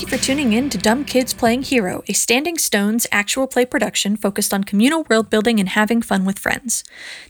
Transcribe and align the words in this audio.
Thank 0.00 0.12
you 0.12 0.18
for 0.18 0.24
tuning 0.24 0.54
in 0.54 0.70
to 0.70 0.78
Dumb 0.78 1.04
Kids 1.04 1.34
Playing 1.34 1.62
Hero, 1.62 2.02
a 2.08 2.14
Standing 2.14 2.56
Stones 2.56 3.06
actual 3.12 3.46
play 3.46 3.66
production 3.66 4.16
focused 4.16 4.54
on 4.54 4.64
communal 4.64 5.04
world 5.10 5.28
building 5.28 5.60
and 5.60 5.68
having 5.68 6.00
fun 6.00 6.24
with 6.24 6.38
friends. 6.38 6.84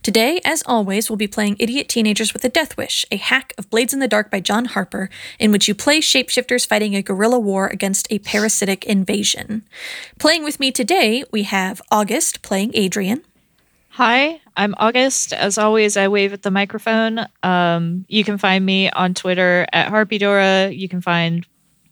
Today, 0.05 0.41
as 0.45 0.63
always, 0.67 1.11
we'll 1.11 1.17
be 1.17 1.27
playing 1.27 1.57
Idiot 1.59 1.89
Teenagers 1.89 2.33
with 2.33 2.45
a 2.45 2.49
Death 2.49 2.77
Wish, 2.77 3.05
a 3.11 3.17
hack 3.17 3.55
of 3.59 3.69
Blades 3.71 3.93
in 3.93 3.99
the 3.99 4.07
Dark 4.07 4.31
by 4.31 4.39
John 4.39 4.67
Harper, 4.67 5.11
in 5.41 5.51
which 5.51 5.67
you 5.67 5.75
play 5.75 5.99
shapeshifters 5.99 6.65
fighting 6.65 6.95
a 6.95 7.03
guerrilla 7.03 7.41
war 7.41 7.67
against 7.67 8.07
a 8.09 8.21
parasitic 8.21 8.85
invasion. 8.85 9.65
Playing 10.21 10.45
with 10.45 10.61
me 10.61 10.71
today, 10.71 11.25
we 11.33 11.43
have 11.43 11.83
August 11.91 12.41
playing 12.41 12.71
Adrian. 12.75 13.25
Hi, 13.95 14.41
I'm 14.57 14.77
August. 14.79 15.33
As 15.33 15.59
always, 15.59 15.97
I 15.97 16.07
wave 16.07 16.33
at 16.33 16.43
the 16.43 16.53
microphone. 16.53 17.27
Um, 17.43 18.05
you 18.09 18.23
can 18.23 18.39
find 18.39 18.65
me 18.65 18.89
on 18.89 19.15
Twitter 19.15 19.67
at 19.73 19.91
Harpydora. 19.91 20.79
You 20.79 20.89
can 20.89 21.01
find 21.01 21.45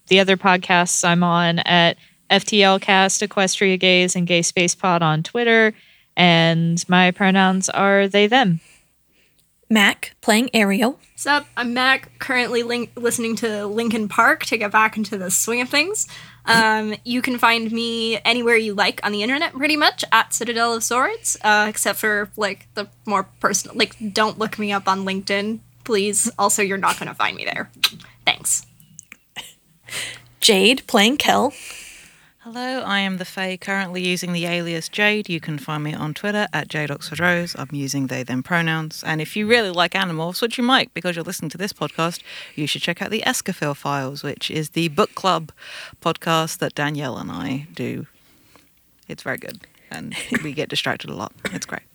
the 0.09 0.20
other 0.20 0.37
podcasts 0.37 1.05
I'm 1.05 1.23
on 1.23 1.61
at 1.61 1.97
FTL 2.31 2.81
Cast, 2.81 3.23
Equestria 3.23 3.78
Gays, 3.78 4.17
and 4.17 4.27
Gay 4.27 4.42
Space 4.42 4.75
Pod 4.75 5.03
on 5.03 5.23
Twitter. 5.23 5.75
And 6.17 6.83
my 6.89 7.11
pronouns 7.12 7.69
are 7.70 8.09
they, 8.09 8.27
them. 8.27 8.61
Mac 9.70 10.14
playing 10.20 10.51
Ariel. 10.55 10.98
What's 11.12 11.27
up? 11.27 11.47
I'm 11.56 11.75
Mac, 11.75 12.19
currently 12.19 12.62
link- 12.62 12.92
listening 12.97 13.36
to 13.36 13.67
Linkin 13.67 14.09
Park 14.09 14.45
to 14.47 14.56
get 14.56 14.73
back 14.73 14.97
into 14.97 15.19
the 15.19 15.31
swing 15.31 15.61
of 15.61 15.69
things. 15.69 16.06
Um, 16.47 16.95
you 17.05 17.20
can 17.20 17.39
find 17.39 17.70
me 17.70 18.19
anywhere 18.25 18.57
you 18.57 18.73
like 18.73 19.05
on 19.05 19.13
the 19.13 19.23
internet, 19.23 19.52
pretty 19.52 19.77
much 19.77 20.05
at 20.11 20.33
Citadel 20.33 20.75
of 20.75 20.83
Swords, 20.83 21.36
uh, 21.42 21.67
except 21.69 21.98
for 21.98 22.30
like 22.36 22.67
the 22.75 22.89
more 23.05 23.25
personal. 23.40 23.77
Like, 23.77 23.95
don't 24.13 24.39
look 24.39 24.58
me 24.58 24.73
up 24.73 24.89
on 24.89 25.05
LinkedIn, 25.05 25.61
please. 25.85 26.30
Also, 26.39 26.63
you're 26.63 26.79
not 26.79 26.98
going 26.98 27.08
to 27.08 27.14
find 27.14 27.36
me 27.36 27.45
there. 27.45 27.70
Thanks. 28.25 28.64
Jade 30.41 30.87
playing 30.87 31.17
Kel. 31.17 31.53
Hello, 32.51 32.81
I 32.81 33.01
am 33.01 33.19
the 33.19 33.27
Fae, 33.27 33.59
currently 33.59 34.03
using 34.03 34.33
the 34.33 34.47
alias 34.47 34.89
Jade. 34.89 35.29
You 35.29 35.39
can 35.39 35.59
find 35.59 35.85
me 35.85 35.93
on 35.93 36.15
Twitter 36.15 36.47
at 36.53 36.69
Jade 36.69 36.91
Oxford 36.91 37.21
Rose. 37.21 37.55
I'm 37.59 37.69
using 37.73 38.07
they, 38.07 38.23
them 38.23 38.43
pronouns. 38.43 39.05
And 39.05 39.21
if 39.21 39.37
you 39.37 39.47
really 39.47 39.69
like 39.69 39.93
Animorphs, 39.93 40.41
which 40.41 40.57
you 40.57 40.65
might 40.65 40.95
because 40.95 41.15
you're 41.15 41.25
listening 41.27 41.51
to 41.51 41.59
this 41.59 41.75
podcast, 41.75 42.23
you 42.55 42.67
should 42.67 42.81
check 42.81 43.03
out 43.03 43.11
the 43.11 43.23
Escafil 43.27 43.77
Files, 43.77 44.23
which 44.23 44.51
is 44.51 44.71
the 44.71 44.89
book 44.89 45.15
club 45.15 45.53
podcast 46.01 46.59
that 46.59 46.75
Danielle 46.75 47.19
and 47.19 47.31
I 47.31 47.67
do. 47.75 48.07
It's 49.09 49.23
very 49.23 49.37
good. 49.37 49.61
And 49.91 50.17
we 50.43 50.53
get 50.53 50.70
distracted 50.70 51.11
a 51.11 51.15
lot. 51.15 51.33
It's 51.53 51.67
great. 51.67 51.83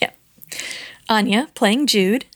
Yeah. 0.00 0.10
Anya 1.08 1.48
playing 1.54 1.86
Jude. 1.86 2.26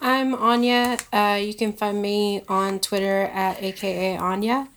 I'm 0.00 0.34
Anya. 0.34 0.98
Uh, 1.12 1.40
you 1.40 1.54
can 1.54 1.72
find 1.72 2.02
me 2.02 2.42
on 2.48 2.80
Twitter 2.80 3.22
at 3.32 3.62
AKA 3.62 4.16
Anya. 4.16 4.68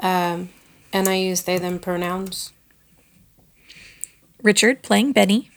Um, 0.00 0.50
and 0.92 1.08
I 1.08 1.14
use 1.14 1.42
they, 1.42 1.58
them 1.58 1.78
pronouns. 1.78 2.52
Richard 4.42 4.82
playing 4.82 5.12
Benny. 5.12 5.50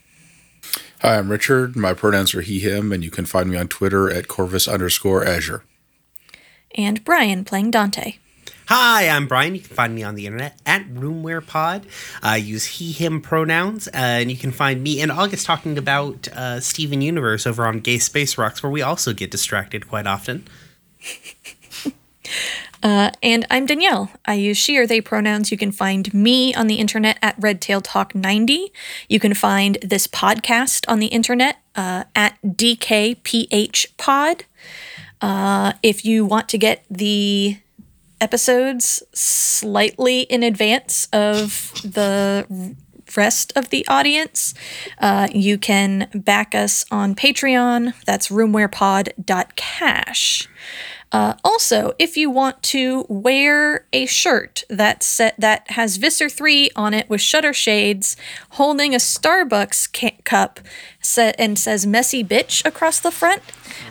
Hi, 1.02 1.18
I'm 1.18 1.30
Richard. 1.30 1.76
My 1.76 1.94
pronouns 1.94 2.34
are 2.36 2.42
he, 2.42 2.60
him, 2.60 2.92
and 2.92 3.04
you 3.04 3.12
can 3.12 3.26
find 3.26 3.50
me 3.50 3.58
on 3.58 3.68
Twitter 3.68 4.10
at 4.10 4.28
Corvus 4.28 4.68
underscore 4.68 5.26
Azure. 5.26 5.64
And 6.76 7.04
Brian 7.04 7.44
playing 7.44 7.72
Dante. 7.72 8.18
Hi, 8.68 9.10
I'm 9.10 9.28
Brian. 9.28 9.54
You 9.54 9.62
can 9.62 9.76
find 9.76 9.94
me 9.94 10.02
on 10.02 10.16
the 10.16 10.26
internet 10.26 10.60
at 10.66 10.88
RoomWarePod. 10.88 11.84
I 12.24 12.38
use 12.38 12.66
he, 12.66 12.92
him 12.92 13.22
pronouns, 13.22 13.88
uh, 13.90 13.92
and 13.94 14.32
you 14.32 14.38
can 14.38 14.52
find 14.52 14.82
me 14.82 15.00
in 15.00 15.12
August 15.12 15.46
talking 15.46 15.78
about 15.78 16.28
uh, 16.30 16.60
Steven 16.60 17.00
Universe 17.00 17.46
over 17.46 17.68
on 17.68 17.80
Gay 17.80 18.00
Space 18.00 18.40
Rocks, 18.40 18.64
where 18.64 18.72
we 18.72 18.82
also 18.82 19.14
get 19.14 19.30
distracted 19.30 19.88
quite 19.88 20.08
often. 20.08 20.48
Uh, 22.84 23.10
and 23.24 23.48
I'm 23.50 23.66
Danielle. 23.66 24.12
I 24.26 24.36
use 24.36 24.58
she 24.58 24.78
or 24.78 24.86
they 24.86 25.02
pronouns. 25.02 25.52
You 25.52 25.58
can 25.58 25.72
find 25.72 26.14
me 26.14 26.54
on 26.54 26.68
the 26.68 26.76
internet 26.76 27.18
at 27.20 27.36
Redtail 27.40 27.82
Talk 27.82 28.14
90. 28.14 28.72
You 29.10 29.20
can 29.20 29.34
find 29.34 29.80
this 29.82 30.06
podcast 30.06 30.86
on 30.88 31.00
the 31.00 31.08
internet 31.08 31.58
uh, 31.76 32.04
at 32.16 32.38
DKPH 32.44 33.98
Pod. 33.98 34.46
Uh, 35.20 35.74
if 35.82 36.06
you 36.06 36.26
want 36.26 36.48
to 36.50 36.60
get 36.60 36.86
the 36.88 37.58
episodes 38.26 39.04
slightly 39.14 40.22
in 40.22 40.42
advance 40.42 41.08
of 41.14 41.72
the 41.84 42.76
rest 43.16 43.54
of 43.56 43.70
the 43.70 43.88
audience, 43.88 44.56
uh, 44.98 45.28
you 45.32 45.60
can 45.60 46.10
back 46.12 46.56
us 46.56 46.86
on 46.90 47.14
Patreon. 47.14 47.94
That's 48.06 48.30
roomwarepod.cash. 48.30 50.48
Uh, 51.12 51.36
also, 51.44 51.94
if 51.98 52.18
you 52.18 52.30
want 52.30 52.62
to 52.64 53.06
wear 53.08 53.86
a 53.94 54.06
shirt 54.06 54.64
that 54.70 55.04
set 55.04 55.40
that 55.40 55.70
has 55.72 55.98
Visser 55.98 56.30
three 56.30 56.70
on 56.76 56.94
it 56.94 57.10
with 57.10 57.22
shutter 57.22 57.54
shades, 57.54 58.18
holding 58.52 58.94
a 58.94 58.98
Starbucks 58.98 59.94
ca- 59.94 60.18
cup, 60.24 60.60
set 61.00 61.36
and 61.40 61.58
says 61.58 61.86
"messy 61.86 62.24
bitch" 62.24 62.66
across 62.66 63.00
the 63.00 63.12
front, 63.12 63.42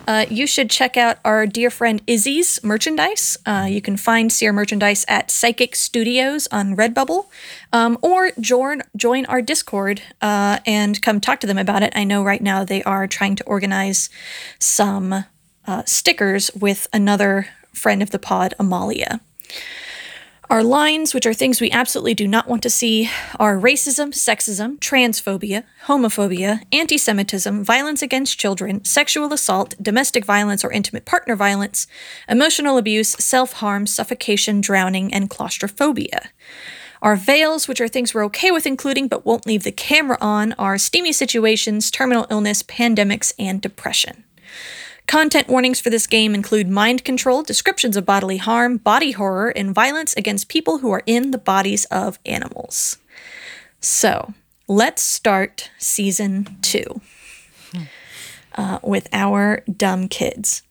uh, 0.06 0.26
you 0.28 0.46
should 0.46 0.68
check 0.68 0.96
out 0.96 1.18
our 1.24 1.46
dear 1.46 1.70
friend 1.70 2.02
Izzy's 2.06 2.62
merchandise. 2.62 3.38
Uh, 3.46 3.66
you 3.70 3.80
can 3.80 3.96
find 3.96 4.32
Seer 4.32 4.52
merchandise 4.52 5.04
at 5.08 5.30
Psychic 5.30 5.76
Studios 5.76 6.46
on 6.50 6.76
Redbubble, 6.76 7.26
um, 7.72 7.96
or 8.02 8.32
join 8.40 8.82
join 8.96 9.24
our 9.26 9.40
Discord 9.40 10.02
uh, 10.20 10.58
and 10.66 11.00
come 11.00 11.20
talk 11.20 11.40
to 11.40 11.46
them 11.46 11.58
about 11.58 11.82
it. 11.82 11.92
I 11.96 12.04
know 12.04 12.22
right 12.22 12.42
now 12.42 12.64
they 12.64 12.82
are 12.82 13.06
trying 13.06 13.36
to 13.36 13.44
organize 13.44 14.10
some 14.58 15.24
uh, 15.66 15.82
stickers 15.86 16.50
with 16.54 16.86
another 16.92 17.48
friend 17.72 18.02
of 18.02 18.10
the 18.10 18.18
pod, 18.18 18.54
Amalia. 18.58 19.20
Our 20.50 20.62
lines, 20.62 21.14
which 21.14 21.26
are 21.26 21.32
things 21.32 21.60
we 21.60 21.70
absolutely 21.70 22.12
do 22.12 22.28
not 22.28 22.46
want 22.46 22.62
to 22.64 22.70
see, 22.70 23.08
are 23.40 23.58
racism, 23.58 24.12
sexism, 24.12 24.78
transphobia, 24.78 25.64
homophobia, 25.86 26.62
anti 26.70 26.98
Semitism, 26.98 27.64
violence 27.64 28.02
against 28.02 28.38
children, 28.38 28.84
sexual 28.84 29.32
assault, 29.32 29.74
domestic 29.80 30.24
violence 30.24 30.62
or 30.62 30.70
intimate 30.70 31.06
partner 31.06 31.34
violence, 31.34 31.86
emotional 32.28 32.76
abuse, 32.76 33.10
self 33.12 33.54
harm, 33.54 33.86
suffocation, 33.86 34.60
drowning, 34.60 35.12
and 35.14 35.30
claustrophobia. 35.30 36.30
Our 37.00 37.16
veils, 37.16 37.66
which 37.66 37.80
are 37.80 37.88
things 37.88 38.14
we're 38.14 38.24
okay 38.26 38.50
with 38.50 38.66
including 38.66 39.08
but 39.08 39.24
won't 39.24 39.46
leave 39.46 39.62
the 39.62 39.72
camera 39.72 40.18
on, 40.20 40.52
are 40.54 40.76
steamy 40.76 41.12
situations, 41.12 41.90
terminal 41.90 42.26
illness, 42.30 42.62
pandemics, 42.62 43.32
and 43.38 43.62
depression. 43.62 44.23
Content 45.06 45.48
warnings 45.48 45.80
for 45.80 45.90
this 45.90 46.06
game 46.06 46.34
include 46.34 46.68
mind 46.68 47.04
control, 47.04 47.42
descriptions 47.42 47.96
of 47.96 48.06
bodily 48.06 48.38
harm, 48.38 48.78
body 48.78 49.12
horror, 49.12 49.50
and 49.50 49.74
violence 49.74 50.14
against 50.16 50.48
people 50.48 50.78
who 50.78 50.90
are 50.90 51.02
in 51.06 51.30
the 51.30 51.38
bodies 51.38 51.84
of 51.86 52.18
animals. 52.24 52.96
So, 53.80 54.32
let's 54.66 55.02
start 55.02 55.70
season 55.78 56.56
two 56.62 57.02
uh, 58.56 58.78
with 58.82 59.08
our 59.12 59.62
dumb 59.70 60.08
kids. 60.08 60.62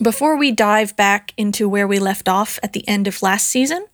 Before 0.00 0.36
we 0.36 0.50
dive 0.50 0.96
back 0.96 1.34
into 1.36 1.68
where 1.68 1.86
we 1.86 1.98
left 1.98 2.28
off 2.28 2.58
at 2.62 2.72
the 2.72 2.86
end 2.88 3.06
of 3.06 3.22
last 3.22 3.48
season, 3.48 3.86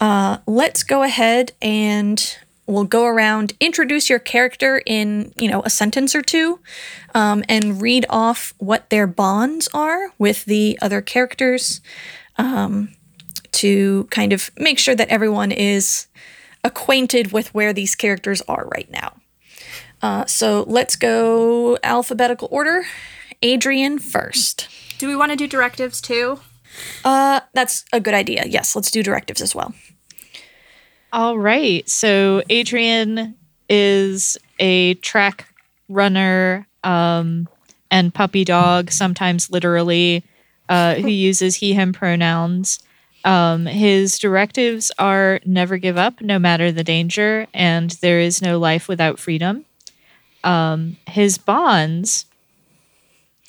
uh, 0.00 0.38
let's 0.46 0.82
go 0.82 1.02
ahead 1.02 1.52
and 1.62 2.36
we'll 2.70 2.84
go 2.84 3.04
around, 3.04 3.52
introduce 3.60 4.08
your 4.08 4.18
character 4.18 4.82
in, 4.86 5.32
you 5.36 5.48
know, 5.48 5.62
a 5.64 5.70
sentence 5.70 6.14
or 6.14 6.22
two, 6.22 6.60
um, 7.14 7.44
and 7.48 7.82
read 7.82 8.06
off 8.08 8.54
what 8.58 8.88
their 8.90 9.06
bonds 9.06 9.68
are 9.74 10.12
with 10.18 10.44
the 10.44 10.78
other 10.80 11.00
characters 11.00 11.80
um, 12.38 12.88
to 13.52 14.04
kind 14.10 14.32
of 14.32 14.50
make 14.56 14.78
sure 14.78 14.94
that 14.94 15.08
everyone 15.08 15.52
is 15.52 16.06
acquainted 16.64 17.32
with 17.32 17.52
where 17.54 17.72
these 17.72 17.94
characters 17.94 18.42
are 18.42 18.68
right 18.74 18.90
now. 18.90 19.16
Uh, 20.02 20.24
so 20.26 20.64
let's 20.66 20.96
go 20.96 21.76
alphabetical 21.82 22.48
order. 22.50 22.84
Adrian 23.42 23.98
first. 23.98 24.68
Do 24.98 25.08
we 25.08 25.16
want 25.16 25.30
to 25.32 25.36
do 25.36 25.46
directives 25.46 26.00
too? 26.00 26.40
Uh, 27.04 27.40
that's 27.52 27.84
a 27.92 28.00
good 28.00 28.14
idea. 28.14 28.44
Yes, 28.46 28.76
let's 28.76 28.90
do 28.90 29.02
directives 29.02 29.40
as 29.40 29.54
well. 29.54 29.74
All 31.12 31.38
right. 31.38 31.88
So 31.88 32.42
Adrian 32.48 33.34
is 33.68 34.38
a 34.58 34.94
track 34.94 35.52
runner 35.88 36.66
um, 36.84 37.48
and 37.90 38.14
puppy 38.14 38.44
dog, 38.44 38.90
sometimes 38.92 39.50
literally, 39.50 40.22
uh, 40.68 40.94
who 40.96 41.08
uses 41.08 41.56
he, 41.56 41.74
him 41.74 41.92
pronouns. 41.92 42.78
Um, 43.24 43.66
his 43.66 44.18
directives 44.18 44.92
are 44.98 45.40
never 45.44 45.76
give 45.76 45.98
up, 45.98 46.20
no 46.20 46.38
matter 46.38 46.72
the 46.72 46.84
danger, 46.84 47.46
and 47.52 47.90
there 48.00 48.20
is 48.20 48.40
no 48.40 48.58
life 48.58 48.88
without 48.88 49.18
freedom. 49.18 49.66
Um, 50.42 50.96
his 51.06 51.36
bonds 51.36 52.24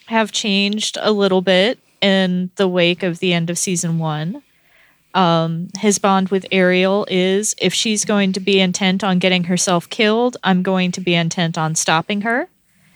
have 0.07 0.31
changed 0.33 0.97
a 0.99 1.11
little 1.11 1.41
bit 1.41 1.79
in 2.01 2.49
the 2.55 2.67
wake 2.67 3.03
of 3.03 3.19
the 3.19 3.31
end 3.31 3.49
of 3.49 3.57
season 3.57 3.97
one. 3.97 4.43
Um, 5.13 5.69
his 5.77 5.99
bond 5.99 6.29
with 6.29 6.45
Ariel 6.51 7.05
is 7.09 7.55
if 7.61 7.73
she's 7.73 8.05
going 8.05 8.33
to 8.33 8.39
be 8.39 8.59
intent 8.59 9.03
on 9.03 9.19
getting 9.19 9.45
herself 9.45 9.89
killed, 9.89 10.37
I'm 10.43 10.63
going 10.63 10.91
to 10.93 11.01
be 11.01 11.15
intent 11.15 11.57
on 11.57 11.75
stopping 11.75 12.21
her. 12.21 12.47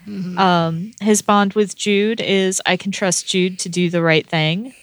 Mm-hmm. 0.07 0.37
Um, 0.37 0.91
his 1.01 1.21
bond 1.21 1.53
with 1.53 1.75
Jude 1.75 2.21
is 2.21 2.61
I 2.65 2.77
can 2.77 2.91
trust 2.91 3.27
Jude 3.27 3.59
to 3.59 3.69
do 3.69 3.89
the 3.89 4.01
right 4.01 4.25
thing. 4.25 4.73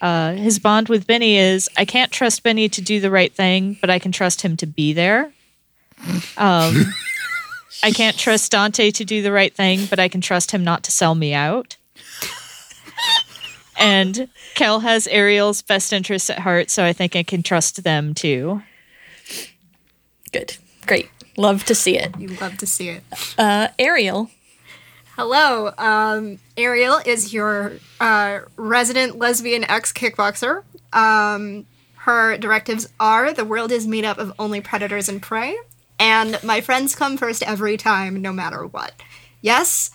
Uh, 0.00 0.32
his 0.32 0.58
bond 0.58 0.88
with 0.88 1.06
Benny 1.06 1.36
is 1.36 1.70
I 1.76 1.84
can't 1.84 2.12
trust 2.12 2.42
Benny 2.42 2.68
to 2.68 2.82
do 2.82 3.00
the 3.00 3.10
right 3.10 3.32
thing, 3.32 3.78
but 3.80 3.88
I 3.88 3.98
can 3.98 4.12
trust 4.12 4.42
him 4.42 4.56
to 4.58 4.66
be 4.66 4.92
there. 4.92 5.32
Um, 6.36 6.92
I 7.82 7.92
can't 7.92 8.16
trust 8.16 8.52
Dante 8.52 8.90
to 8.90 9.04
do 9.04 9.22
the 9.22 9.32
right 9.32 9.54
thing, 9.54 9.86
but 9.86 9.98
I 9.98 10.08
can 10.08 10.20
trust 10.20 10.50
him 10.50 10.64
not 10.64 10.82
to 10.84 10.92
sell 10.92 11.14
me 11.14 11.32
out. 11.32 11.76
And 13.78 14.28
Kel 14.54 14.80
has 14.80 15.06
Ariel's 15.06 15.62
best 15.62 15.92
interests 15.92 16.30
at 16.30 16.38
heart, 16.40 16.70
so 16.70 16.84
I 16.84 16.92
think 16.92 17.14
I 17.14 17.22
can 17.22 17.42
trust 17.42 17.84
them 17.84 18.14
too. 18.14 18.62
Good. 20.32 20.56
Great. 20.86 21.10
Love 21.36 21.64
to 21.64 21.74
see 21.74 21.98
it. 21.98 22.18
You 22.18 22.28
love 22.40 22.56
to 22.58 22.66
see 22.66 22.88
it. 22.88 23.02
Uh, 23.38 23.68
Ariel. 23.78 24.30
Hello, 25.16 25.72
um, 25.78 26.38
Ariel 26.58 27.00
is 27.06 27.32
your 27.32 27.72
uh, 28.00 28.40
resident 28.56 29.16
lesbian 29.18 29.64
ex 29.64 29.90
kickboxer. 29.90 30.62
Um, 30.92 31.64
her 31.94 32.36
directives 32.36 32.88
are 33.00 33.32
the 33.32 33.44
world 33.44 33.72
is 33.72 33.86
made 33.86 34.04
up 34.04 34.18
of 34.18 34.34
only 34.38 34.60
predators 34.60 35.08
and 35.08 35.22
prey, 35.22 35.56
and 35.98 36.38
my 36.44 36.60
friends 36.60 36.94
come 36.94 37.16
first 37.16 37.42
every 37.42 37.78
time, 37.78 38.20
no 38.20 38.30
matter 38.30 38.66
what. 38.66 38.92
Yes, 39.40 39.90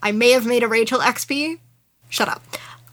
I 0.00 0.12
may 0.12 0.30
have 0.30 0.46
made 0.46 0.62
a 0.62 0.68
Rachel 0.68 1.00
XP. 1.00 1.58
Shut 2.08 2.28
up. 2.28 2.44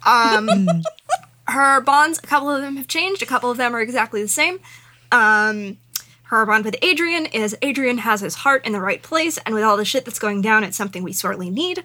Um, 0.06 0.84
her 1.48 1.82
bonds, 1.82 2.20
a 2.20 2.28
couple 2.28 2.50
of 2.50 2.62
them 2.62 2.78
have 2.78 2.88
changed, 2.88 3.22
a 3.22 3.26
couple 3.26 3.52
of 3.52 3.58
them 3.58 3.76
are 3.76 3.82
exactly 3.82 4.22
the 4.22 4.28
same. 4.28 4.60
Um, 5.12 5.78
her 6.24 6.46
bond 6.46 6.64
with 6.64 6.78
Adrian 6.82 7.26
is 7.26 7.58
Adrian 7.62 7.98
has 8.00 8.22
his 8.22 8.36
heart 8.36 8.66
in 8.66 8.72
the 8.72 8.80
right 8.80 9.02
place, 9.04 9.38
and 9.46 9.54
with 9.54 9.64
all 9.64 9.76
the 9.76 9.84
shit 9.84 10.06
that's 10.06 10.20
going 10.20 10.42
down, 10.42 10.64
it's 10.64 10.78
something 10.78 11.04
we 11.04 11.12
sorely 11.12 11.50
need. 11.50 11.84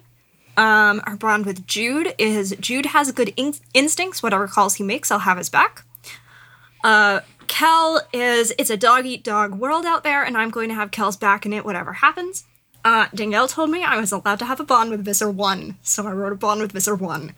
Um, 0.57 1.03
her 1.05 1.17
bond 1.17 1.45
with 1.45 1.67
Jude 1.67 2.15
is 2.17 2.55
Jude 2.61 2.87
has 2.87 3.11
good 3.13 3.35
in- 3.37 3.55
instincts. 3.75 4.23
Whatever 4.23 4.47
calls 4.47 4.77
he 4.77 4.85
makes, 4.85 5.11
I'll 5.11 5.19
have 5.19 5.37
his 5.37 5.49
back. 5.49 5.85
Uh, 6.85 7.21
Kel 7.49 8.01
is 8.13 8.55
it's 8.59 8.71
a 8.71 8.77
dog 8.77 9.05
eat 9.05 9.25
dog 9.25 9.59
world 9.59 9.85
out 9.85 10.05
there, 10.05 10.23
and 10.23 10.37
I'm 10.37 10.51
going 10.51 10.69
to 10.69 10.75
have 10.75 10.93
Kel's 10.93 11.17
back 11.17 11.45
in 11.45 11.53
it, 11.53 11.65
whatever 11.65 11.95
happens. 11.95 12.45
Uh, 12.85 13.09
Danielle 13.13 13.49
told 13.49 13.71
me 13.71 13.83
I 13.83 13.99
was 13.99 14.13
allowed 14.13 14.39
to 14.39 14.45
have 14.45 14.61
a 14.61 14.65
bond 14.65 14.93
with 14.93 15.05
Visser 15.05 15.29
1, 15.29 15.79
so 15.83 16.07
I 16.07 16.13
wrote 16.13 16.33
a 16.33 16.37
bond 16.37 16.61
with 16.61 16.71
Visser 16.71 16.95
1. 16.95 17.35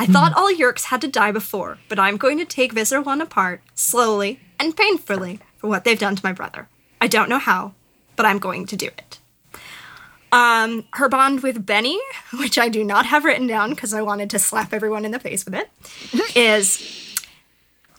I 0.00 0.06
thought 0.06 0.32
all 0.32 0.50
Yeerks 0.50 0.84
had 0.84 1.02
to 1.02 1.08
die 1.08 1.30
before, 1.30 1.76
but 1.90 1.98
I'm 1.98 2.16
going 2.16 2.38
to 2.38 2.46
take 2.46 2.72
Visser 2.72 3.02
1 3.02 3.20
apart, 3.20 3.60
slowly 3.74 4.40
and 4.58 4.74
painfully, 4.74 5.40
for 5.58 5.68
what 5.68 5.84
they've 5.84 5.98
done 5.98 6.16
to 6.16 6.24
my 6.24 6.32
brother. 6.32 6.70
I 7.02 7.06
don't 7.06 7.28
know 7.28 7.38
how, 7.38 7.74
but 8.16 8.24
I'm 8.24 8.38
going 8.38 8.64
to 8.64 8.76
do 8.76 8.86
it. 8.86 9.18
Um, 10.32 10.86
her 10.94 11.10
bond 11.10 11.42
with 11.42 11.66
Benny, 11.66 12.00
which 12.38 12.58
I 12.58 12.70
do 12.70 12.82
not 12.82 13.04
have 13.04 13.26
written 13.26 13.46
down 13.46 13.70
because 13.70 13.92
I 13.92 14.00
wanted 14.00 14.30
to 14.30 14.38
slap 14.38 14.72
everyone 14.72 15.04
in 15.04 15.10
the 15.10 15.18
face 15.18 15.44
with 15.44 15.54
it, 15.54 15.68
is 16.34 17.18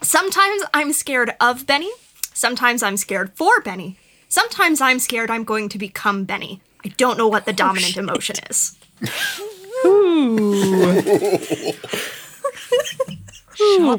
sometimes 0.02 0.64
I'm 0.74 0.94
scared 0.94 1.36
of 1.40 1.68
Benny, 1.68 1.92
sometimes 2.34 2.82
I'm 2.82 2.98
scared 2.98 3.32
for 3.36 3.62
Benny, 3.62 4.00
sometimes 4.28 4.82
I'm 4.82 4.98
scared 4.98 5.30
I'm 5.30 5.44
going 5.44 5.70
to 5.70 5.78
become 5.78 6.24
Benny. 6.24 6.62
I 6.84 6.88
don't 6.88 7.20
know 7.20 7.28
what 7.28 7.46
the 7.46 7.54
dominant 7.54 7.96
emotion 7.96 8.38
is. 8.50 8.76
Oh 9.84 11.72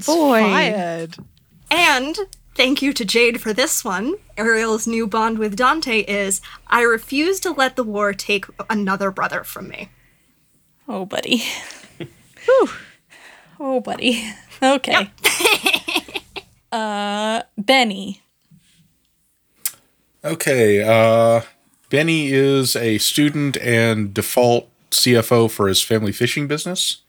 boy. 0.06 0.40
Fired. 0.40 1.16
And 1.70 2.18
thank 2.54 2.82
you 2.82 2.92
to 2.92 3.04
Jade 3.04 3.40
for 3.40 3.52
this 3.52 3.84
one. 3.84 4.14
Ariel's 4.36 4.86
new 4.86 5.06
bond 5.06 5.38
with 5.38 5.56
Dante 5.56 6.00
is 6.00 6.40
I 6.66 6.82
refuse 6.82 7.40
to 7.40 7.50
let 7.50 7.76
the 7.76 7.84
war 7.84 8.12
take 8.12 8.44
another 8.68 9.10
brother 9.10 9.44
from 9.44 9.68
me. 9.68 9.88
Oh, 10.88 11.06
buddy. 11.06 11.44
Whew. 11.98 12.68
Oh, 13.60 13.80
buddy. 13.80 14.24
Okay. 14.62 15.10
uh, 16.72 17.42
Benny. 17.56 18.22
Okay, 20.24 20.82
uh, 20.82 21.42
Benny 21.90 22.32
is 22.32 22.76
a 22.76 22.98
student 22.98 23.56
and 23.56 24.14
default 24.14 24.71
CFO 24.92 25.50
for 25.50 25.68
his 25.68 25.82
family 25.82 26.12
fishing 26.12 26.46
business. 26.46 27.02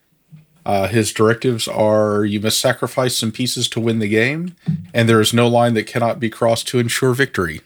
Uh, 0.65 0.87
his 0.87 1.11
directives 1.11 1.67
are 1.67 2.23
you 2.23 2.39
must 2.39 2.59
sacrifice 2.59 3.17
some 3.17 3.31
pieces 3.31 3.67
to 3.69 3.79
win 3.79 3.99
the 3.99 4.07
game, 4.07 4.55
and 4.93 5.09
there 5.09 5.19
is 5.19 5.33
no 5.33 5.47
line 5.47 5.73
that 5.73 5.87
cannot 5.87 6.19
be 6.19 6.29
crossed 6.29 6.67
to 6.69 6.79
ensure 6.79 7.13
victory. 7.13 7.61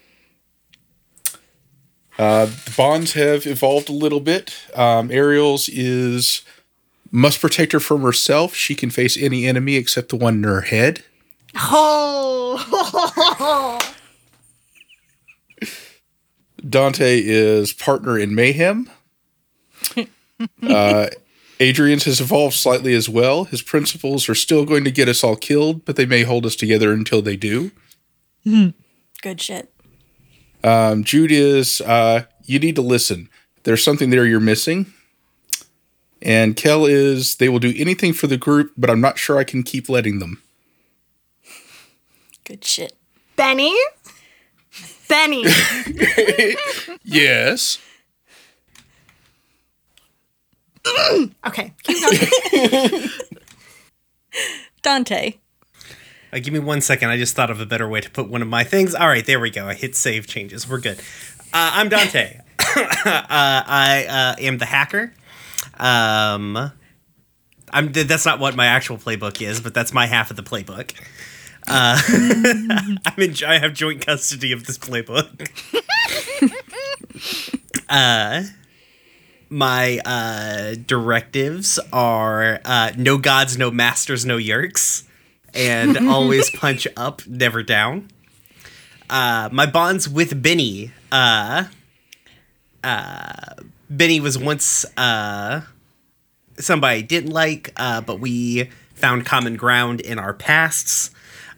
Uh, 2.18 2.46
the 2.46 2.74
bonds 2.76 3.14
have 3.14 3.46
evolved 3.46 3.90
a 3.90 3.94
little 3.94 4.20
bit. 4.20 4.56
Um, 4.74 5.12
Ariel's 5.12 5.70
is 5.70 6.42
must 7.12 7.40
protect 7.40 7.72
her 7.74 7.80
from 7.80 8.02
herself. 8.02 8.56
She 8.56 8.74
can 8.74 8.90
face 8.90 9.16
any 9.18 9.46
enemy 9.46 9.76
except 9.76 10.10
the 10.10 10.16
one 10.16 10.36
in 10.36 10.44
her 10.44 10.62
head. 10.62 11.04
Oh, 11.56 12.58
Dante 16.68 17.22
is 17.24 17.74
partner 17.74 18.18
in 18.18 18.34
mayhem. 18.34 18.90
uh, 20.64 21.08
Adrian's 21.60 22.06
has 22.06 22.22
evolved 22.22 22.56
slightly 22.56 22.94
as 22.94 23.10
well. 23.10 23.46
His 23.46 23.62
principles 23.62 24.30
are 24.30 24.36
still 24.36 24.66
going 24.66 24.84
to 24.84 24.92
get 24.92 25.10
us 25.10 25.24
all 25.24 25.36
killed, 25.36 25.86
but 25.86 25.96
they 25.96 26.06
may 26.06 26.24
hold 26.24 26.46
us 26.46 26.56
together 26.56 26.92
until 26.92 27.22
they 27.22 27.36
do. 27.36 27.72
Good 29.22 29.42
shit. 29.42 29.74
Um, 30.64 31.04
Jude 31.04 31.32
is 31.32 31.82
uh, 31.82 32.24
you 32.46 32.60
need 32.60 32.76
to 32.76 32.82
listen. 32.82 33.30
There's 33.64 33.84
something 33.84 34.10
there 34.10 34.26
you're 34.26 34.40
missing. 34.40 34.94
And 36.22 36.56
Kel 36.56 36.86
is 36.86 37.36
they 37.36 37.50
will 37.50 37.60
do 37.60 37.74
anything 37.78 38.14
for 38.14 38.28
the 38.28 38.38
group, 38.38 38.72
but 38.78 38.90
I'm 38.90 39.02
not 39.02 39.18
sure 39.18 39.38
I 39.38 39.44
can 39.44 39.62
keep 39.64 39.88
letting 39.88 40.20
them. 40.20 40.42
Good 42.44 42.66
shit. 42.66 42.94
Benny? 43.36 43.76
Benny. 45.08 45.46
Yes. 47.04 47.80
Okay, 51.46 51.74
keep 51.84 52.02
going. 52.02 53.10
Dante. 54.82 55.34
Uh, 56.32 56.40
give 56.40 56.54
me 56.54 56.60
one 56.60 56.82
second. 56.82 57.10
I 57.10 57.18
just 57.18 57.36
thought 57.36 57.50
of 57.50 57.62
a 57.62 57.66
better 57.66 57.88
way 57.88 58.02
to 58.02 58.10
put 58.10 58.30
one 58.30 58.42
of 58.42 58.48
my 58.48 58.64
things. 58.64 58.94
All 58.94 59.08
right, 59.08 59.26
there 59.26 59.40
we 59.40 59.50
go. 59.50 59.68
I 59.68 59.74
hit 59.74 59.96
save 59.96 60.28
changes. 60.28 60.68
We're 60.68 60.80
good. 60.80 61.00
Uh, 61.54 61.72
I'm 61.74 61.90
Dante. 61.90 62.40
uh, 62.60 62.84
I 63.06 64.06
uh, 64.10 64.42
am 64.42 64.58
the 64.58 64.66
hacker. 64.66 65.14
Um, 65.80 66.72
I'm. 67.72 67.92
That's 67.92 68.26
not 68.26 68.40
what 68.40 68.56
my 68.56 68.66
actual 68.66 68.98
playbook 68.98 69.42
is, 69.42 69.62
but 69.62 69.74
that's 69.74 69.94
my 69.94 70.06
half 70.06 70.30
of 70.30 70.36
the 70.38 70.44
playbook. 70.44 70.94
Uh, 71.68 72.00
I'm 73.06 73.18
in. 73.18 73.36
I 73.46 73.60
have 73.60 73.74
joint 73.74 74.06
custody 74.06 74.52
of 74.52 74.66
this 74.66 74.78
playbook. 74.78 75.50
uh, 77.90 78.44
my 79.50 80.00
uh, 80.06 80.76
directives 80.86 81.80
are 81.94 82.60
uh, 82.66 82.92
no 82.98 83.18
gods, 83.18 83.58
no 83.58 83.72
masters, 83.72 84.26
no 84.26 84.38
yeerks, 84.38 85.04
and 85.54 85.98
always 86.10 86.50
punch 86.52 86.88
up, 86.96 87.26
never 87.28 87.64
down. 87.64 88.10
Uh, 89.10 89.50
my 89.52 89.66
bonds 89.66 90.10
with 90.10 90.42
Benny. 90.42 90.92
Uh, 91.12 91.66
uh, 92.84 93.56
Benny 93.90 94.20
was 94.20 94.38
once 94.38 94.86
uh, 94.98 95.62
somebody 96.60 97.00
I 97.00 97.02
didn't 97.02 97.32
like, 97.32 97.72
uh, 97.78 98.02
but 98.02 98.20
we 98.20 98.70
found 98.94 99.26
common 99.26 99.56
ground 99.56 100.02
in 100.02 100.20
our 100.20 100.34
pasts. 100.34 101.12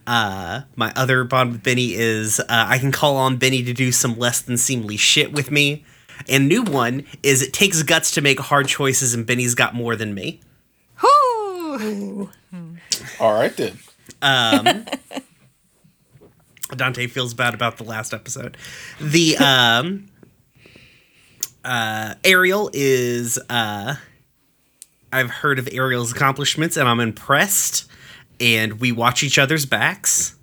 Uh, 0.05 0.62
my 0.75 0.91
other 0.96 1.24
bond 1.24 1.51
with 1.51 1.63
Benny 1.63 1.93
is 1.93 2.39
uh, 2.39 2.46
I 2.50 2.79
can 2.79 2.91
call 2.91 3.15
on 3.17 3.38
Benny 3.38 3.63
to 3.63 3.74
do 3.74 3.91
some 3.91 4.17
less 4.17 4.41
than 4.41 4.58
seemly 4.58 4.98
shit 4.98 5.31
with 5.31 5.51
me. 5.51 5.86
And 6.27 6.47
new 6.47 6.63
one 6.63 7.05
is 7.23 7.41
it 7.41 7.53
takes 7.53 7.81
guts 7.83 8.11
to 8.11 8.21
make 8.21 8.39
hard 8.39 8.67
choices, 8.67 9.13
and 9.13 9.25
Benny's 9.25 9.55
got 9.55 9.73
more 9.73 9.95
than 9.95 10.13
me. 10.13 10.41
Whoo! 11.01 12.29
All 13.19 13.33
right 13.33 13.55
then. 13.55 13.79
Dante 16.75 17.07
feels 17.07 17.33
bad 17.33 17.53
about 17.53 17.77
the 17.77 17.83
last 17.83 18.13
episode. 18.13 18.57
The 18.99 19.38
um 19.38 20.07
uh 21.63 22.15
Ariel 22.23 22.69
is 22.73 23.39
uh 23.49 23.95
I've 25.11 25.29
heard 25.29 25.57
of 25.59 25.67
Ariel's 25.71 26.11
accomplishments 26.11 26.77
and 26.77 26.88
I'm 26.88 26.99
impressed 26.99 27.89
and 28.39 28.79
we 28.79 28.91
watch 28.91 29.23
each 29.23 29.39
other's 29.39 29.65
backs. 29.65 30.35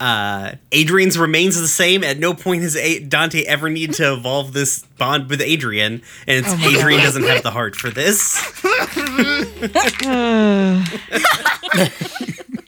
Uh 0.00 0.52
Adrian's 0.70 1.18
remains 1.18 1.60
the 1.60 1.66
same. 1.68 2.04
At 2.04 2.18
no 2.18 2.34
point 2.34 2.62
has 2.62 2.76
A- 2.76 3.00
Dante 3.00 3.42
ever 3.44 3.68
needed 3.68 3.96
to 3.96 4.12
evolve 4.12 4.52
this 4.52 4.84
bond 4.96 5.28
with 5.28 5.40
Adrian 5.40 6.02
and 6.26 6.46
it's 6.46 6.52
Adrian 6.64 7.00
doesn't 7.02 7.24
have 7.24 7.42
the 7.42 7.50
heart 7.50 7.74
for 7.74 7.90
this. 7.90 8.36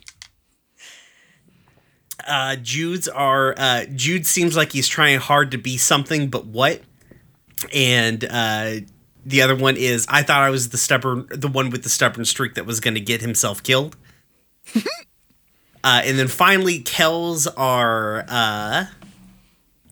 uh 2.26 2.56
Jude's 2.56 3.08
are 3.08 3.54
uh 3.56 3.84
Jude 3.94 4.26
seems 4.26 4.56
like 4.56 4.72
he's 4.72 4.88
trying 4.88 5.18
hard 5.18 5.50
to 5.52 5.58
be 5.58 5.76
something 5.76 6.28
but 6.28 6.46
what? 6.46 6.82
And 7.72 8.24
uh 8.24 8.72
the 9.24 9.42
other 9.42 9.56
one 9.56 9.76
is 9.76 10.06
I 10.08 10.22
thought 10.22 10.42
I 10.42 10.50
was 10.50 10.70
the 10.70 10.78
stubborn 10.78 11.26
the 11.30 11.48
one 11.48 11.70
with 11.70 11.82
the 11.82 11.88
stubborn 11.88 12.24
streak 12.24 12.54
that 12.54 12.66
was 12.66 12.80
going 12.80 12.94
to 12.94 13.00
get 13.00 13.20
himself 13.20 13.62
killed. 13.62 13.96
Uh, 15.82 16.02
and 16.04 16.18
then 16.18 16.28
finally, 16.28 16.80
Kells 16.80 17.46
are 17.46 18.24
uh, 18.28 18.84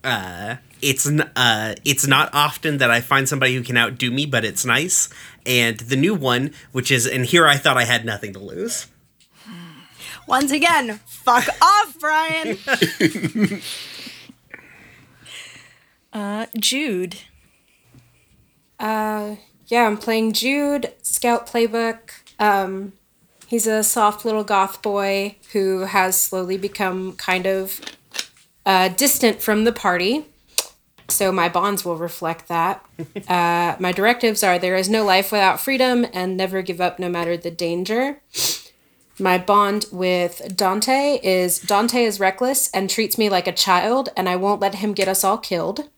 uh, 0.03 0.55
it's 0.81 1.07
n- 1.07 1.29
uh, 1.35 1.75
it's 1.83 2.05
not 2.07 2.29
often 2.33 2.77
that 2.77 2.91
I 2.91 3.01
find 3.01 3.27
somebody 3.27 3.55
who 3.55 3.63
can 3.63 3.75
outdo 3.77 4.11
me, 4.11 4.25
but 4.25 4.45
it's 4.45 4.65
nice. 4.65 5.09
And 5.45 5.79
the 5.79 5.95
new 5.95 6.13
one, 6.13 6.53
which 6.71 6.91
is, 6.91 7.07
and 7.07 7.25
here 7.25 7.47
I 7.47 7.57
thought 7.57 7.77
I 7.77 7.85
had 7.85 8.05
nothing 8.05 8.33
to 8.33 8.39
lose. 8.39 8.87
Once 10.27 10.51
again, 10.51 10.99
fuck 11.07 11.47
off, 11.61 11.97
Brian. 11.99 12.57
Uh, 16.11 16.47
Jude. 16.57 17.17
Uh, 18.79 19.35
yeah, 19.67 19.85
I'm 19.85 19.97
playing 19.97 20.33
Jude, 20.33 20.91
Scout 21.03 21.45
Playbook. 21.47 21.99
Um, 22.39 22.93
he's 23.49 23.67
a 23.67 23.83
soft 23.83 24.23
little 24.23 24.43
goth 24.43 24.81
boy 24.81 25.35
who 25.51 25.79
has 25.79 26.19
slowly 26.19 26.57
become 26.57 27.13
kind 27.13 27.45
of 27.45 27.81
uh, 28.65 28.89
distant 28.89 29.41
from 29.41 29.63
the 29.63 29.71
party. 29.71 30.25
So 31.07 31.31
my 31.31 31.49
bonds 31.49 31.83
will 31.83 31.97
reflect 31.97 32.47
that. 32.47 32.85
Uh, 33.27 33.75
my 33.79 33.91
directives 33.91 34.43
are 34.43 34.57
there 34.57 34.75
is 34.75 34.89
no 34.89 35.03
life 35.05 35.31
without 35.31 35.59
freedom 35.59 36.05
and 36.13 36.35
never 36.35 36.63
give 36.63 36.81
up 36.81 36.97
no 36.97 37.07
matter 37.07 37.37
the 37.37 37.51
danger. 37.51 38.21
My 39.19 39.37
bond 39.37 39.85
with 39.91 40.55
Dante 40.55 41.19
is 41.21 41.59
Dante 41.59 42.03
is 42.03 42.19
reckless 42.19 42.69
and 42.71 42.89
treats 42.89 43.17
me 43.17 43.29
like 43.29 43.47
a 43.47 43.51
child, 43.51 44.09
and 44.17 44.27
I 44.27 44.35
won't 44.35 44.61
let 44.61 44.75
him 44.75 44.93
get 44.93 45.07
us 45.07 45.23
all 45.23 45.37
killed. 45.37 45.89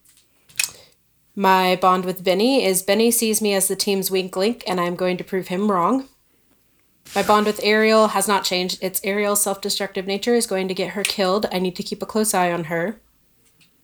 My 1.35 1.77
bond 1.77 2.03
with 2.03 2.23
Benny 2.23 2.65
is 2.65 2.81
Benny 2.81 3.11
sees 3.11 3.41
me 3.41 3.53
as 3.53 3.67
the 3.67 3.75
team's 3.75 4.11
weak 4.11 4.35
link, 4.35 4.63
and 4.67 4.81
I'm 4.81 4.95
going 4.95 5.17
to 5.17 5.23
prove 5.23 5.47
him 5.47 5.71
wrong. 5.71 6.09
My 7.15 7.23
bond 7.23 7.45
with 7.45 7.59
Ariel 7.63 8.09
has 8.09 8.27
not 8.27 8.43
changed. 8.43 8.79
It's 8.81 9.01
Ariel's 9.03 9.41
self 9.41 9.61
destructive 9.61 10.07
nature 10.07 10.35
is 10.35 10.47
going 10.47 10.67
to 10.67 10.73
get 10.73 10.91
her 10.91 11.03
killed. 11.03 11.45
I 11.51 11.59
need 11.59 11.75
to 11.75 11.83
keep 11.83 12.01
a 12.01 12.05
close 12.05 12.33
eye 12.33 12.51
on 12.51 12.65
her. 12.65 12.99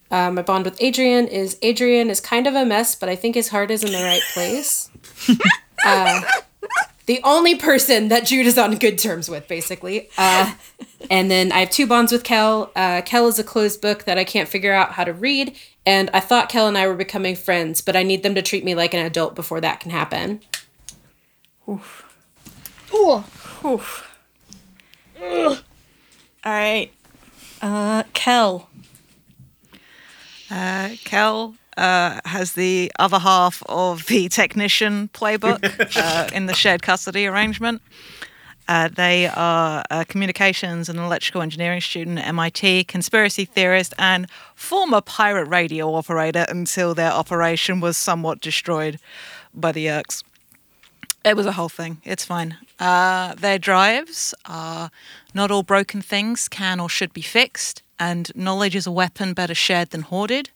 Uh, 0.10 0.32
my 0.32 0.42
bond 0.42 0.64
with 0.64 0.82
Adrian 0.82 1.28
is 1.28 1.58
Adrian 1.62 2.10
is 2.10 2.22
kind 2.22 2.48
of 2.48 2.56
a 2.56 2.66
mess, 2.66 2.96
but 2.96 3.10
I 3.10 3.16
think 3.16 3.36
his 3.36 3.50
heart 3.50 3.72
is 3.72 3.84
in 3.84 3.92
the 3.92 4.04
right 4.04 4.22
place. 4.34 4.90
uh, 5.86 6.22
the 7.08 7.20
only 7.24 7.56
person 7.56 8.08
that 8.10 8.26
Jude 8.26 8.48
is 8.48 8.58
on 8.58 8.76
good 8.78 8.98
terms 8.98 9.30
with, 9.30 9.48
basically. 9.48 10.10
Uh, 10.18 10.54
and 11.10 11.30
then 11.30 11.52
I 11.52 11.60
have 11.60 11.70
two 11.70 11.88
bonds 11.88 12.12
with 12.12 12.24
Kel. 12.24 12.72
Uh, 12.76 13.02
Kel 13.02 13.28
is 13.28 13.40
a 13.40 13.44
closed 13.44 13.82
book 13.82 14.06
that 14.06 14.18
I 14.18 14.24
can't 14.24 14.48
figure 14.48 14.74
out 14.74 14.94
how 14.94 15.04
to 15.04 15.14
read, 15.14 15.58
and 15.86 16.10
I 16.14 16.22
thought 16.22 16.50
Kel 16.50 16.68
and 16.68 16.78
I 16.78 16.88
were 16.88 16.96
becoming 16.96 17.36
friends, 17.36 17.82
but 17.82 17.96
I 17.96 18.04
need 18.04 18.24
them 18.24 18.36
to 18.36 18.42
treat 18.42 18.64
me 18.64 18.76
like 18.76 18.94
an 18.94 19.06
adult 19.06 19.36
before 19.36 19.60
that 19.62 19.82
can 19.82 19.92
happen. 19.92 20.42
All 26.46 26.54
right. 26.54 26.92
Uh, 27.62 28.04
Kel. 28.14 28.70
Uh, 30.50 30.90
Kel 31.04 31.56
uh, 31.76 32.20
has 32.26 32.54
the 32.54 32.92
other 33.00 33.20
half 33.20 33.64
of 33.68 34.06
the 34.08 34.30
technician 34.30 35.10
playbook 35.14 35.62
uh, 35.98 36.30
in 36.34 36.46
the 36.46 36.54
shared 36.54 36.82
custody 36.82 37.28
arrangement. 37.28 37.82
Uh, 38.68 38.90
they 38.90 39.28
are 39.28 39.84
a 39.90 40.04
communications 40.04 40.90
and 40.90 41.00
electrical 41.00 41.42
engineering 41.42 41.80
student 41.80 42.20
at 42.20 42.28
MIT, 42.28 42.84
conspiracy 42.86 43.46
theorist, 43.46 43.94
and 43.98 44.30
former 44.56 45.00
pirate 45.00 45.48
radio 45.48 45.94
operator 45.94 46.46
until 46.50 46.94
their 46.94 47.12
operation 47.12 47.80
was 47.80 47.96
somewhat 47.96 48.42
destroyed 48.42 49.00
by 49.54 49.72
the 49.72 49.86
Yeerks. 49.86 50.24
It 51.28 51.36
was 51.36 51.46
a 51.46 51.52
whole 51.52 51.70
thing. 51.70 52.02
It's 52.06 52.24
fine. 52.24 52.58
Uh, 52.80 53.36
their 53.36 53.60
drives 53.60 54.34
are 54.46 54.92
not 55.34 55.52
all 55.52 55.64
broken 55.64 56.02
things 56.02 56.48
can 56.48 56.80
or 56.80 56.90
should 56.90 57.14
be 57.14 57.22
fixed, 57.22 57.82
and 58.00 58.32
knowledge 58.36 58.76
is 58.76 58.88
a 58.88 58.92
weapon 58.92 59.34
better 59.34 59.56
shared 59.56 59.90
than 59.90 60.02
hoarded. 60.02 60.50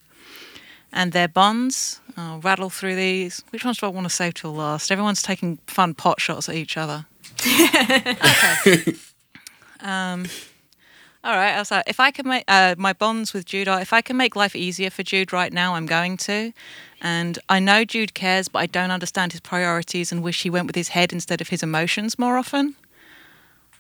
And 0.94 1.12
their 1.12 1.28
bonds, 1.28 2.02
I'll 2.18 2.40
rattle 2.40 2.70
through 2.70 2.96
these. 2.96 3.44
Which 3.50 3.64
ones 3.64 3.78
do 3.80 3.86
I 3.86 3.90
want 3.90 4.06
to 4.06 4.10
save 4.10 4.34
till 4.34 4.54
last? 4.54 4.92
Everyone's 4.92 5.22
taking 5.22 5.58
fun 5.68 5.94
pot 5.94 6.20
shots 6.20 6.50
at 6.50 6.56
each 6.56 6.78
other. 6.78 7.06
okay. 7.46 8.96
um, 9.80 10.26
all 11.24 11.36
right. 11.36 11.54
I 11.54 11.60
was 11.60 11.72
like, 11.72 11.84
if 11.88 12.00
I 12.00 12.12
can 12.12 12.28
make 12.28 12.44
uh, 12.48 12.76
my 12.78 12.94
bonds 12.94 13.34
with 13.34 13.46
Jude, 13.46 13.68
if 13.68 13.94
I 13.94 14.02
can 14.02 14.18
make 14.18 14.36
life 14.36 14.56
easier 14.56 14.90
for 14.90 15.04
Jude 15.04 15.32
right 15.32 15.54
now, 15.54 15.76
I'm 15.76 15.86
going 15.86 16.18
to. 16.18 16.52
And 17.02 17.40
I 17.50 17.60
know 17.60 17.84
Jude 17.84 18.14
cares, 18.14 18.48
but 18.48 18.60
I 18.60 18.68
don't 18.68 18.92
understand 18.92 19.32
his 19.32 19.42
priorities 19.42 20.12
and 20.12 20.22
wish 20.22 20.44
he 20.44 20.52
went 20.52 20.68
with 20.68 20.76
his 20.76 20.90
head 20.90 21.12
instead 21.12 21.42
of 21.42 21.50
his 21.50 21.64
emotions 21.64 22.20
more 22.20 22.38
often. 22.38 22.76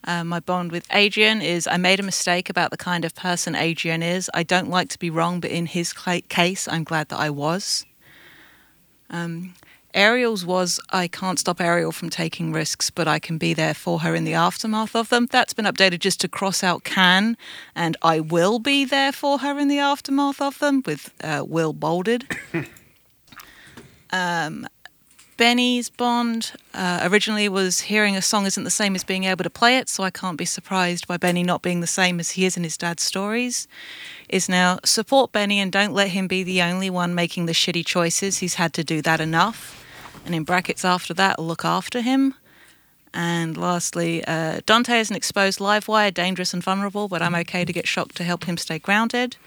Uh, 0.03 0.23
my 0.23 0.39
bond 0.39 0.71
with 0.71 0.87
Adrian 0.91 1.41
is 1.43 1.67
I 1.67 1.77
made 1.77 1.99
a 1.99 2.03
mistake 2.03 2.49
about 2.49 2.71
the 2.71 2.77
kind 2.77 3.05
of 3.05 3.13
person 3.13 3.55
Adrian 3.55 4.01
is. 4.01 4.31
I 4.33 4.41
don't 4.41 4.69
like 4.69 4.89
to 4.89 4.99
be 4.99 5.11
wrong, 5.11 5.39
but 5.39 5.51
in 5.51 5.67
his 5.67 5.93
case, 5.93 6.67
I'm 6.67 6.83
glad 6.83 7.09
that 7.09 7.19
I 7.19 7.29
was. 7.29 7.85
Um, 9.11 9.53
Ariel's 9.93 10.45
was 10.45 10.79
I 10.89 11.07
can't 11.07 11.37
stop 11.37 11.61
Ariel 11.61 11.91
from 11.91 12.09
taking 12.09 12.51
risks, 12.51 12.89
but 12.89 13.07
I 13.07 13.19
can 13.19 13.37
be 13.37 13.53
there 13.53 13.73
for 13.75 13.99
her 13.99 14.15
in 14.15 14.23
the 14.23 14.33
aftermath 14.33 14.95
of 14.95 15.09
them. 15.09 15.27
That's 15.29 15.53
been 15.53 15.65
updated 15.65 15.99
just 15.99 16.21
to 16.21 16.27
cross 16.27 16.63
out 16.63 16.83
can, 16.83 17.37
and 17.75 17.95
I 18.01 18.21
will 18.21 18.57
be 18.57 18.85
there 18.85 19.11
for 19.11 19.39
her 19.39 19.59
in 19.59 19.67
the 19.67 19.79
aftermath 19.79 20.41
of 20.41 20.57
them 20.59 20.81
with 20.85 21.13
uh, 21.23 21.43
will 21.45 21.73
bolded. 21.73 22.25
um, 24.11 24.67
Benny's 25.41 25.89
Bond 25.89 26.53
uh, 26.73 26.99
originally 27.01 27.49
was 27.49 27.81
hearing 27.81 28.15
a 28.15 28.21
song 28.21 28.45
isn't 28.45 28.63
the 28.63 28.69
same 28.69 28.93
as 28.93 29.03
being 29.03 29.23
able 29.23 29.43
to 29.43 29.49
play 29.49 29.77
it, 29.77 29.89
so 29.89 30.03
I 30.03 30.11
can't 30.11 30.37
be 30.37 30.45
surprised 30.45 31.07
by 31.07 31.17
Benny 31.17 31.41
not 31.41 31.63
being 31.63 31.79
the 31.79 31.87
same 31.87 32.19
as 32.19 32.31
he 32.31 32.45
is 32.45 32.57
in 32.57 32.63
his 32.63 32.77
dad's 32.77 33.01
stories. 33.01 33.67
Is 34.29 34.47
now 34.47 34.77
support 34.85 35.31
Benny 35.31 35.59
and 35.59 35.71
don't 35.71 35.93
let 35.93 36.09
him 36.09 36.27
be 36.27 36.43
the 36.43 36.61
only 36.61 36.89
one 36.89 37.15
making 37.15 37.47
the 37.47 37.53
shitty 37.53 37.83
choices. 37.85 38.37
He's 38.37 38.53
had 38.53 38.71
to 38.73 38.83
do 38.83 39.01
that 39.01 39.19
enough. 39.19 39.83
And 40.25 40.35
in 40.35 40.43
brackets 40.43 40.85
after 40.85 41.13
that, 41.15 41.39
look 41.39 41.65
after 41.65 42.01
him. 42.01 42.35
And 43.13 43.57
lastly, 43.57 44.23
uh, 44.25 44.61
Dante 44.65 44.99
is 44.99 45.09
an 45.09 45.15
exposed 45.15 45.59
live 45.59 45.87
wire, 45.87 46.11
dangerous 46.11 46.53
and 46.53 46.63
vulnerable, 46.63 47.07
but 47.07 47.21
I'm 47.21 47.35
okay 47.35 47.65
to 47.65 47.73
get 47.73 47.87
shocked 47.87 48.15
to 48.17 48.23
help 48.23 48.45
him 48.45 48.57
stay 48.57 48.79
grounded. 48.79 49.37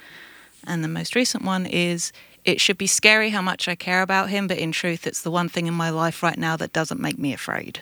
And 0.66 0.82
the 0.82 0.88
most 0.88 1.14
recent 1.14 1.44
one 1.44 1.66
is 1.66 2.12
it 2.44 2.60
should 2.60 2.78
be 2.78 2.86
scary 2.86 3.30
how 3.30 3.42
much 3.42 3.68
I 3.68 3.74
care 3.74 4.02
about 4.02 4.30
him, 4.30 4.46
but 4.46 4.58
in 4.58 4.72
truth, 4.72 5.06
it's 5.06 5.22
the 5.22 5.30
one 5.30 5.48
thing 5.48 5.66
in 5.66 5.74
my 5.74 5.90
life 5.90 6.22
right 6.22 6.38
now 6.38 6.56
that 6.56 6.72
doesn't 6.72 7.00
make 7.00 7.18
me 7.18 7.32
afraid. 7.32 7.80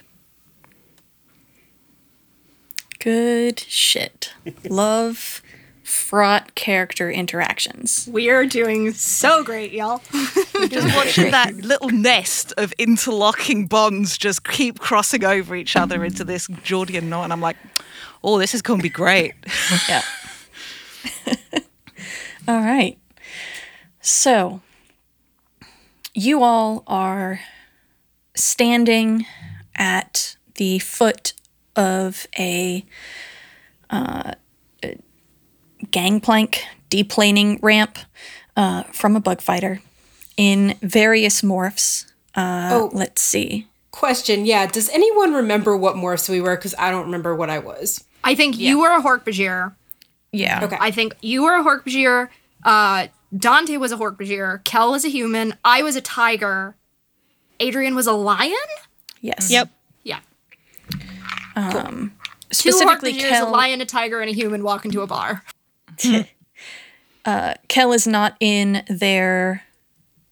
Good 2.99 3.59
shit. 3.61 4.33
Love 4.65 5.43
fraught 5.83 6.55
character 6.55 7.11
interactions. 7.11 8.09
We 8.11 8.31
are 8.31 8.47
doing 8.47 8.93
so 8.93 9.43
great, 9.43 9.73
y'all. 9.73 10.01
Just 10.69 10.97
watching 10.97 11.31
that 11.33 11.55
little 11.57 11.91
nest 11.91 12.53
of 12.57 12.73
interlocking 12.79 13.67
bonds 13.67 14.17
just 14.17 14.45
keep 14.45 14.79
crossing 14.79 15.25
over 15.25 15.57
each 15.57 15.75
other 15.75 16.05
into 16.05 16.23
this 16.23 16.47
Georgian 16.63 17.09
knot, 17.09 17.25
and 17.25 17.33
I'm 17.33 17.41
like, 17.41 17.57
oh, 18.23 18.39
this 18.39 18.55
is 18.55 18.63
going 18.63 18.79
to 18.79 18.83
be 18.83 18.89
great. 18.89 19.35
Yeah. 19.89 20.03
all 22.49 22.61
right. 22.61 22.97
So, 24.03 24.61
you 26.13 26.43
all 26.43 26.83
are 26.87 27.41
standing 28.35 29.27
at 29.77 30.37
the 30.57 30.81
foot 30.81 31.35
of 31.77 32.27
a 32.39 32.85
uh, 33.91 34.33
gangplank 35.91 36.65
deplaning 36.91 37.59
ramp 37.63 37.99
uh, 38.57 38.83
from 38.85 39.17
a 39.17 39.21
bug 39.21 39.41
fighter 39.41 39.81
in 40.37 40.77
various 40.83 41.43
morphs. 41.43 42.07
Uh, 42.35 42.71
Oh. 42.73 42.91
Let's 42.93 43.23
see. 43.23 43.69
Question, 43.93 44.47
yeah, 44.47 44.67
does 44.67 44.89
anyone 44.89 45.35
remember 45.35 45.77
what 45.77 45.97
morphs 45.97 46.29
we 46.29 46.41
were? 46.41 46.57
Because 46.57 46.75
I 46.79 46.91
don't 46.91 47.05
remember 47.05 47.35
what 47.37 47.51
I 47.51 47.59
was. 47.59 48.03
I 48.25 48.35
think 48.35 48.59
you 48.59 48.81
were 48.81 48.91
a 48.91 49.03
Hork-Bajir. 49.03 49.75
Yeah. 50.33 50.61
Okay. 50.65 50.79
I 50.81 50.91
think 50.91 51.15
you 51.21 51.43
were 51.43 51.55
a 51.55 51.63
Hork-Bajir. 51.63 52.29
Uh, 52.63 53.09
Dante 53.37 53.77
was 53.77 53.93
a 53.93 53.97
Hork-Bajir. 53.97 54.65
Kel 54.65 54.93
was 54.93 55.05
a 55.05 55.09
human. 55.09 55.55
I 55.65 55.83
was 55.83 55.97
a 55.97 56.01
tiger. 56.01 56.77
Adrian 57.61 57.95
was 57.95 58.07
a 58.07 58.13
lion? 58.13 58.57
Yes. 59.21 59.51
Yep. 59.51 59.71
Yeah. 60.03 60.21
Two 61.57 62.11
Specifically, 62.51 63.15
Hork-Bajirs, 63.15 63.29
Kel. 63.29 63.49
a 63.49 63.51
lion, 63.51 63.81
a 63.81 63.87
tiger, 63.87 64.21
and 64.21 64.29
a 64.29 64.35
human 64.35 64.63
walk 64.63 64.85
into 64.85 65.01
a 65.01 65.07
bar. 65.07 65.43
Kel 67.69 67.93
is 67.93 68.07
not 68.07 68.37
in 68.41 68.85
their 68.89 69.63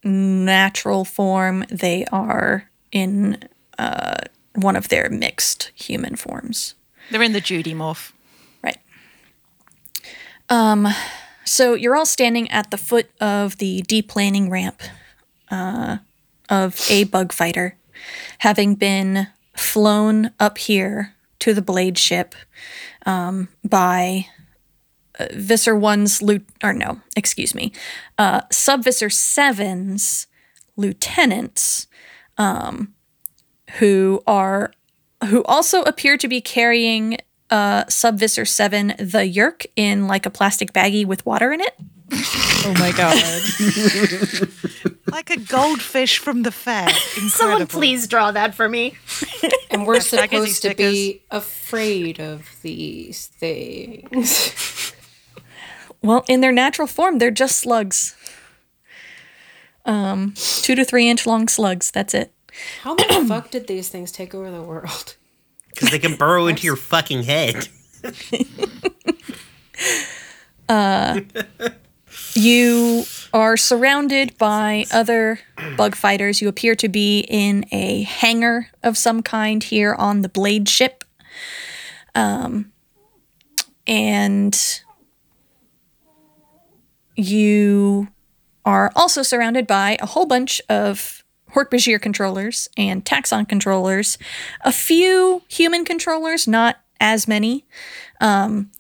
natural 0.05 1.05
form. 1.05 1.65
They 1.71 2.05
are 2.13 2.69
in 2.93 3.39
uh, 3.79 4.17
one 4.55 4.77
of 4.77 4.89
their 4.89 5.09
mixed 5.09 5.71
human 5.75 6.17
forms. 6.17 6.75
They're 7.11 7.23
in 7.23 7.33
the 7.33 7.41
Judy 7.41 7.75
morph. 7.75 8.13
Right. 8.63 8.79
Um, 10.49 10.89
so 11.51 11.75
you're 11.75 11.97
all 11.97 12.07
standing 12.07 12.49
at 12.53 12.71
the 12.71 12.77
foot 12.77 13.11
of 13.21 13.57
the 13.57 13.83
deplaning 13.83 14.49
ramp 14.49 14.81
uh, 15.51 15.97
of 16.49 16.87
a 16.89 17.03
bug 17.05 17.33
fighter, 17.33 17.77
having 18.39 18.77
been 18.77 19.27
flown 19.57 20.31
up 20.39 20.59
here 20.59 21.17
to 21.41 21.53
the 21.53 21.61
blade 21.61 21.99
ship 21.99 22.37
um, 23.05 23.49
by 23.69 24.27
uh, 25.19 25.27
Visser 25.33 25.75
1's 25.75 26.23
lieu- 26.23 26.47
or 26.63 26.73
no, 26.73 27.01
excuse 27.17 27.53
me, 27.53 27.73
uh, 28.17 28.43
Sub-Visser 28.53 29.09
7's 29.09 30.29
lieutenants 30.77 31.89
um, 32.39 32.95
who 33.81 34.23
are 34.25 34.73
who 35.27 35.43
also 35.45 35.83
appear 35.83 36.17
to 36.17 36.29
be 36.29 36.41
carrying 36.41 37.19
uh, 37.51 37.85
Sub-Visser 37.89 38.45
7 38.45 38.89
the 38.99 39.29
Yeerk 39.29 39.67
in 39.77 40.07
like 40.07 40.27
a 40.27 40.31
plastic 40.31 40.73
baggie 40.73 41.05
with 41.07 41.25
water 41.27 41.53
in 41.53 41.61
it. 41.61 41.75
Oh 42.13 42.75
my 42.79 42.93
god. 42.93 44.51
Like 45.11 45.31
a 45.31 45.41
goldfish 45.41 46.19
from 46.19 46.45
the 46.45 46.53
fair. 46.53 46.87
Incredible. 46.89 47.31
Someone 47.31 47.67
please 47.67 48.07
draw 48.07 48.31
that 48.31 48.55
for 48.55 48.69
me. 48.69 48.95
And 49.71 49.87
we're 49.87 49.97
Hashtag 49.97 50.31
supposed 50.31 50.63
to 50.63 50.75
be 50.75 51.23
afraid 51.31 52.21
of 52.21 52.49
these 52.63 53.27
things. 53.27 54.93
Well, 56.03 56.25
in 56.29 56.41
their 56.41 56.53
natural 56.53 56.89
form, 56.89 57.19
they're 57.19 57.31
just 57.31 57.59
slugs. 57.59 58.17
Um, 59.85 60.33
two 60.37 60.75
to 60.75 60.83
three 60.83 61.11
inch 61.11 61.27
long 61.27 61.47
slugs. 61.47 61.91
That's 61.91 62.15
it. 62.15 62.33
How 62.83 62.95
the 62.95 63.27
fuck 63.29 63.51
did 63.51 63.67
these 63.67 63.91
things 63.91 64.11
take 64.11 64.35
over 64.35 64.51
the 64.51 64.63
world? 64.63 65.17
Because 65.81 65.93
they 65.93 65.99
can 65.99 66.17
burrow 66.17 66.47
into 66.47 66.67
your 66.67 66.77
fucking 66.77 67.23
head. 67.23 67.69
You 72.35 73.05
are 73.33 73.57
surrounded 73.57 74.37
by 74.39 74.85
other 74.93 75.41
bug 75.77 75.97
fighters. 75.97 76.41
You 76.41 76.49
appear 76.49 76.75
to 76.77 76.89
be 76.89 77.21
in 77.29 77.65
a 77.73 78.03
hangar 78.03 78.69
of 78.83 78.97
some 78.97 79.23
kind 79.23 79.65
here 79.65 79.95
on 79.95 80.21
the 80.21 80.29
Blade 80.29 80.69
ship. 80.69 81.03
Um, 82.15 82.73
and 83.87 84.83
you 87.17 88.09
are 88.65 88.93
also 88.95 89.23
surrounded 89.23 89.67
by 89.67 89.97
a 90.01 90.07
whole 90.07 90.27
bunch 90.27 90.63
of 90.69 91.25
Hork-Bajir 91.55 92.01
controllers 92.01 92.69
and 92.77 93.05
Taxxon 93.05 93.49
controllers, 93.49 94.19
a 94.63 94.73
few 94.73 95.43
human 95.49 95.85
controllers, 95.85 96.47
not 96.49 96.77
as 97.01 97.27
many. 97.29 97.65
Um, 98.21 98.71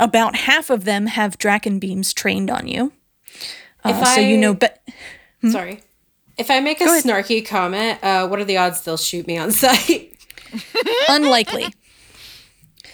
about 0.00 0.36
half 0.36 0.70
of 0.70 0.84
them 0.84 1.06
have 1.06 1.38
Dracon 1.38 1.78
beams 1.80 2.12
trained 2.12 2.50
on 2.50 2.66
you. 2.68 2.92
Uh, 3.84 3.90
If 4.00 4.08
so 4.08 4.20
you 4.20 4.36
know, 4.38 4.54
but 4.54 4.82
Sorry. 5.50 5.80
If 6.36 6.50
I 6.50 6.60
make 6.60 6.80
a 6.80 6.84
snarky 6.84 7.44
comment, 7.46 7.98
uh, 8.02 8.28
what 8.28 8.38
are 8.38 8.44
the 8.44 8.56
odds 8.58 8.82
they'll 8.82 8.96
shoot 8.96 9.26
me 9.26 9.38
on 9.38 9.50
sight? 9.52 10.14
unlikely. 11.08 11.66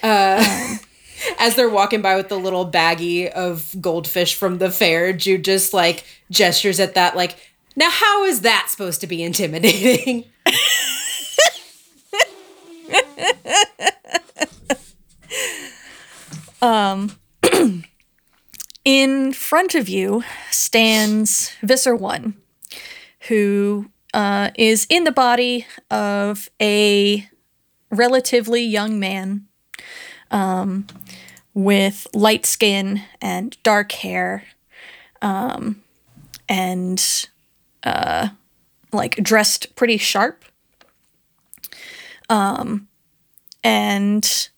As 0.03 1.55
they're 1.57 1.69
walking 1.71 2.03
by 2.03 2.17
with 2.17 2.29
the 2.29 2.39
little 2.39 2.71
baggie 2.71 3.31
of 3.31 3.75
goldfish 3.81 4.35
from 4.35 4.59
the 4.59 4.71
fair, 4.71 5.13
Jude 5.13 5.45
just 5.45 5.73
like 5.73 6.05
gestures 6.31 6.81
at 6.81 6.95
that, 6.95 7.17
like, 7.17 7.37
now 7.77 7.91
how 7.91 8.25
is 8.25 8.41
that 8.43 8.67
supposed 8.69 9.01
to 9.01 9.07
be 9.07 9.23
intimidating? 9.23 10.25
In 18.85 19.33
front 19.33 19.75
of 19.75 19.89
you 19.89 20.23
stands 20.51 21.53
Visser 21.63 21.97
One, 21.97 22.35
who 23.29 23.91
uh, 24.13 24.51
is 24.55 24.87
in 24.91 25.05
the 25.05 25.13
body 25.13 25.67
of 25.91 26.49
a 26.61 27.29
relatively 27.91 28.63
young 28.63 28.99
man 28.99 29.47
um, 30.31 30.87
with 31.55 32.07
light 32.15 32.45
skin 32.47 33.03
and 33.21 33.57
dark 33.63 33.93
hair 33.93 34.45
um, 35.23 35.83
and 36.49 37.29
uh, 37.85 38.29
like 38.93 39.17
dressed 39.17 39.75
pretty 39.77 39.99
sharp. 39.99 40.45
Um, 42.29 42.89
and 43.63 44.49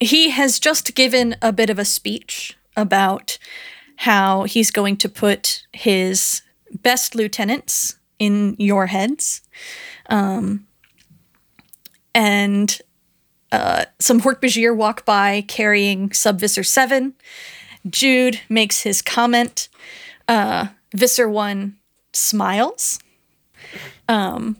he 0.00 0.30
has 0.30 0.58
just 0.58 0.94
given 0.94 1.36
a 1.40 1.52
bit 1.52 1.70
of 1.70 1.78
a 1.78 1.84
speech 1.84 2.56
about 2.76 3.38
how 3.96 4.42
he's 4.42 4.70
going 4.70 4.96
to 4.98 5.08
put 5.08 5.66
his 5.72 6.42
best 6.82 7.14
lieutenants 7.14 7.96
in 8.18 8.56
your 8.58 8.86
heads. 8.86 9.42
Um, 10.10 10.66
and 12.14 12.80
uh, 13.52 13.84
some 13.98 14.20
Hork-Bajir 14.20 14.74
walk 14.74 15.04
by 15.04 15.42
carrying 15.42 16.12
Sub-Visser 16.12 16.64
7. 16.64 17.14
Jude 17.88 18.40
makes 18.48 18.82
his 18.82 19.00
comment. 19.02 19.68
Uh, 20.26 20.68
Visser 20.92 21.28
1 21.28 21.76
smiles. 22.14 22.98
Um, 24.08 24.56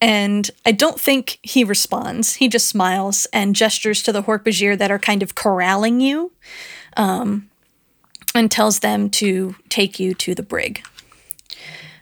and 0.00 0.50
I 0.64 0.72
don't 0.72 1.00
think 1.00 1.38
he 1.42 1.64
responds. 1.64 2.36
He 2.36 2.48
just 2.48 2.68
smiles 2.68 3.26
and 3.32 3.56
gestures 3.56 4.02
to 4.04 4.12
the 4.12 4.22
Hork-Bajir 4.22 4.78
that 4.78 4.90
are 4.90 4.98
kind 4.98 5.22
of 5.22 5.34
corralling 5.34 6.00
you 6.00 6.32
um, 6.96 7.50
and 8.34 8.50
tells 8.50 8.80
them 8.80 9.10
to 9.10 9.56
take 9.68 9.98
you 9.98 10.14
to 10.14 10.34
the 10.34 10.42
brig. 10.42 10.82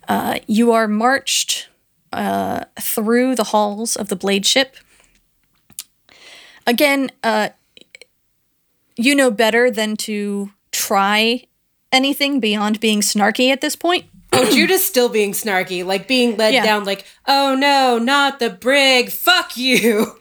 Uh, 0.09 0.39
you 0.47 0.73
are 0.73 0.87
marched 0.87 1.69
uh, 2.13 2.65
through 2.81 3.35
the 3.35 3.45
halls 3.45 3.97
of 3.97 4.09
the 4.09 4.17
blade 4.17 4.47
ship. 4.47 4.77
Again, 6.67 7.11
uh, 7.23 7.51
you 8.97 9.15
know 9.15 9.31
better 9.31 9.71
than 9.71 9.97
to 9.97 10.51
try 10.73 11.47
anything 11.93 12.41
beyond 12.41 12.81
being 12.81 13.01
snarky 13.01 13.51
at 13.51 13.61
this 13.61 13.77
point. 13.77 14.07
Oh, 14.33 14.51
Jude 14.51 14.71
is 14.71 14.85
still 14.87 15.09
being 15.09 15.33
snarky, 15.33 15.85
like 15.85 16.07
being 16.09 16.37
led 16.37 16.55
Yeah. 16.55 16.65
down, 16.65 16.85
like, 16.85 17.05
oh 17.27 17.55
no, 17.55 17.99
not 17.99 18.39
the 18.39 18.51
brig, 18.51 19.11
fuck 19.11 19.57
you. 19.57 20.19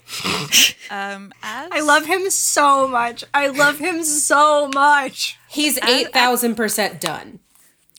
Um, 0.92 1.34
as 1.42 1.70
I 1.72 1.82
love 1.82 2.06
him 2.06 2.30
so 2.30 2.88
much. 2.88 3.24
I 3.34 3.48
love 3.48 3.80
him 3.80 4.04
so 4.04 4.70
much. 4.74 5.38
He's 5.50 5.80
8,000% 5.80 7.00
done. 7.00 7.40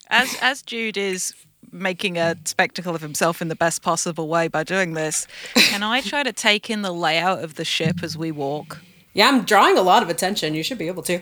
as 0.08 0.36
as 0.40 0.62
Jude 0.62 0.96
is 0.96 1.34
making 1.72 2.16
a 2.16 2.36
spectacle 2.44 2.94
of 2.94 3.02
himself 3.02 3.42
in 3.42 3.48
the 3.48 3.56
best 3.56 3.82
possible 3.82 4.28
way 4.28 4.46
by 4.48 4.62
doing 4.62 4.94
this, 4.94 5.26
can 5.54 5.82
I 5.82 6.00
try 6.00 6.22
to 6.22 6.32
take 6.32 6.70
in 6.70 6.82
the 6.82 6.92
layout 6.92 7.42
of 7.42 7.56
the 7.56 7.64
ship 7.64 8.02
as 8.04 8.16
we 8.16 8.30
walk? 8.30 8.78
Yeah, 9.14 9.28
I'm 9.28 9.42
drawing 9.44 9.76
a 9.76 9.82
lot 9.82 10.02
of 10.02 10.08
attention. 10.08 10.54
You 10.54 10.62
should 10.62 10.78
be 10.78 10.86
able 10.86 11.02
to. 11.04 11.20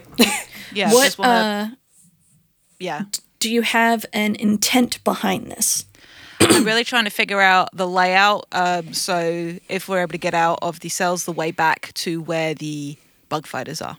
Yeah, 0.73 0.93
What 0.93 1.05
just 1.05 1.19
wanna, 1.19 1.71
uh, 1.73 1.77
yeah. 2.79 3.03
Do 3.45 3.51
you 3.53 3.61
have 3.61 4.07
an 4.15 4.35
intent 4.37 5.05
behind 5.05 5.51
this? 5.51 5.85
I'm 6.41 6.65
really 6.65 6.83
trying 6.83 7.05
to 7.05 7.11
figure 7.11 7.43
out 7.43 7.69
the 7.77 7.87
layout. 7.87 8.47
Um, 8.53 8.95
so 8.95 9.59
if 9.69 9.87
we're 9.87 10.01
able 10.01 10.13
to 10.13 10.19
get 10.19 10.33
out 10.33 10.61
of 10.63 10.81
the 10.81 10.89
cells, 10.89 11.27
the 11.27 11.33
way 11.33 11.51
back 11.51 11.93
to 12.05 12.23
where 12.23 12.55
the 12.55 12.97
bug 13.29 13.47
fighters 13.47 13.83
are. 13.83 13.99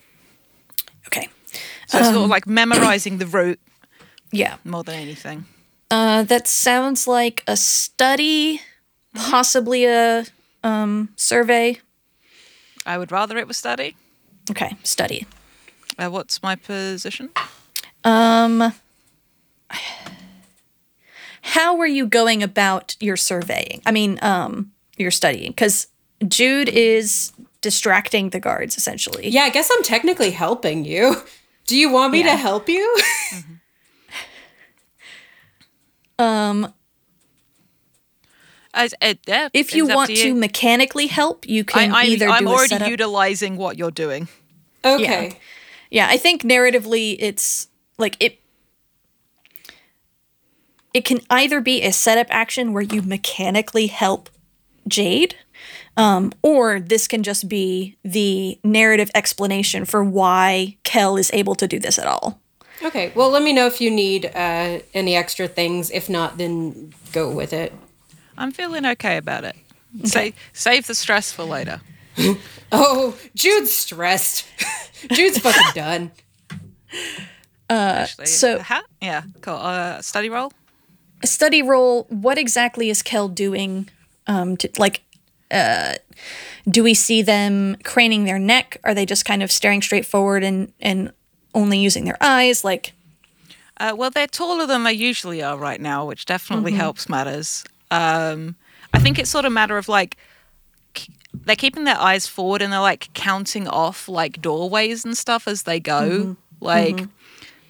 Okay. 1.05 1.29
So 1.85 1.99
it's 1.99 2.07
sort 2.07 2.23
of 2.23 2.29
like 2.31 2.47
memorizing 2.47 3.19
the 3.19 3.27
route 3.27 3.59
Yeah. 4.31 4.57
more 4.63 4.83
than 4.83 4.95
anything. 4.95 5.45
Uh, 5.91 6.23
that 6.23 6.47
sounds 6.47 7.07
like 7.07 7.43
a 7.45 7.55
study, 7.55 8.61
possibly 9.13 9.85
a 9.85 10.25
um, 10.63 11.09
survey. 11.17 11.77
I 12.83 12.97
would 12.97 13.11
rather 13.11 13.37
it 13.37 13.47
was 13.47 13.57
study. 13.57 13.95
Okay, 14.49 14.75
study. 14.83 15.27
Uh, 15.99 16.09
what's 16.09 16.41
my 16.41 16.55
position? 16.55 17.29
Um, 18.03 18.73
how 21.41 21.79
are 21.79 21.87
you 21.87 22.05
going 22.07 22.43
about 22.43 22.95
your 22.99 23.17
surveying? 23.17 23.81
I 23.85 23.91
mean, 23.91 24.19
um, 24.21 24.71
your 24.97 25.11
studying, 25.11 25.51
because 25.51 25.87
Jude 26.27 26.69
is 26.69 27.31
distracting 27.61 28.29
the 28.29 28.39
guards 28.39 28.77
essentially. 28.77 29.29
yeah, 29.29 29.43
I 29.43 29.49
guess 29.49 29.69
I'm 29.75 29.83
technically 29.83 30.31
helping 30.31 30.85
you. 30.85 31.15
Do 31.65 31.75
you 31.77 31.89
want 31.91 32.11
me 32.13 32.19
Yeah. 32.19 32.31
to 32.31 32.37
help 32.37 32.69
you? 32.69 32.97
Um, 36.17 36.73
As, 38.73 38.93
uh, 39.01 39.15
yeah, 39.27 39.49
if 39.53 39.73
you 39.75 39.85
want 39.87 40.09
to 40.09 40.15
to, 40.15 40.33
mechanically 40.33 41.07
help, 41.07 41.45
you 41.47 41.63
can 41.65 41.91
I, 41.91 41.99
I'm, 42.03 42.05
either 42.11 42.29
I'm 42.29 42.43
do 42.45 42.49
a 42.49 42.53
already 42.53 42.69
setup. 42.69 42.89
utilizing 42.89 43.57
what 43.57 43.77
you're 43.77 43.91
doing. 43.91 44.27
okay. 44.85 45.37
yeah, 45.91 46.07
I 46.09 46.17
think 46.17 46.43
narratively, 46.43 47.15
it's 47.19 47.67
like 47.97 48.15
it. 48.21 48.39
It 50.95 51.03
can 51.03 51.19
either 51.29 51.59
be 51.59 51.81
a 51.83 51.91
setup 51.91 52.27
action 52.29 52.71
where 52.71 52.81
you 52.81 53.01
mechanically 53.01 53.87
help 53.87 54.29
Jade, 54.87 55.35
um, 55.97 56.31
or 56.41 56.79
this 56.79 57.05
can 57.05 57.21
just 57.21 57.49
be 57.49 57.97
the 58.03 58.57
narrative 58.63 59.11
explanation 59.13 59.83
for 59.83 60.05
why 60.05 60.77
Kel 60.83 61.17
is 61.17 61.29
able 61.33 61.53
to 61.55 61.67
do 61.67 61.79
this 61.79 61.99
at 61.99 62.07
all. 62.07 62.39
Okay. 62.81 63.11
Well, 63.13 63.29
let 63.29 63.43
me 63.43 63.51
know 63.51 63.67
if 63.67 63.81
you 63.81 63.91
need 63.91 64.27
uh, 64.33 64.79
any 64.93 65.17
extra 65.17 65.49
things. 65.49 65.91
If 65.91 66.09
not, 66.09 66.37
then 66.37 66.93
go 67.11 67.29
with 67.29 67.51
it. 67.51 67.73
I'm 68.37 68.51
feeling 68.53 68.85
okay 68.85 69.17
about 69.17 69.43
it. 69.43 69.55
Say, 70.05 70.33
save 70.53 70.87
the 70.87 70.95
stress 70.95 71.31
for 71.31 71.43
later. 71.43 71.81
Oh, 72.71 73.15
Jude's 73.35 73.71
stressed. 73.71 74.45
Jude's 75.11 75.37
fucking 75.37 75.71
done. 75.75 76.11
Actually, 77.69 78.25
so- 78.25 78.59
ha- 78.59 78.83
yeah, 79.01 79.21
cool. 79.41 79.55
Uh, 79.55 80.01
study 80.01 80.29
roll. 80.29 80.51
Study 81.25 81.61
role, 81.61 82.05
What 82.09 82.37
exactly 82.37 82.89
is 82.89 83.01
Kel 83.01 83.27
doing? 83.27 83.89
Um, 84.27 84.57
to, 84.57 84.69
like, 84.77 85.01
uh, 85.51 85.93
do 86.69 86.83
we 86.83 86.93
see 86.93 87.21
them 87.21 87.77
craning 87.83 88.25
their 88.25 88.39
neck? 88.39 88.77
Are 88.83 88.93
they 88.95 89.05
just 89.05 89.25
kind 89.25 89.43
of 89.43 89.51
staring 89.51 89.81
straight 89.81 90.05
forward 90.05 90.43
and 90.43 90.71
and 90.81 91.11
only 91.53 91.77
using 91.79 92.05
their 92.05 92.17
eyes? 92.21 92.63
Like, 92.63 92.93
Uh, 93.77 93.93
well, 93.95 94.09
they're 94.09 94.25
taller 94.27 94.65
than 94.65 94.83
they 94.83 94.93
usually 94.93 95.43
are 95.43 95.57
right 95.57 95.81
now, 95.81 96.05
which 96.05 96.25
definitely 96.25 96.71
helps 96.77 97.09
matters. 97.09 97.63
Um, 97.91 98.55
I 98.93 98.99
think 98.99 99.19
it's 99.19 99.29
sort 99.29 99.45
of 99.45 99.51
a 99.51 99.53
matter 99.53 99.77
of 99.77 99.87
like 99.89 100.15
they're 101.45 101.55
keeping 101.57 101.83
their 101.83 101.99
eyes 101.99 102.25
forward 102.27 102.61
and 102.61 102.71
they're 102.71 102.79
like 102.79 103.09
counting 103.13 103.67
off 103.67 104.07
like 104.07 104.41
doorways 104.41 105.03
and 105.05 105.17
stuff 105.17 105.47
as 105.47 105.63
they 105.63 105.79
go. 105.79 106.37
Like 106.61 107.01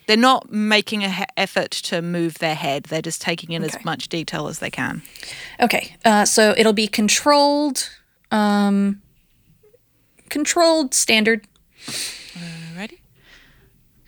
they're 0.08 0.18
not 0.18 0.52
making 0.52 1.04
an 1.04 1.12
he- 1.12 1.24
effort 1.38 1.72
to 1.72 2.02
move 2.02 2.40
their 2.40 2.56
head; 2.56 2.84
they're 2.86 3.02
just 3.02 3.22
taking 3.22 3.52
in 3.52 3.64
Okay. 3.64 3.78
as 3.78 3.86
much 3.86 4.10
detail 4.10 4.48
as 4.48 4.60
they 4.60 4.70
can. 4.72 5.02
okay, 5.60 5.96
uh, 6.06 6.26
so 6.26 6.54
it'll 6.58 6.74
be 6.74 6.88
controlled, 6.88 7.90
um, 8.32 9.02
controlled 10.30 10.94
standard. 10.94 11.48
Ready? 12.78 13.02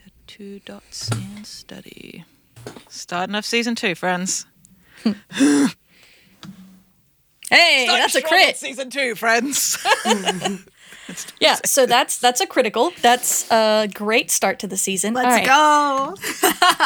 Got 0.04 0.12
two 0.28 0.60
dots 0.66 1.10
in 1.12 1.44
study. 1.44 2.26
Starting 2.90 3.36
off 3.36 3.46
season 3.46 3.76
two, 3.76 3.96
friends. 3.96 4.46
Hey, 7.50 7.86
that's 7.88 8.14
a 8.16 8.22
crit. 8.22 8.58
Season 8.58 8.90
two, 8.90 9.16
friends. 9.16 9.78
Yeah, 11.40 11.58
so 11.66 11.86
that's 11.86 12.18
that's 12.18 12.42
a 12.42 12.48
critical. 12.48 12.92
That's 13.02 13.50
a 13.52 13.88
great 13.94 14.32
start 14.32 14.60
to 14.60 14.68
the 14.68 14.78
season. 14.78 15.14
Let's 15.14 15.28
right. 15.28 15.46
go. 15.46 16.16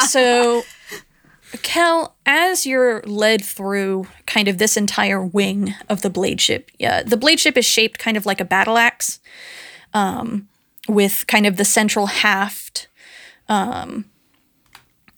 so 0.06 0.62
kel 1.62 2.16
as 2.24 2.64
you're 2.64 3.02
led 3.02 3.44
through 3.44 4.06
kind 4.26 4.48
of 4.48 4.56
this 4.56 4.74
entire 4.74 5.22
wing 5.22 5.74
of 5.90 6.00
the 6.00 6.08
blade 6.08 6.40
ship 6.40 6.70
yeah, 6.78 7.02
the 7.02 7.16
blade 7.16 7.38
ship 7.38 7.58
is 7.58 7.66
shaped 7.66 7.98
kind 7.98 8.16
of 8.16 8.24
like 8.24 8.40
a 8.40 8.44
battle 8.44 8.78
axe 8.78 9.20
um, 9.92 10.48
with 10.88 11.26
kind 11.26 11.46
of 11.46 11.58
the 11.58 11.64
central 11.64 12.06
haft 12.06 12.88
um, 13.50 14.06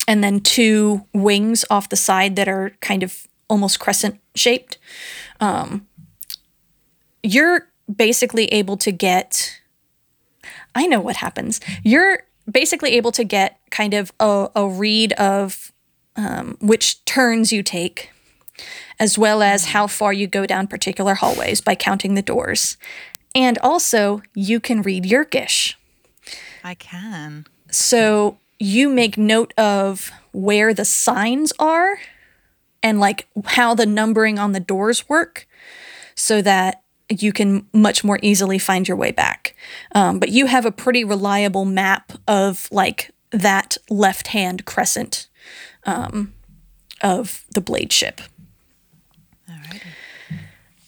and 0.08 0.24
then 0.24 0.40
two 0.40 1.06
wings 1.12 1.64
off 1.70 1.88
the 1.88 1.96
side 1.96 2.34
that 2.34 2.48
are 2.48 2.72
kind 2.80 3.04
of 3.04 3.28
almost 3.48 3.78
crescent 3.78 4.18
shaped 4.34 4.76
um, 5.38 5.86
you're 7.22 7.68
basically 7.94 8.46
able 8.46 8.76
to 8.78 8.90
get 8.90 9.60
I 10.74 10.86
know 10.86 11.00
what 11.00 11.16
happens. 11.16 11.60
You're 11.82 12.24
basically 12.50 12.92
able 12.92 13.12
to 13.12 13.24
get 13.24 13.58
kind 13.70 13.94
of 13.94 14.12
a, 14.18 14.48
a 14.54 14.68
read 14.68 15.12
of 15.14 15.72
um, 16.16 16.56
which 16.60 17.04
turns 17.04 17.52
you 17.52 17.62
take, 17.62 18.10
as 18.98 19.18
well 19.18 19.42
as 19.42 19.66
how 19.66 19.86
far 19.86 20.12
you 20.12 20.26
go 20.26 20.46
down 20.46 20.66
particular 20.66 21.14
hallways 21.14 21.60
by 21.60 21.74
counting 21.74 22.14
the 22.14 22.22
doors. 22.22 22.76
And 23.34 23.58
also, 23.58 24.22
you 24.34 24.60
can 24.60 24.82
read 24.82 25.04
Yeerkish. 25.04 25.74
I 26.62 26.74
can. 26.74 27.46
So 27.70 28.38
you 28.60 28.88
make 28.88 29.18
note 29.18 29.52
of 29.58 30.12
where 30.32 30.72
the 30.72 30.84
signs 30.84 31.52
are 31.58 31.98
and 32.82 33.00
like 33.00 33.26
how 33.44 33.74
the 33.74 33.86
numbering 33.86 34.38
on 34.38 34.52
the 34.52 34.60
doors 34.60 35.08
work 35.08 35.48
so 36.14 36.40
that 36.42 36.83
you 37.10 37.32
can 37.32 37.66
much 37.72 38.02
more 38.02 38.18
easily 38.22 38.58
find 38.58 38.88
your 38.88 38.96
way 38.96 39.10
back. 39.10 39.54
Um, 39.94 40.18
but 40.18 40.30
you 40.30 40.46
have 40.46 40.64
a 40.64 40.72
pretty 40.72 41.04
reliable 41.04 41.64
map 41.64 42.12
of 42.26 42.68
like 42.70 43.10
that 43.30 43.76
left 43.90 44.28
hand 44.28 44.64
crescent 44.64 45.28
um, 45.84 46.32
of 47.02 47.44
the 47.54 47.60
blade 47.60 47.92
ship. 47.92 48.20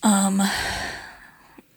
Um, 0.03 0.41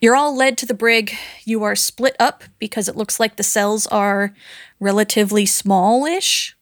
you're 0.01 0.15
all 0.15 0.35
led 0.35 0.57
to 0.59 0.65
the 0.65 0.73
brig. 0.73 1.13
You 1.45 1.63
are 1.63 1.75
split 1.75 2.15
up 2.19 2.43
because 2.59 2.87
it 2.87 2.95
looks 2.95 3.19
like 3.19 3.35
the 3.35 3.43
cells 3.43 3.87
are 3.87 4.33
relatively 4.79 5.45
smallish. 5.45 6.55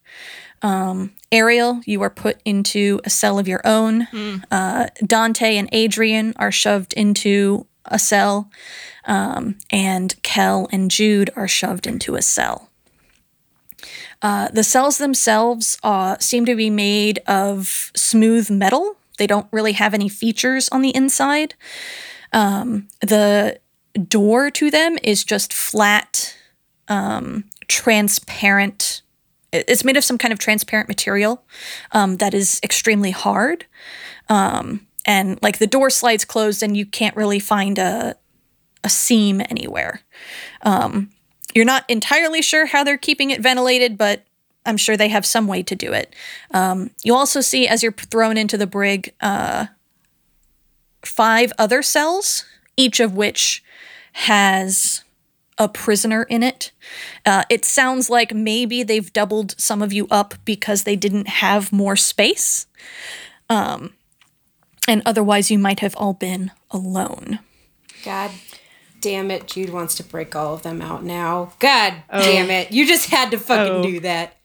Um, 0.68 1.14
Ariel, 1.32 1.82
you 1.86 2.02
are 2.02 2.10
put 2.10 2.42
into 2.44 3.00
a 3.06 3.10
cell 3.10 3.40
of 3.40 3.48
your 3.48 3.62
own. 3.64 4.08
Uh, 4.52 4.88
Dante 5.06 5.56
and 5.56 5.70
Adrian 5.72 6.34
are 6.36 6.52
shoved 6.52 6.92
into 6.94 7.66
a 7.86 7.98
cell. 7.98 8.50
Um, 9.06 9.56
and 9.70 10.22
Kel 10.24 10.68
and 10.74 10.92
Jude 10.92 11.30
are 11.38 11.48
shoved 11.48 11.88
into 11.88 12.16
a 12.16 12.22
cell. 12.22 12.70
Uh, 14.22 14.50
the 14.50 14.64
cells 14.64 14.98
themselves 14.98 15.78
uh, 15.84 16.18
seem 16.20 16.46
to 16.46 16.56
be 16.56 16.70
made 16.70 17.20
of 17.28 17.92
smooth 17.96 18.50
metal. 18.50 18.98
They 19.18 19.28
don't 19.28 19.48
really 19.54 19.72
have 19.74 19.94
any 19.94 20.10
features 20.10 20.68
on 20.70 20.82
the 20.82 20.94
inside. 20.94 21.56
Um, 22.34 22.90
the 23.00 23.62
door 24.10 24.52
to 24.52 24.70
them 24.70 24.98
is 25.02 25.24
just 25.24 25.54
flat, 25.54 26.36
um, 26.90 27.46
transparent. 27.70 29.02
It- 29.52 29.66
It's 29.68 29.84
made 29.84 29.98
of 29.98 30.04
some 30.04 30.18
kind 30.18 30.32
of 30.34 30.40
transparent 30.40 30.88
material 30.90 31.44
um, 31.92 32.18
that 32.18 32.34
is 32.34 32.60
extremely 32.64 33.12
hard. 33.12 33.66
Um, 34.30 34.88
and 35.06 35.40
like 35.42 35.58
the 35.58 35.68
door 35.68 35.90
slides 35.90 36.26
closed, 36.26 36.62
and 36.62 36.76
you 36.76 36.86
can't 36.86 37.16
really 37.16 37.40
find 37.40 37.80
a, 37.80 38.16
a 38.84 38.90
seam 38.90 39.42
anywhere. 39.50 40.02
Um, 40.64 41.12
you're 41.56 41.66
not 41.66 41.86
entirely 41.88 42.42
sure 42.42 42.66
how 42.66 42.84
they're 42.84 42.98
keeping 42.98 43.32
it 43.32 43.42
ventilated, 43.42 43.98
but 43.98 44.24
I'm 44.66 44.76
sure 44.78 44.98
they 44.98 45.08
have 45.08 45.26
some 45.26 45.48
way 45.48 45.64
to 45.64 45.76
do 45.76 45.94
it. 45.94 46.14
Um, 46.54 46.92
you 47.04 47.16
also 47.16 47.40
see, 47.40 47.68
as 47.70 47.82
you're 47.82 47.94
thrown 47.94 48.38
into 48.38 48.58
the 48.58 48.68
brig, 48.68 49.14
uh, 49.22 49.68
five 51.06 51.54
other 51.58 51.82
cells, 51.82 52.44
each 52.76 53.00
of 53.00 53.14
which 53.16 53.64
has 54.12 55.04
a 55.58 55.68
prisoner 55.68 56.24
in 56.24 56.44
it. 56.44 56.72
Uh, 57.26 57.44
it 57.50 57.66
sounds 57.66 58.10
like 58.10 58.34
maybe 58.34 58.84
they've 58.84 59.12
doubled 59.12 59.56
some 59.60 59.82
of 59.82 59.92
you 59.92 60.08
up 60.12 60.36
because 60.46 60.84
they 60.84 60.96
didn't 60.96 61.28
have 61.28 61.72
more 61.74 61.96
space. 61.96 62.68
Um, 63.50 63.94
and 64.88 65.02
otherwise, 65.06 65.52
you 65.52 65.60
might 65.60 65.80
have 65.82 65.96
all 65.98 66.14
been 66.14 66.52
alone. 66.72 67.40
God 68.06 68.32
damn 69.02 69.32
it. 69.32 69.48
Jude 69.48 69.72
wants 69.72 69.96
to 69.96 70.04
break 70.04 70.36
all 70.36 70.54
of 70.54 70.64
them 70.64 70.82
out 70.82 71.04
now. 71.04 71.54
God 71.60 71.94
damn 72.12 72.50
it. 72.50 72.72
You 72.72 72.88
just 72.88 73.10
had 73.10 73.32
to 73.32 73.38
fucking 73.38 73.74
Oh. 73.74 73.84
do 73.84 74.00
that. 74.02 74.37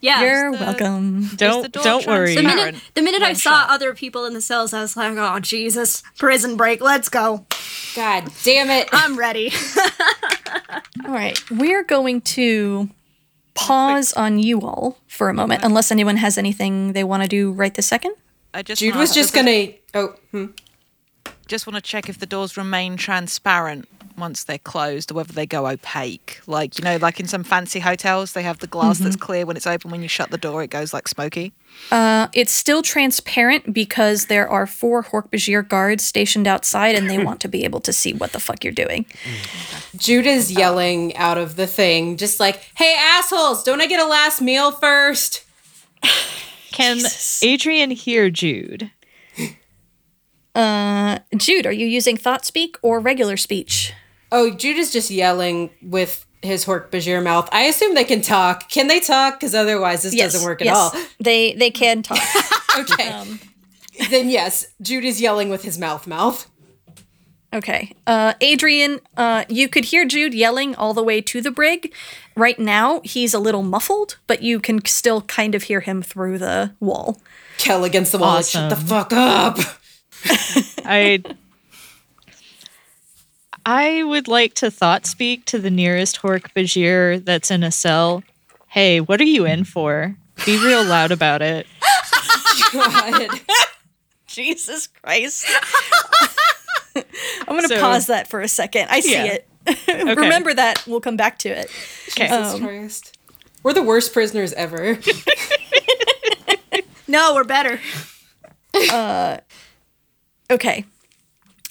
Yeah. 0.00 0.22
You're 0.22 0.52
the- 0.52 0.58
welcome. 0.58 1.28
Don't 1.36 1.72
door 1.72 1.82
don't 1.82 2.06
worry. 2.06 2.34
the 2.34 2.42
minute, 2.42 2.76
the 2.94 3.02
minute 3.02 3.22
I 3.22 3.32
saw 3.32 3.50
shot. 3.50 3.70
other 3.70 3.94
people 3.94 4.24
in 4.26 4.34
the 4.34 4.40
cells, 4.40 4.72
I 4.72 4.80
was 4.80 4.96
like, 4.96 5.16
oh, 5.16 5.40
Jesus. 5.40 6.02
Prison 6.18 6.56
break. 6.56 6.80
Let's 6.80 7.08
go. 7.08 7.46
God 7.94 8.30
damn 8.44 8.70
it. 8.70 8.88
I'm 8.92 9.18
ready. 9.18 9.52
All 11.04 11.12
right, 11.12 11.38
we're 11.50 11.84
going 11.84 12.20
to 12.22 12.90
pause 13.54 14.12
on 14.12 14.38
you 14.38 14.60
all 14.60 14.98
for 15.08 15.28
a 15.28 15.34
moment, 15.34 15.64
unless 15.64 15.90
anyone 15.90 16.16
has 16.16 16.38
anything 16.38 16.92
they 16.92 17.02
want 17.02 17.22
to 17.22 17.28
do 17.28 17.50
right 17.50 17.74
this 17.74 17.86
second. 17.86 18.14
I 18.54 18.62
just 18.62 18.80
Jude 18.80 18.94
was 18.94 19.14
just 19.14 19.34
gonna. 19.34 19.68
Oh, 19.94 20.14
hmm. 20.30 20.46
just 21.46 21.66
want 21.66 21.76
to 21.76 21.82
check 21.82 22.08
if 22.08 22.18
the 22.18 22.26
doors 22.26 22.56
remain 22.56 22.96
transparent 22.96 23.88
once 24.18 24.44
they're 24.44 24.58
closed 24.58 25.10
or 25.10 25.14
whether 25.14 25.32
they 25.32 25.46
go 25.46 25.66
opaque. 25.66 26.40
Like, 26.46 26.78
you 26.78 26.84
know, 26.84 26.96
like 26.96 27.20
in 27.20 27.26
some 27.26 27.44
fancy 27.44 27.80
hotels, 27.80 28.32
they 28.32 28.42
have 28.42 28.58
the 28.58 28.66
glass 28.66 28.98
that's 28.98 29.16
clear 29.16 29.46
when 29.46 29.56
it's 29.56 29.66
open. 29.66 29.90
When 29.90 30.02
you 30.02 30.08
shut 30.08 30.30
the 30.30 30.38
door, 30.38 30.62
it 30.62 30.70
goes 30.70 30.92
like 30.92 31.08
smoky. 31.08 31.52
Uh, 31.90 32.28
it's 32.32 32.52
still 32.52 32.82
transparent 32.82 33.72
because 33.72 34.26
there 34.26 34.48
are 34.48 34.66
four 34.66 35.02
Hork-Bajir 35.02 35.68
guards 35.68 36.04
stationed 36.04 36.46
outside, 36.46 36.94
and 36.94 37.08
they 37.08 37.22
want 37.22 37.40
to 37.40 37.48
be 37.48 37.64
able 37.64 37.80
to 37.80 37.92
see 37.92 38.12
what 38.12 38.32
the 38.32 38.40
fuck 38.40 38.64
you're 38.64 38.72
doing. 38.72 39.06
Jude 39.96 40.26
is 40.26 40.50
yelling 40.50 41.16
out 41.16 41.38
of 41.38 41.56
the 41.56 41.66
thing, 41.66 42.16
just 42.16 42.40
like, 42.40 42.56
hey, 42.76 42.94
assholes, 42.98 43.62
don't 43.62 43.80
I 43.80 43.86
get 43.86 44.00
a 44.00 44.06
last 44.06 44.40
meal 44.40 44.72
first? 44.72 45.44
Can 46.72 46.96
Jesus. 46.96 47.42
Adrian 47.42 47.90
hear 47.90 48.30
Jude? 48.30 48.90
Uh, 50.54 51.20
Jude, 51.36 51.66
are 51.66 51.72
you 51.72 51.86
using 51.86 52.16
thought 52.16 52.44
speak 52.44 52.76
or 52.82 52.98
regular 52.98 53.36
speech? 53.36 53.92
Oh, 54.30 54.50
Jude 54.50 54.76
is 54.76 54.92
just 54.92 55.10
yelling 55.10 55.70
with 55.82 56.26
his 56.42 56.64
Hork 56.66 56.90
Bajir 56.90 57.22
mouth. 57.22 57.48
I 57.52 57.62
assume 57.62 57.94
they 57.94 58.04
can 58.04 58.20
talk. 58.22 58.68
Can 58.68 58.86
they 58.86 59.00
talk? 59.00 59.40
Because 59.40 59.54
otherwise, 59.54 60.02
this 60.02 60.14
doesn't 60.14 60.44
work 60.46 60.62
at 60.62 60.68
all. 60.68 60.92
They 61.20 61.54
they 61.54 61.70
can 61.70 62.02
talk. 62.02 62.18
Okay. 62.78 63.24
then 64.10 64.30
yes, 64.30 64.68
Jude 64.80 65.04
is 65.04 65.20
yelling 65.20 65.48
with 65.48 65.64
his 65.64 65.78
mouth 65.78 66.06
mouth. 66.06 66.48
Okay. 67.52 67.92
Uh, 68.06 68.34
Adrian, 68.40 69.00
uh, 69.16 69.44
you 69.48 69.68
could 69.68 69.86
hear 69.86 70.04
Jude 70.04 70.32
yelling 70.34 70.76
all 70.76 70.94
the 70.94 71.02
way 71.02 71.20
to 71.22 71.40
the 71.40 71.50
brig. 71.50 71.92
Right 72.36 72.58
now, 72.58 73.00
he's 73.02 73.34
a 73.34 73.38
little 73.40 73.62
muffled, 73.64 74.18
but 74.28 74.42
you 74.42 74.60
can 74.60 74.84
still 74.84 75.22
kind 75.22 75.54
of 75.56 75.64
hear 75.64 75.80
him 75.80 76.02
through 76.02 76.38
the 76.38 76.72
wall. 76.78 77.20
Kel 77.56 77.82
against 77.84 78.12
the 78.12 78.18
wall. 78.18 78.34
like, 78.36 78.44
Shut 78.44 78.70
the 78.70 78.76
fuck 78.76 79.12
up. 79.12 79.58
I 80.84 81.24
I 83.70 84.02
would 84.02 84.28
like 84.28 84.54
to 84.54 84.70
thought 84.70 85.04
speak 85.04 85.44
to 85.46 85.58
the 85.58 85.68
nearest 85.70 86.22
Hork 86.22 86.54
Bajir 86.56 87.22
that's 87.22 87.50
in 87.50 87.62
a 87.62 87.70
cell. 87.70 88.22
Hey, 88.68 88.98
what 89.02 89.20
are 89.20 89.24
you 89.24 89.44
in 89.44 89.64
for? 89.64 90.16
Be 90.46 90.56
real 90.64 90.82
loud 90.82 91.12
about 91.12 91.42
it. 91.42 91.66
God. 92.72 93.28
Jesus 94.26 94.86
Christ. 94.86 95.44
I'm 96.96 97.04
going 97.46 97.60
to 97.62 97.68
So- 97.68 97.78
pause 97.80 98.06
that 98.06 98.30
for 98.30 98.40
a 98.40 98.48
second. 98.48 98.86
I 98.88 99.00
see 99.00 99.12
Yeah. 99.12 99.36
it. 99.36 99.46
Remember 100.16 100.54
that. 100.54 100.82
We'll 100.86 101.02
come 101.02 101.18
back 101.18 101.38
to 101.40 101.50
it. 101.50 101.70
Okay. 102.12 102.26
Um, 102.28 102.44
Jesus 102.44 102.60
Christ. 102.60 103.18
We're 103.62 103.74
the 103.74 103.82
worst 103.82 104.14
prisoners 104.14 104.54
ever. 104.54 104.98
No, 107.10 107.32
we're 107.34 107.44
better. 107.44 107.80
Uh, 108.92 109.38
okay. 110.50 110.84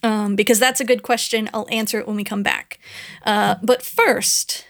Um, 0.03 0.35
because 0.35 0.59
that's 0.59 0.79
a 0.79 0.85
good 0.85 1.01
question. 1.01 1.49
I'll 1.53 1.67
answer 1.71 1.99
it 1.99 2.07
when 2.07 2.15
we 2.15 2.23
come 2.23 2.43
back. 2.43 2.79
Uh, 3.25 3.55
but 3.63 3.81
first, 3.81 4.65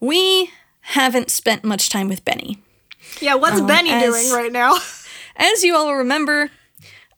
we 0.00 0.50
haven't 0.80 1.30
spent 1.30 1.64
much 1.64 1.90
time 1.90 2.08
with 2.08 2.24
Benny. 2.24 2.58
Yeah, 3.20 3.34
what's 3.34 3.60
Benny 3.60 3.90
as- 3.90 4.02
doing 4.04 4.32
right 4.32 4.52
now? 4.52 4.78
As 5.40 5.62
you 5.62 5.76
all 5.76 5.94
remember, 5.94 6.50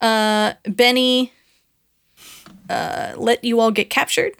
uh, 0.03 0.53
Benny 0.65 1.33
uh, 2.69 3.15
let 3.17 3.43
you 3.45 3.61
all 3.61 3.71
get 3.71 3.89
captured. 3.89 4.33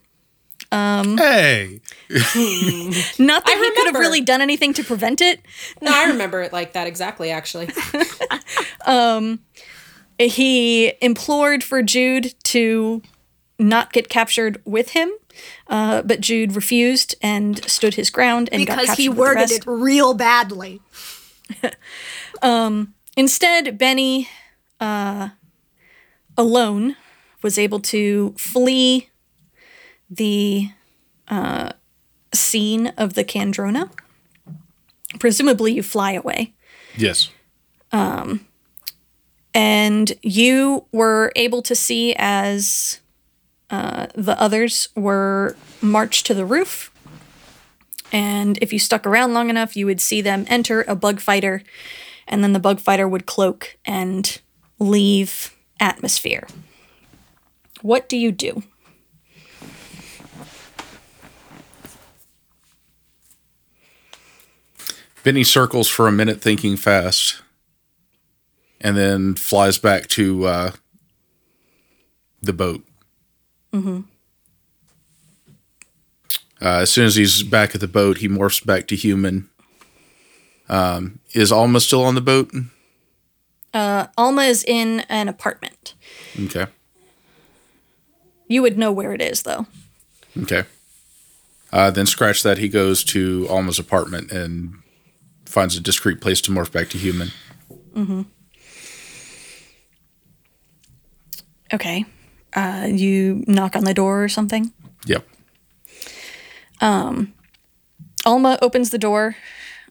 Um, 0.71 1.17
Hey, 1.17 1.81
Not 2.11 2.35
that 2.35 3.57
he 3.57 3.71
could 3.77 3.87
have 3.87 3.95
really 3.95 4.21
done 4.21 4.41
anything 4.41 4.73
to 4.75 4.85
prevent 4.85 5.21
it. 5.21 5.41
No, 5.81 5.91
I 5.93 6.05
remember 6.11 6.43
it 6.43 6.53
like 6.53 6.75
that 6.75 6.87
exactly, 6.87 7.31
actually. 7.31 7.71
He 10.29 10.93
implored 11.01 11.65
for 11.65 11.83
Jude 11.83 12.35
to 12.45 13.03
not 13.59 13.93
get 13.93 14.09
captured 14.09 14.61
with 14.65 14.91
him, 14.91 15.11
uh, 15.69 16.03
but 16.03 16.21
Jude 16.21 16.55
refused 16.55 17.15
and 17.23 17.63
stood 17.69 17.95
his 17.95 18.11
ground 18.11 18.49
and 18.53 18.67
got 18.67 18.75
Because 18.75 18.87
captured 18.89 19.03
he 19.03 19.09
with 19.09 19.17
the 19.17 19.21
worded 19.21 19.41
rest. 19.41 19.53
it 19.53 19.67
real 19.67 20.15
badly. 20.15 20.81
Instead, 23.17 23.77
Benny, 23.77 24.29
uh, 24.79 25.31
alone, 26.37 26.97
was 27.43 27.59
able 27.59 27.81
to 27.81 28.35
flee 28.39 29.09
the 30.09 30.69
uh, 31.29 31.71
scene 32.33 32.89
of 32.97 33.15
the 33.15 33.25
Candrona. 33.25 33.91
Presumably, 35.19 35.73
you 35.73 35.83
fly 35.83 36.13
away. 36.13 36.55
yes, 36.97 37.31
And 39.53 40.13
you 40.23 40.87
were 40.93 41.33
able 41.35 41.63
to 41.63 41.75
see 41.75 42.15
as 42.17 43.01
uh, 43.69 44.07
the 44.15 44.41
others 44.41 44.89
were 44.95 45.57
marched 45.81 46.27
to 46.27 46.35
the 46.35 46.45
roof. 46.45 46.93
And 48.13 48.59
if 48.61 48.73
you 48.73 48.79
stuck 48.79 49.07
around 49.07 49.35
long 49.35 49.51
enough, 49.51 49.77
you 49.77 49.87
would 49.87 50.01
see 50.01 50.21
them 50.21 50.45
enter 50.49 50.83
a 50.89 50.97
bug 50.97 51.21
fighter, 51.21 51.63
and 52.27 52.43
then 52.43 52.53
the 52.53 52.59
bug 52.59 52.81
fighter 52.81 53.07
would 53.07 53.27
cloak 53.27 53.77
and 53.85 54.41
leave 54.79 55.55
atmosphere. 55.79 56.47
What 57.83 58.09
do 58.09 58.17
you 58.17 58.33
do? 58.33 58.63
Benny 65.23 65.45
circles 65.45 65.87
for 65.87 66.09
a 66.09 66.13
minute, 66.13 66.41
thinking 66.41 66.77
fast, 66.77 67.43
and 68.81 68.97
then 68.97 69.35
flies 69.35 69.79
back 69.79 70.07
to 70.09 70.45
uh, 70.47 70.71
the 72.43 72.53
boat. 72.53 72.85
Uh, 76.63 76.81
as 76.81 76.91
soon 76.91 77.07
as 77.07 77.15
he's 77.17 77.43
back 77.43 77.75
at 77.75 77.81
the 77.81 77.89
boat, 77.89 78.19
he 78.19 78.29
morphs 78.29 78.65
back 78.65 78.87
to 78.89 78.97
human. 78.97 79.49
Um, 80.69 81.21
is 81.33 81.51
Alma 81.51 81.81
still 81.81 82.05
on 82.05 82.15
the 82.15 82.21
boat? 82.21 82.53
Alma 84.19 84.43
is 84.43 84.65
in 84.65 85.01
an 85.09 85.29
apartment. 85.29 85.95
Okay. 86.45 86.67
You 88.49 88.63
would 88.63 88.77
know 88.77 88.93
where 88.93 89.13
it 89.13 89.23
is, 89.23 89.43
though. 89.43 89.67
Okay. 90.37 90.65
Uh, 91.73 91.91
then 91.91 92.07
scratch 92.07 92.43
that. 92.43 92.59
He 92.59 92.69
goes 92.69 93.05
to 93.05 93.47
Alma's 93.49 93.79
apartment 93.79 94.33
and 94.33 94.75
finds 95.45 95.77
a 95.77 95.81
discreet 95.81 96.21
place 96.21 96.41
to 96.43 96.51
morph 96.51 96.73
back 96.73 96.89
to 96.91 96.99
human. 96.99 97.31
Okay. 101.73 102.05
Uh, 102.53 102.89
you 102.91 103.45
knock 103.47 103.77
on 103.77 103.85
the 103.85 103.95
door 103.95 104.25
or 104.25 104.29
something? 104.29 104.73
Yep. 105.07 105.27
Alma 108.25 108.59
opens 108.63 108.91
the 108.91 108.99
door. 108.99 109.37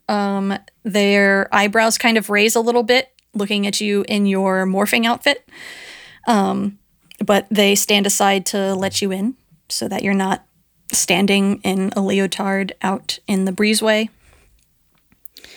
Um, 0.07 0.57
their 0.83 1.53
eyebrows 1.53 1.97
kind 1.97 2.17
of 2.17 2.29
raise 2.29 2.55
a 2.55 2.61
little 2.61 2.83
bit, 2.83 3.09
looking 3.33 3.67
at 3.67 3.79
you 3.81 4.05
in 4.07 4.25
your 4.25 4.65
morphing 4.65 5.05
outfit. 5.05 5.47
Um, 6.27 6.79
but 7.23 7.47
they 7.51 7.75
stand 7.75 8.05
aside 8.07 8.45
to 8.47 8.73
let 8.75 9.01
you 9.01 9.11
in 9.11 9.35
so 9.67 9.87
that 9.87 10.03
you're 10.03 10.13
not 10.13 10.45
standing 10.91 11.61
in 11.61 11.91
a 11.95 12.01
leotard 12.01 12.73
out 12.81 13.19
in 13.27 13.45
the 13.45 13.51
breezeway. 13.51 14.09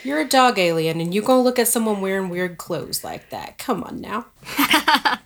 You're 0.05 0.21
a 0.21 0.29
dog 0.29 0.59
alien 0.59 1.01
and 1.01 1.15
you 1.15 1.23
gonna 1.23 1.43
look 1.43 1.59
at 1.59 1.69
someone 1.69 2.01
wearing 2.01 2.29
weird 2.29 2.59
clothes 2.59 3.05
like 3.05 3.31
that. 3.31 3.59
Come 3.59 3.85
on 3.85 4.01
now. 4.01 4.27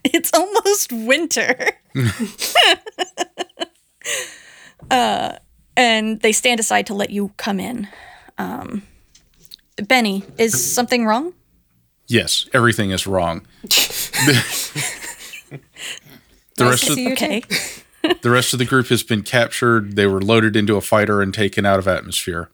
It's 0.04 0.32
almost 0.32 0.92
winter. 0.92 1.72
uh, 4.90 5.36
and 5.76 6.20
they 6.20 6.32
stand 6.32 6.60
aside 6.60 6.86
to 6.86 6.94
let 6.94 7.10
you 7.10 7.32
come 7.36 7.60
in. 7.60 7.88
Um, 8.38 8.82
Benny, 9.76 10.24
is 10.38 10.72
something 10.72 11.04
wrong? 11.04 11.34
Yes, 12.06 12.48
everything 12.54 12.90
is 12.90 13.06
wrong. 13.06 13.46
the 13.62 15.60
rest 16.58 16.86
to 16.86 16.92
of 16.92 16.98
you. 16.98 17.12
Okay. 17.12 17.42
the 18.22 18.30
rest 18.30 18.52
of 18.52 18.58
the 18.58 18.64
group 18.64 18.86
has 18.86 19.02
been 19.02 19.22
captured. 19.22 19.96
They 19.96 20.06
were 20.06 20.22
loaded 20.22 20.56
into 20.56 20.76
a 20.76 20.80
fighter 20.80 21.20
and 21.20 21.34
taken 21.34 21.66
out 21.66 21.78
of 21.78 21.88
atmosphere. 21.88 22.50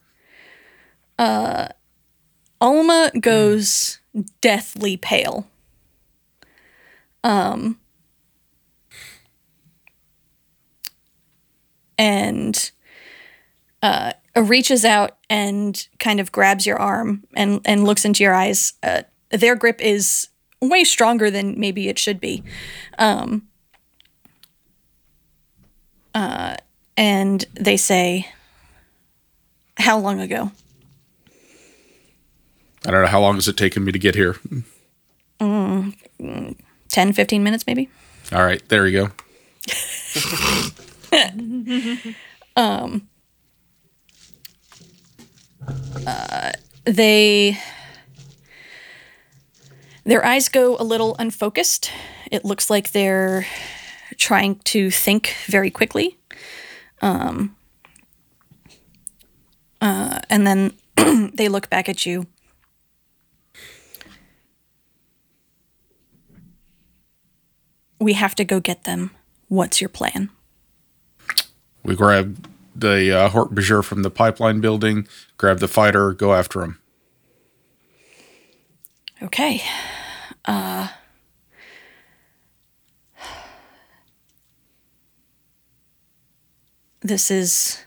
Alma 2.61 3.12
goes 3.20 3.98
deathly 4.40 4.96
pale. 4.96 5.46
Um, 7.25 7.81
and 11.99 12.71
uh, 13.83 14.13
reaches 14.37 14.85
out 14.85 15.17
and 15.29 15.89
kind 15.99 16.21
of 16.21 16.33
grabs 16.33 16.67
your 16.67 16.79
arm 16.79 17.25
and, 17.35 17.61
and 17.65 17.85
looks 17.85 18.05
into 18.05 18.23
your 18.23 18.35
eyes. 18.35 18.75
Uh, 18.83 19.03
their 19.31 19.57
grip 19.57 19.81
is 19.81 20.29
way 20.61 20.85
stronger 20.85 21.31
than 21.31 21.59
maybe 21.59 21.89
it 21.89 21.99
should 21.99 22.21
be. 22.21 22.43
Um, 22.99 23.49
uh, 26.15 26.57
and 26.97 27.45
they 27.55 27.77
say, 27.77 28.29
How 29.79 29.99
long 29.99 30.21
ago? 30.21 30.53
I 32.87 32.91
don't 32.91 33.03
know 33.03 33.09
how 33.09 33.21
long 33.21 33.37
has 33.37 33.49
it 33.49 33.57
taken 33.57 33.83
me 33.85 33.93
to 33.93 33.99
get 33.99 34.15
here. 34.15 34.37
10, 36.94 37.12
15 37.12 37.42
minutes 37.42 37.66
maybe? 37.66 37.90
All 38.33 38.44
right, 38.44 38.62
there 38.68 38.87
you 38.87 38.98
go. 38.98 39.11
they 46.85 47.59
their 50.04 50.24
eyes 50.24 50.48
go 50.48 50.76
a 50.78 50.85
little 50.85 51.16
unfocused 51.18 51.90
it 52.30 52.44
looks 52.44 52.70
like 52.70 52.92
they're 52.92 53.44
trying 54.16 54.57
to 54.61 54.90
think 54.90 55.35
very 55.46 55.70
quickly 55.70 56.16
um, 57.02 57.57
uh, 59.80 60.20
and 60.30 60.46
then 60.46 60.72
they 61.35 61.48
look 61.48 61.68
back 61.70 61.88
at 61.88 62.07
you 62.07 62.26
we 68.05 68.12
have 68.12 68.35
to 68.35 68.45
go 68.45 68.61
get 68.61 68.85
them 68.85 69.11
what's 69.49 69.81
your 69.81 69.88
plan 69.88 70.29
We 71.83 71.95
grab 71.97 72.47
the 72.75 73.12
uh, 73.17 73.29
Hork 73.31 73.53
Bajir 73.55 73.85
from 73.85 74.03
the 74.03 74.11
pipeline 74.11 74.61
building, 74.61 75.07
grab 75.38 75.59
the 75.61 75.69
fighter, 75.69 76.12
go 76.12 76.35
after 76.35 76.62
him. 76.62 76.79
Okay. 79.23 79.62
Uh 80.45 80.88
This 87.01 87.31
is 87.31 87.85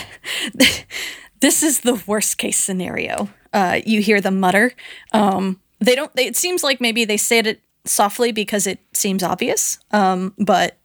This 1.40 1.62
is 1.62 1.80
the 1.80 2.02
worst 2.06 2.38
case 2.38 2.58
scenario. 2.58 3.28
Uh 3.52 3.80
you 3.86 4.00
hear 4.00 4.20
the 4.20 4.30
mutter. 4.30 4.72
Um 5.12 5.60
they 5.78 5.94
don't 5.94 6.14
they, 6.14 6.26
it 6.26 6.36
seems 6.36 6.62
like 6.62 6.80
maybe 6.80 7.04
they 7.04 7.16
said 7.16 7.46
it 7.46 7.60
softly 7.84 8.32
because 8.32 8.66
it 8.66 8.80
seems 8.92 9.22
obvious. 9.22 9.78
Um, 9.90 10.34
but 10.38 10.76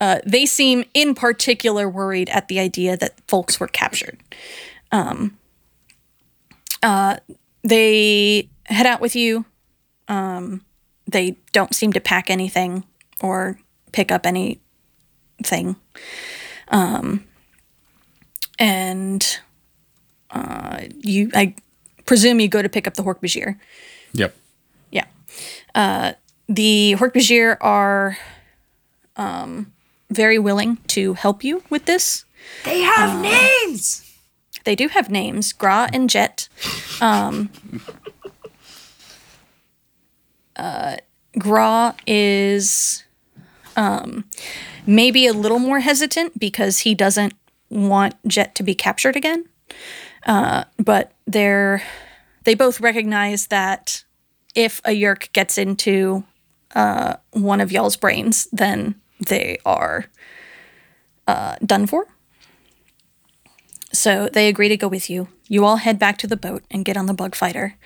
uh, 0.00 0.20
they 0.26 0.46
seem 0.46 0.84
in 0.94 1.14
particular 1.14 1.88
worried 1.88 2.28
at 2.30 2.48
the 2.48 2.60
idea 2.60 2.96
that 2.96 3.18
folks 3.26 3.58
were 3.58 3.68
captured. 3.68 4.18
Um, 4.92 5.38
uh, 6.82 7.16
they 7.62 8.48
head 8.64 8.86
out 8.86 9.00
with 9.00 9.16
you. 9.16 9.44
Um, 10.08 10.62
they 11.06 11.36
don't 11.52 11.74
seem 11.74 11.92
to 11.94 12.00
pack 12.00 12.30
anything 12.30 12.84
or 13.20 13.58
pick 13.92 14.12
up 14.12 14.26
anything. 14.26 15.76
Um, 16.68 17.24
and 18.58 19.38
uh, 20.30 20.82
you, 21.00 21.30
I 21.34 21.54
presume 22.06 22.40
you 22.40 22.48
go 22.48 22.62
to 22.62 22.68
pick 22.68 22.86
up 22.86 22.94
the 22.94 23.02
Hork-Bajir. 23.02 23.58
Yep. 24.12 24.34
Yeah. 24.90 25.06
Uh, 25.74 26.12
the 26.48 26.94
Hork-Bajir 26.98 27.56
are 27.60 28.16
um, 29.16 29.72
very 30.10 30.38
willing 30.38 30.78
to 30.88 31.14
help 31.14 31.44
you 31.44 31.62
with 31.68 31.86
this. 31.86 32.24
They 32.64 32.80
have 32.80 33.20
names. 33.20 34.02
They 34.64 34.74
do 34.74 34.88
have 34.88 35.10
names, 35.10 35.52
Gra 35.52 35.88
and 35.92 36.08
Jet. 36.08 36.48
Um, 37.00 37.50
uh, 40.56 40.96
Gra 41.38 41.94
is 42.06 43.04
um, 43.76 44.24
maybe 44.86 45.26
a 45.26 45.32
little 45.32 45.58
more 45.58 45.80
hesitant 45.80 46.38
because 46.38 46.80
he 46.80 46.94
doesn't 46.94 47.34
want 47.68 48.14
Jet 48.26 48.54
to 48.56 48.62
be 48.62 48.74
captured 48.74 49.16
again. 49.16 49.46
Uh, 50.24 50.64
but 50.78 51.12
they're 51.26 51.82
they 52.44 52.54
both 52.54 52.80
recognize 52.80 53.48
that 53.48 54.04
if 54.54 54.80
a 54.84 54.90
Yeerk 54.90 55.32
gets 55.32 55.58
into 55.58 56.24
uh, 56.74 57.16
one 57.32 57.60
of 57.60 57.72
y'all's 57.72 57.96
brains, 57.96 58.46
then 58.52 58.94
they 59.26 59.58
are 59.64 60.06
uh, 61.26 61.56
done 61.64 61.86
for. 61.86 62.06
So 63.92 64.28
they 64.32 64.48
agree 64.48 64.68
to 64.68 64.76
go 64.76 64.88
with 64.88 65.08
you. 65.10 65.28
You 65.48 65.64
all 65.64 65.76
head 65.76 65.98
back 65.98 66.18
to 66.18 66.26
the 66.26 66.36
boat 66.36 66.62
and 66.70 66.84
get 66.84 66.96
on 66.96 67.06
the 67.06 67.14
bug 67.14 67.34
fighter. 67.34 67.76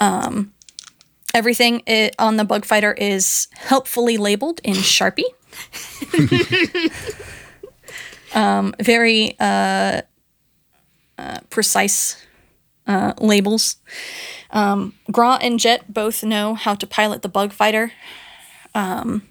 Um, 0.00 0.52
everything 1.34 1.82
i- 1.88 2.10
on 2.18 2.36
the 2.36 2.44
bug 2.44 2.64
fighter 2.64 2.92
is 2.92 3.48
helpfully 3.54 4.16
labeled 4.18 4.60
in 4.62 4.74
Sharpie. 4.74 5.22
um, 8.34 8.74
very 8.80 9.36
uh, 9.40 10.02
uh, 11.18 11.38
precise 11.50 12.16
uh, 12.88 13.12
labels. 13.20 13.76
Um, 14.50 14.94
Gra 15.12 15.38
and 15.40 15.60
Jet 15.60 15.92
both 15.92 16.24
know 16.24 16.54
how 16.54 16.74
to 16.74 16.86
pilot 16.86 17.22
the 17.22 17.28
bug 17.28 17.52
fighter. 17.52 17.92
Um, 18.74 19.28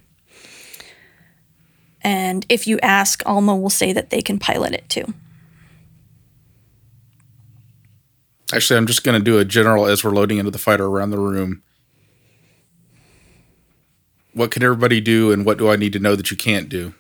and 2.02 2.46
if 2.48 2.67
you 2.67 2.80
ask, 2.82 3.24
Alma 3.26 3.56
will 3.56 3.70
say 3.70 3.91
that 3.91 4.12
they 4.12 4.22
can 4.22 4.39
pilot 4.39 4.74
it 4.74 4.88
too. 4.88 5.13
Actually, 8.54 8.78
I'm 8.78 8.88
just 8.88 9.04
going 9.04 9.20
to 9.20 9.24
do 9.24 9.39
a 9.39 9.43
general 9.43 9.88
as 9.88 10.04
we're 10.04 10.12
loading 10.12 10.38
into 10.38 10.52
the 10.52 10.58
fighter 10.58 10.86
around 10.86 11.10
the 11.10 11.20
room. 11.20 11.63
What 14.32 14.52
can 14.52 14.63
everybody 14.63 15.02
do, 15.02 15.32
and 15.32 15.46
what 15.46 15.58
do 15.58 15.70
I 15.70 15.76
need 15.76 15.91
to 15.93 16.00
know 16.00 16.15
that 16.15 16.32
you 16.32 16.38
can't 16.38 16.70
do? 16.70 16.93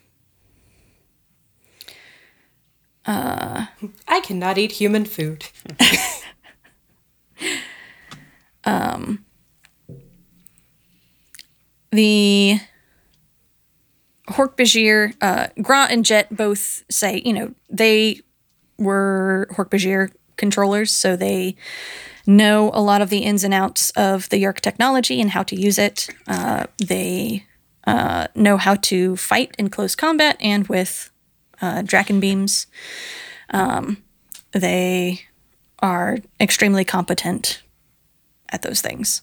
I 4.07 4.19
cannot 4.21 4.57
eat 4.57 4.73
human 4.73 5.05
food. 5.05 5.45
the 11.91 12.59
Hork-Bajir, 14.29 15.15
uh, 15.21 15.47
Grant 15.61 15.91
and 15.91 16.05
Jet 16.05 16.35
both 16.35 16.83
say, 16.89 17.21
you 17.23 17.33
know, 17.33 17.53
they 17.69 18.21
were 18.77 19.47
Hork-Bajir 19.51 20.11
controllers, 20.35 20.91
so 20.91 21.15
they 21.15 21.55
know 22.25 22.69
a 22.73 22.81
lot 22.81 23.01
of 23.01 23.09
the 23.09 23.19
ins 23.19 23.43
and 23.43 23.53
outs 23.53 23.89
of 23.91 24.29
the 24.29 24.43
Yeerk 24.43 24.59
technology 24.59 25.21
and 25.21 25.31
how 25.31 25.43
to 25.43 25.55
use 25.55 25.79
it. 25.79 26.09
Uh, 26.27 26.67
they 26.85 27.45
uh, 27.85 28.27
know 28.35 28.57
how 28.57 28.75
to 28.75 29.15
fight 29.15 29.55
in 29.57 29.69
close 29.69 29.95
combat 29.95 30.35
and 30.41 30.67
with 30.67 31.09
uh, 31.61 31.81
Dracon 31.81 32.19
beams. 32.19 32.67
Um, 33.49 34.03
they 34.51 35.21
are 35.79 36.17
extremely 36.39 36.83
competent 36.83 37.61
at 38.49 38.61
those 38.61 38.81
things. 38.81 39.21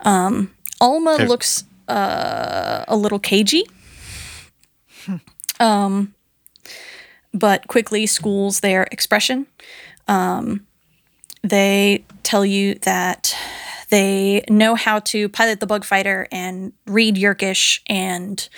Um, 0.00 0.52
Alma 0.80 1.14
Okay. 1.14 1.26
looks 1.26 1.64
uh, 1.88 2.84
a 2.88 2.96
little 2.96 3.18
cagey. 3.18 3.64
Um, 5.60 6.14
but 7.32 7.66
quickly 7.68 8.06
schools 8.06 8.60
their 8.60 8.84
expression. 8.90 9.46
Um, 10.08 10.66
they 11.42 12.04
tell 12.22 12.44
you 12.44 12.74
that 12.82 13.36
they 13.90 14.42
know 14.48 14.74
how 14.74 15.00
to 15.00 15.28
pilot 15.28 15.60
the 15.60 15.66
bug 15.66 15.84
fighter 15.84 16.26
and 16.32 16.72
read 16.86 17.16
Yeerkish, 17.16 17.80
and 17.86 18.48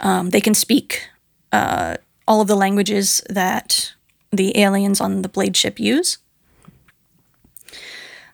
um, 0.00 0.30
they 0.30 0.40
can 0.40 0.54
speak 0.54 1.08
uh, 1.52 1.96
all 2.26 2.40
of 2.40 2.48
the 2.48 2.56
languages 2.56 3.20
that 3.28 3.92
the 4.32 4.56
aliens 4.58 5.00
on 5.00 5.22
the 5.22 5.28
blade 5.28 5.56
ship 5.56 5.78
use. 5.78 6.18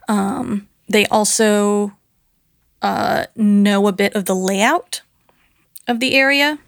Um, 0.08 0.68
they 0.88 1.06
also 1.06 1.92
uh, 2.82 3.26
know 3.36 3.86
a 3.86 3.92
bit 3.92 4.14
of 4.14 4.24
the 4.24 4.34
layout 4.34 5.02
of 5.88 6.00
the 6.00 6.14
area. 6.14 6.58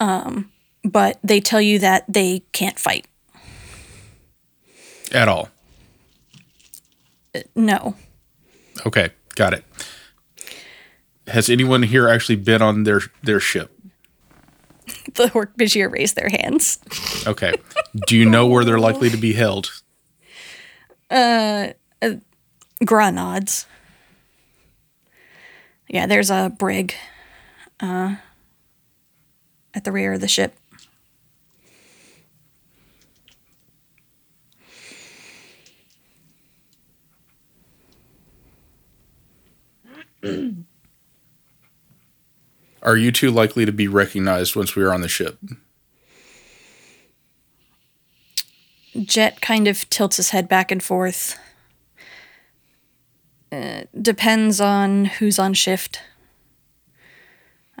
Um, 0.00 0.50
but 0.84 1.18
they 1.22 1.40
tell 1.40 1.60
you 1.60 1.78
that 1.78 2.04
they 2.08 2.42
can't 2.52 2.78
fight. 2.78 3.06
At 5.12 5.28
all. 5.28 5.48
No. 7.54 7.94
Okay, 8.84 9.10
got 9.34 9.54
it. 9.54 9.64
Has 11.28 11.48
anyone 11.48 11.84
here 11.84 12.08
actually 12.08 12.36
been 12.36 12.62
on 12.62 12.84
their 12.84 13.00
their 13.22 13.40
ship? 13.40 13.70
The 15.14 15.26
Hork-Bajir 15.26 15.92
raise 15.92 16.14
their 16.14 16.28
hands. 16.28 16.78
Okay. 17.26 17.52
Do 18.06 18.16
you 18.16 18.28
know 18.28 18.46
where 18.46 18.64
they're 18.64 18.78
likely 18.80 19.10
to 19.10 19.16
be 19.16 19.32
held? 19.32 19.70
Gra 21.08 21.74
nods. 22.80 23.66
Yeah, 25.88 26.06
there's 26.06 26.30
a 26.30 26.52
brig 26.58 26.94
uh, 27.80 28.16
at 29.74 29.84
the 29.84 29.92
rear 29.92 30.14
of 30.14 30.20
the 30.20 30.28
ship. 30.28 30.56
Are 42.82 42.96
you 42.96 43.12
two 43.12 43.30
likely 43.30 43.64
to 43.64 43.72
be 43.72 43.88
recognized 43.88 44.56
once 44.56 44.74
we 44.76 44.82
are 44.82 44.92
on 44.92 45.00
the 45.00 45.08
ship? 45.08 45.38
Jet 49.02 49.40
kind 49.40 49.66
of 49.66 49.88
tilts 49.90 50.18
his 50.18 50.30
head 50.30 50.48
back 50.48 50.70
and 50.70 50.82
forth. 50.82 51.38
Uh, 53.54 53.84
depends 54.00 54.60
on 54.60 55.04
who's 55.04 55.38
on 55.38 55.54
shift. 55.54 56.00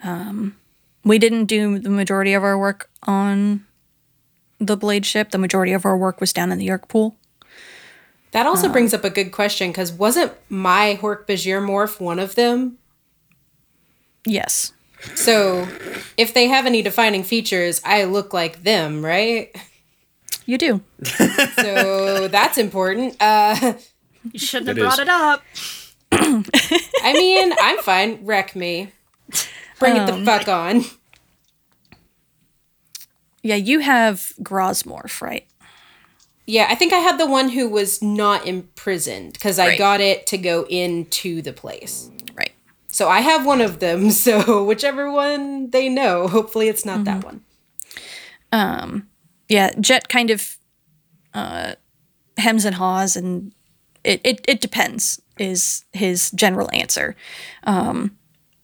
Um, 0.02 0.56
we 1.04 1.18
didn't 1.18 1.46
do 1.46 1.78
the 1.78 1.90
majority 1.90 2.32
of 2.32 2.44
our 2.44 2.58
work 2.58 2.90
on 3.02 3.64
the 4.58 4.76
blade 4.76 5.04
ship. 5.04 5.30
The 5.30 5.38
majority 5.38 5.72
of 5.72 5.84
our 5.84 5.96
work 5.96 6.20
was 6.20 6.32
down 6.32 6.52
in 6.52 6.58
the 6.58 6.68
Yeerk 6.68 6.88
pool. 6.88 7.16
That 8.30 8.46
also 8.46 8.68
brings 8.68 8.92
up 8.92 9.04
a 9.04 9.10
good 9.10 9.30
question 9.30 9.70
because 9.70 9.92
wasn't 9.92 10.32
my 10.48 10.98
Hork 11.00 11.26
Bajir 11.26 11.64
morph 11.64 12.00
one 12.00 12.18
of 12.18 12.34
them? 12.34 12.78
Yes. 14.26 14.72
So 15.14 15.68
if 16.16 16.34
they 16.34 16.48
have 16.48 16.66
any 16.66 16.82
defining 16.82 17.22
features, 17.22 17.80
I 17.84 18.04
look 18.04 18.32
like 18.32 18.62
them, 18.64 19.04
right? 19.04 19.54
You 20.46 20.58
do. 20.58 20.82
So 21.56 22.28
that's 22.28 22.58
important. 22.58 23.16
Uh, 23.20 23.74
You 24.32 24.38
shouldn't 24.38 24.68
have 24.68 24.78
It 24.78 24.80
brought 24.80 24.94
is. 24.94 24.98
it 25.00 25.08
up. 25.08 25.42
I 27.02 27.12
mean, 27.12 27.52
I'm 27.60 27.78
fine. 27.78 28.24
Wreck 28.24 28.54
me. 28.56 28.92
Bring 29.78 29.96
it 29.96 30.06
the 30.06 30.24
fuck 30.24 30.48
on. 30.48 30.84
Yeah, 33.42 33.56
you 33.56 33.80
have 33.80 34.32
Gra's 34.42 34.84
morph, 34.84 35.20
right? 35.20 35.46
Yeah, 36.46 36.66
I 36.70 36.74
think 36.74 36.92
I 36.92 36.98
had 36.98 37.18
the 37.18 37.26
one 37.26 37.50
who 37.50 37.68
was 37.68 38.02
not 38.02 38.46
imprisoned 38.46 39.34
because 39.34 39.58
I 39.58 39.68
Right. 39.68 39.78
got 39.78 40.00
it 40.00 40.26
to 40.28 40.38
go 40.38 40.66
into 40.68 41.42
the 41.42 41.52
place. 41.52 42.10
Right. 42.34 42.52
So 42.86 43.08
I 43.08 43.20
have 43.20 43.44
one 43.46 43.60
of 43.60 43.80
them. 43.80 44.10
So 44.24 44.64
whichever 44.64 45.10
one 45.10 45.70
they 45.70 45.88
know, 45.88 46.28
hopefully 46.28 46.68
it's 46.68 46.84
not 46.84 47.04
that 47.04 47.24
one. 47.24 47.42
Um, 48.52 49.08
yeah, 49.48 49.70
Jet 49.80 50.08
kind 50.08 50.30
of 50.30 50.56
uh, 51.34 51.74
hems 52.36 52.64
and 52.64 52.76
haws 52.76 53.16
and 53.16 53.52
it, 54.04 54.20
it, 54.24 54.44
it 54.46 54.60
depends, 54.60 55.20
is 55.38 55.84
his 55.92 56.30
general 56.30 56.68
answer. 56.72 57.16
Um, 57.64 58.16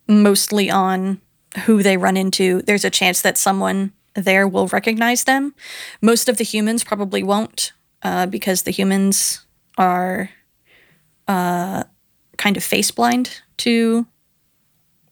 mostly 0.06 0.70
on 0.70 1.20
who 1.64 1.82
they 1.82 1.96
run 1.96 2.16
into. 2.16 2.62
There's 2.62 2.84
a 2.84 2.90
chance 2.90 3.20
that 3.22 3.38
someone 3.38 3.92
there 4.14 4.46
will 4.46 4.66
recognize 4.68 5.24
them. 5.24 5.54
Most 6.00 6.28
of 6.28 6.36
the 6.36 6.44
humans 6.44 6.84
probably 6.84 7.22
won't, 7.22 7.72
uh, 8.02 8.26
because 8.26 8.62
the 8.62 8.70
humans 8.70 9.44
are 9.78 10.30
uh, 11.28 11.84
kind 12.36 12.56
of 12.56 12.64
face 12.64 12.90
blind 12.90 13.42
to 13.58 14.06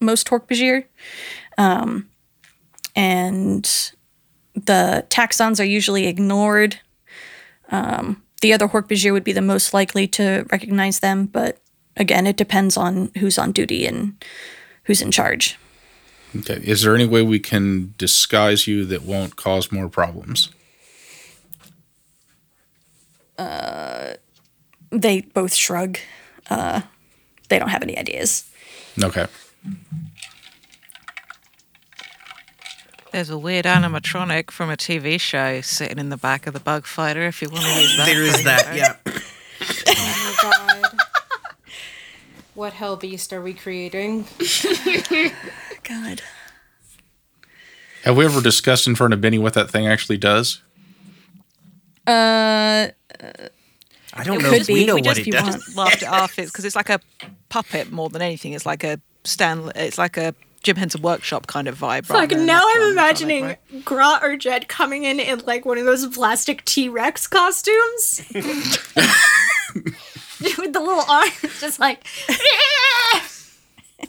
most 0.00 0.28
Hork-Bajir. 0.28 0.84
Um, 1.56 2.08
and 2.94 3.64
the 4.54 5.06
Taxxons 5.08 5.60
are 5.60 5.64
usually 5.64 6.06
ignored. 6.06 6.80
Um, 7.70 8.22
the 8.40 8.52
other 8.52 8.68
Hork-Bajir 8.68 9.12
would 9.12 9.24
be 9.24 9.32
the 9.32 9.40
most 9.42 9.74
likely 9.74 10.06
to 10.08 10.46
recognize 10.50 11.00
them, 11.00 11.26
but 11.26 11.58
again, 11.96 12.26
it 12.26 12.36
depends 12.36 12.76
on 12.76 13.10
who's 13.18 13.38
on 13.38 13.52
duty 13.52 13.86
and 13.86 14.22
who's 14.84 15.02
in 15.02 15.10
charge. 15.10 15.58
Okay. 16.36 16.60
Is 16.62 16.82
there 16.82 16.94
any 16.94 17.06
way 17.06 17.22
we 17.22 17.38
can 17.40 17.94
disguise 17.98 18.66
you 18.66 18.84
that 18.86 19.02
won't 19.02 19.36
cause 19.36 19.72
more 19.72 19.88
problems? 19.88 20.50
Uh, 23.36 24.14
They 24.90 25.22
both 25.22 25.54
shrug. 25.54 25.98
Uh, 26.50 26.82
they 27.48 27.58
don't 27.58 27.68
have 27.70 27.82
any 27.82 27.96
ideas. 27.98 28.44
Okay. 29.02 29.26
There's 33.18 33.30
a 33.30 33.36
weird 33.36 33.64
animatronic 33.64 34.52
from 34.52 34.70
a 34.70 34.76
TV 34.76 35.18
show 35.20 35.60
sitting 35.60 35.98
in 35.98 36.08
the 36.08 36.16
back 36.16 36.46
of 36.46 36.54
the 36.54 36.60
bug 36.60 36.86
fighter 36.86 37.22
if 37.26 37.42
you 37.42 37.48
want 37.50 37.64
to 37.64 37.80
use 37.80 37.96
that. 37.96 38.06
There 38.06 38.22
is 38.22 38.44
that. 38.44 38.66
anything. 38.68 38.78
Yeah. 38.78 39.22
Oh 39.90 40.72
my 40.72 40.82
god. 40.82 40.96
What 42.54 42.72
hell 42.74 42.96
beast 42.96 43.32
are 43.32 43.42
we 43.42 43.54
creating? 43.54 44.26
God. 45.82 46.22
Have 48.04 48.16
we 48.16 48.24
ever 48.24 48.40
discussed 48.40 48.86
in 48.86 48.94
front 48.94 49.12
of 49.12 49.20
Benny 49.20 49.38
what 49.38 49.54
that 49.54 49.68
thing 49.68 49.88
actually 49.88 50.18
does? 50.18 50.62
Uh, 52.06 52.86
I 52.86 52.92
don't 54.22 54.36
It 54.38 54.42
know. 54.44 54.50
could 54.50 54.60
if 54.60 54.66
be. 54.68 54.74
We 54.74 54.86
know 54.86 54.94
We 54.94 55.00
what 55.02 55.16
just- 55.16 55.20
it 55.22 55.26
you 55.26 55.32
does. 55.32 55.74
laughed 55.76 56.02
it 56.02 56.08
off 56.08 56.36
because 56.36 56.64
it's 56.64 56.76
like 56.76 56.88
a 56.88 57.00
puppet 57.48 57.90
more 57.90 58.10
than 58.10 58.22
anything. 58.22 58.52
It's 58.52 58.64
like 58.64 58.84
a 58.84 59.00
Stan. 59.24 59.72
It's 59.74 59.98
like 59.98 60.16
a 60.16 60.36
Jim 60.62 60.76
Henson 60.76 61.02
Workshop 61.02 61.46
kind 61.46 61.68
of 61.68 61.78
vibe. 61.78 62.08
rather 62.10 62.28
Fuck, 62.36 62.44
now 62.44 62.62
I'm 62.62 62.80
animatronic, 62.80 62.92
imagining 62.92 63.44
right? 63.44 63.84
Grot 63.84 64.22
or 64.24 64.36
Jet 64.36 64.68
coming 64.68 65.04
in 65.04 65.20
in 65.20 65.40
like 65.46 65.64
one 65.64 65.78
of 65.78 65.84
those 65.84 66.06
plastic 66.08 66.64
T 66.64 66.88
Rex 66.88 67.26
costumes. 67.26 68.22
With 70.40 70.72
the 70.72 70.80
little 70.80 71.04
arms, 71.08 71.32
just 71.60 71.78
like. 71.80 72.06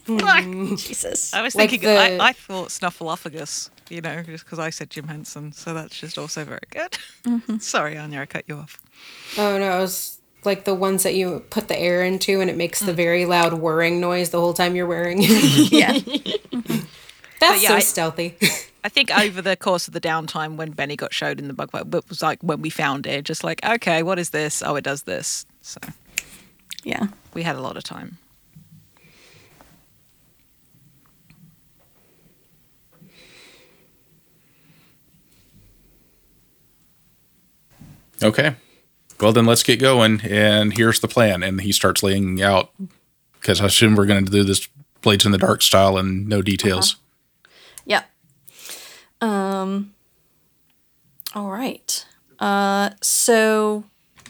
Fuck. 0.06 0.44
Mm. 0.44 0.78
Jesus. 0.78 1.34
I 1.34 1.42
was 1.42 1.56
Like 1.56 1.70
thinking. 1.72 1.90
the- 1.90 1.98
I, 2.22 2.30
I 2.30 2.34
thought 2.34 2.70
Snuffleupagus. 2.70 3.70
You 3.90 4.02
know, 4.02 4.22
just 4.22 4.46
because 4.46 4.60
I 4.60 4.70
said 4.70 4.92
Jim 4.92 5.08
Henson, 5.08 5.52
so 5.52 5.74
that's 5.74 6.00
just 6.00 6.20
also 6.20 6.46
very 6.46 6.60
good. 6.70 6.92
Mm-hmm. 7.26 7.58
Sorry, 7.58 7.98
Anya, 7.98 8.22
I 8.22 8.26
cut 8.28 8.44
you 8.48 8.56
off. 8.58 8.80
Oh 9.38 9.58
no, 9.58 9.84
it's 9.84 10.19
like 10.46 10.64
the 10.66 10.74
ones 10.76 11.04
that 11.04 11.16
you 11.16 11.44
put 11.50 11.68
the 11.68 11.78
air 11.78 12.04
into 12.04 12.40
and 12.42 12.50
it 12.50 12.56
makes 12.56 12.80
the 12.80 12.92
mm. 12.92 12.96
very 12.96 13.26
loud 13.26 13.54
whirring 13.54 14.00
noise 14.00 14.30
the 14.30 14.40
whole 14.40 14.54
time 14.54 14.76
you're 14.76 14.88
wearing 14.88 15.20
it. 15.22 15.72
Yeah. 15.72 15.94
That's 17.40 17.64
yeah, 17.64 17.70
so 17.70 17.76
I- 17.76 17.80
stealthy. 17.80 18.38
I 18.84 18.88
think 18.88 19.12
over 19.18 19.42
the 19.42 19.58
course 19.58 19.88
of 19.90 19.94
the 19.94 20.00
downtime 20.00 20.56
when 20.56 20.72
Benny 20.72 20.96
got 20.96 21.14
showed 21.14 21.38
in 21.40 21.50
the 21.50 21.54
bug 21.54 21.72
fight, 21.72 21.86
it 21.94 22.10
was 22.10 22.22
like 22.22 22.40
when 22.42 22.62
we 22.62 22.70
found 22.70 23.06
it, 23.06 23.26
just 23.26 23.44
like, 23.44 23.64
okay, 23.66 24.04
what 24.04 24.18
is 24.18 24.30
this? 24.30 24.64
Oh, 24.64 24.76
it 24.78 24.84
does 24.86 25.04
this. 25.04 25.46
So 25.62 25.80
Yeah. 26.84 27.08
we 27.34 27.44
had 27.44 27.58
a 27.58 27.62
lot 27.62 27.76
of 27.76 27.84
time. 27.84 28.18
Okay. 38.22 38.56
Well, 39.22 39.34
then 39.34 39.46
let's 39.46 39.64
get 39.64 39.80
going. 39.80 40.22
And 40.22 40.76
here's 40.78 41.00
the 41.00 41.08
plan. 41.08 41.44
And 41.44 41.62
he 41.62 41.72
starts 41.72 42.02
laying 42.02 42.42
out 42.42 42.72
because 43.40 43.62
I 43.62 43.66
assume 43.66 43.96
we're 43.96 44.06
going 44.06 44.26
to 44.26 44.32
do 44.32 44.44
this 44.44 44.68
Blades 45.02 45.26
in 45.26 45.32
the 45.32 45.38
Dark 45.38 45.62
style 45.62 45.98
and 45.98 46.28
no 46.28 46.42
details. 46.42 46.98
Yeah. 47.86 48.04
Um. 49.22 49.94
All 51.34 51.50
right. 51.50 52.06
Uh. 52.40 52.92
So 53.02 53.84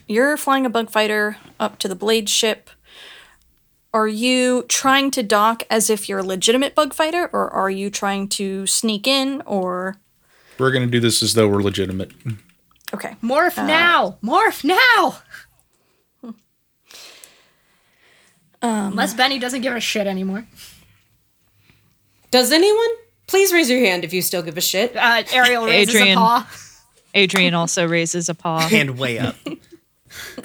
you're 0.08 0.38
flying 0.38 0.66
a 0.66 0.70
bug 0.70 0.90
fighter 0.90 1.38
up 1.60 1.80
to 1.80 1.88
the 1.88 1.96
blade 1.96 2.30
ship. 2.30 2.70
Are 3.92 4.08
you 4.08 4.66
trying 4.68 5.10
to 5.12 5.24
dock 5.24 5.64
as 5.70 5.90
if 5.90 6.08
you're 6.08 6.20
a 6.20 6.24
legitimate 6.24 6.76
bug 6.76 6.94
fighter, 6.94 7.28
or 7.34 7.50
are 7.50 7.72
you 7.72 7.90
trying 7.90 8.28
to 8.30 8.68
sneak 8.68 9.08
in? 9.08 9.42
Or 9.48 9.98
We're 10.60 10.72
going 10.72 10.86
to 10.86 10.92
do 10.92 11.00
this 11.00 11.24
as 11.24 11.34
though 11.34 11.48
we're 11.48 11.64
legitimate. 11.64 12.12
Okay, 12.94 13.16
Morph 13.24 13.58
now! 13.66 14.18
Morph 14.24 14.64
now! 14.64 15.20
Unless 18.62 19.14
Benny 19.14 19.40
doesn't 19.40 19.62
give 19.62 19.74
a 19.76 19.80
shit 19.80 20.08
anymore. 20.08 20.46
Does 22.32 22.52
anyone? 22.52 22.88
Please 23.28 23.54
raise 23.54 23.70
your 23.70 23.80
hand 23.80 24.04
if 24.04 24.12
you 24.14 24.22
still 24.22 24.42
give 24.42 24.58
a 24.58 24.62
shit. 24.62 24.96
Uh, 24.96 25.24
Ariel 25.32 25.66
raises 25.68 25.96
Adrian. 25.96 26.18
a 26.18 26.20
paw. 26.20 26.50
Adrian 27.14 27.54
also 27.54 27.88
raises 27.88 28.30
a 28.30 28.36
paw. 28.36 28.60
Hand 28.68 28.98
way 29.00 29.18
up. 29.18 29.36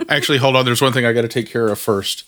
Actually, 0.09 0.38
hold 0.38 0.57
on. 0.57 0.64
There's 0.64 0.80
one 0.80 0.92
thing 0.92 1.05
I 1.05 1.12
got 1.12 1.22
to 1.22 1.28
take 1.28 1.47
care 1.49 1.68
of 1.68 1.78
first. 1.78 2.24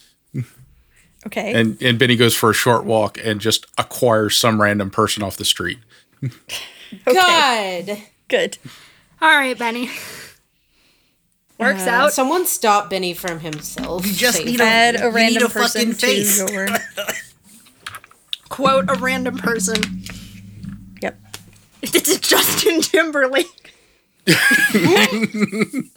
okay. 1.27 1.53
And 1.55 1.81
and 1.83 1.99
Benny 1.99 2.17
goes 2.17 2.35
for 2.35 2.51
a 2.51 2.55
short 2.55 2.85
walk 2.85 3.19
and 3.23 3.41
just 3.41 3.67
acquires 3.79 4.37
some 4.37 4.61
random 4.61 4.91
person 4.91 5.23
off 5.23 5.37
the 5.37 5.45
street. 5.45 5.79
God. 7.05 7.99
Good. 8.29 8.59
All 9.21 9.29
right, 9.37 9.59
Benny. 9.59 9.91
Works 11.59 11.87
out. 11.87 12.13
Someone 12.13 12.45
stop 12.47 12.91
Benny 12.91 13.15
from 13.15 13.41
himself. 13.41 14.07
You 14.07 14.13
just 14.13 14.37
Save 14.39 14.47
need 14.47 14.61
him. 14.61 14.67
a- 14.67 14.99
You 14.99 15.09
a 15.09 15.11
random 15.11 15.43
need 15.43 15.43
a 15.43 15.49
person 15.53 15.81
fucking 15.81 15.95
face. 15.95 16.45
to 16.45 16.53
your. 16.53 16.69
Quote 18.51 18.91
a 18.91 18.95
random 18.95 19.39
person. 19.39 19.77
Yep. 21.01 21.19
It's 21.83 22.19
Justin 22.19 22.81
Timberlake. 22.83 23.73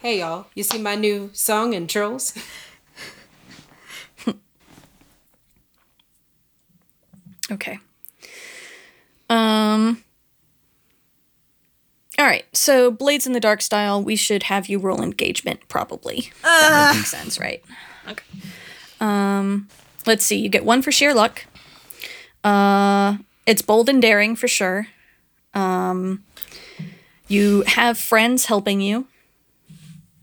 Hey 0.00 0.18
y'all, 0.18 0.46
you 0.56 0.64
see 0.64 0.76
my 0.78 0.96
new 0.96 1.30
song 1.32 1.72
in 1.72 1.86
Trolls? 1.86 2.34
Okay. 7.50 7.78
Um. 9.28 10.02
All 12.18 12.26
right. 12.26 12.44
So, 12.52 12.90
Blades 12.90 13.26
in 13.26 13.32
the 13.32 13.40
Dark 13.40 13.62
style, 13.62 14.02
we 14.02 14.16
should 14.16 14.44
have 14.44 14.66
you 14.68 14.78
roll 14.78 15.02
engagement, 15.02 15.60
probably. 15.68 16.30
that 16.42 16.90
would 16.92 16.98
make 16.98 17.06
sense, 17.06 17.38
right? 17.38 17.62
Okay. 18.08 18.24
Um. 19.00 19.68
Let's 20.06 20.24
see. 20.24 20.36
You 20.36 20.48
get 20.48 20.64
one 20.64 20.82
for 20.82 20.90
sheer 20.92 21.14
luck. 21.14 21.46
Uh, 22.42 23.18
it's 23.46 23.62
bold 23.62 23.88
and 23.88 24.02
daring 24.02 24.34
for 24.36 24.48
sure. 24.48 24.88
Um, 25.54 26.24
you 27.28 27.62
have 27.66 27.98
friends 27.98 28.46
helping 28.46 28.80
you. 28.80 29.06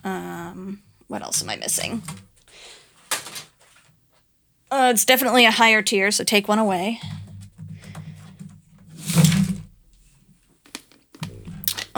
Um, 0.04 0.82
what 1.08 1.22
else 1.22 1.42
am 1.42 1.50
I 1.50 1.56
missing? 1.56 2.04
Uh, 4.72 4.92
it's 4.94 5.06
definitely 5.06 5.46
a 5.46 5.52
higher 5.52 5.82
tier, 5.82 6.12
so 6.12 6.24
take 6.24 6.48
one 6.48 6.60
away. 6.60 7.00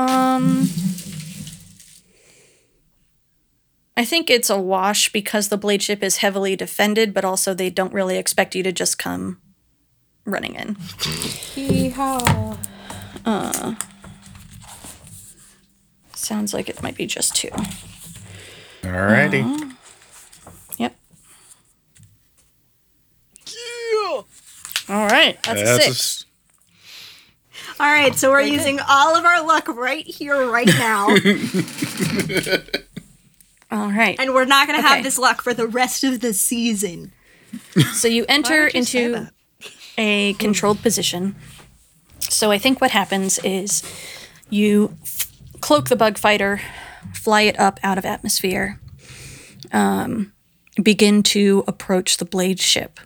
Um, 0.10 0.68
I 3.96 4.04
think 4.06 4.30
it's 4.30 4.50
a 4.50 4.58
wash 4.60 5.12
because 5.12 5.50
the 5.50 5.58
blade 5.58 5.82
ship 5.84 6.02
is 6.02 6.18
heavily 6.18 6.56
defended, 6.56 7.14
but 7.14 7.24
also 7.26 7.54
they 7.54 7.70
don't 7.70 7.94
really 7.94 8.18
expect 8.18 8.56
you 8.56 8.64
to 8.64 8.72
just 8.72 8.98
come 8.98 9.40
running 10.26 10.56
in. 10.56 10.76
Hee-haw. 11.56 12.58
Sounds 16.16 16.54
like 16.54 16.70
it 16.70 16.82
might 16.82 16.96
be 16.96 17.06
just 17.06 17.36
two. 17.36 17.50
Alrighty. 18.84 19.74
Yep. 20.78 20.96
All 24.90 25.08
right, 25.08 25.38
that's, 25.44 25.62
a 25.62 25.64
That's 25.66 25.80
a 25.80 25.84
six. 25.84 25.90
s- 25.90 26.26
All 27.82 27.88
right, 27.92 28.14
so 28.14 28.30
we're 28.30 28.42
using 28.42 28.80
all 28.88 29.16
of 29.16 29.26
our 29.26 29.44
luck 29.44 29.68
right 29.68 30.06
here, 30.06 30.48
right 30.52 30.68
now, 30.68 31.08
All 33.72 33.90
right. 33.92 34.20
and 34.20 34.34
we're 34.36 34.46
not 34.46 34.68
going 34.68 34.80
to 34.80 34.86
Okay. 34.86 34.96
have 34.96 35.04
this 35.04 35.18
luck 35.18 35.42
for 35.42 35.54
the 35.56 35.66
rest 35.68 36.04
of 36.04 36.20
the 36.20 36.32
season. 36.34 37.12
So 37.94 38.08
you 38.08 38.26
enter 38.30 38.66
you 38.66 38.72
into 38.76 39.30
a 39.98 40.34
controlled 40.34 40.82
position. 40.84 41.36
So 42.20 42.52
I 42.52 42.58
think 42.60 42.82
what 42.82 42.92
happens 42.92 43.40
is 43.40 43.82
you 44.52 44.96
f- 45.02 45.32
cloak 45.62 45.90
the 45.90 45.96
bug 45.96 46.18
fighter, 46.20 46.62
fly 47.16 47.42
it 47.44 47.60
up 47.60 47.80
out 47.82 47.98
of 47.98 48.06
atmosphere. 48.06 48.80
um, 49.72 50.34
begin 50.84 51.24
to 51.24 51.64
approach 51.68 52.18
the 52.18 52.26
blade 52.26 52.60
ship. 52.60 53.00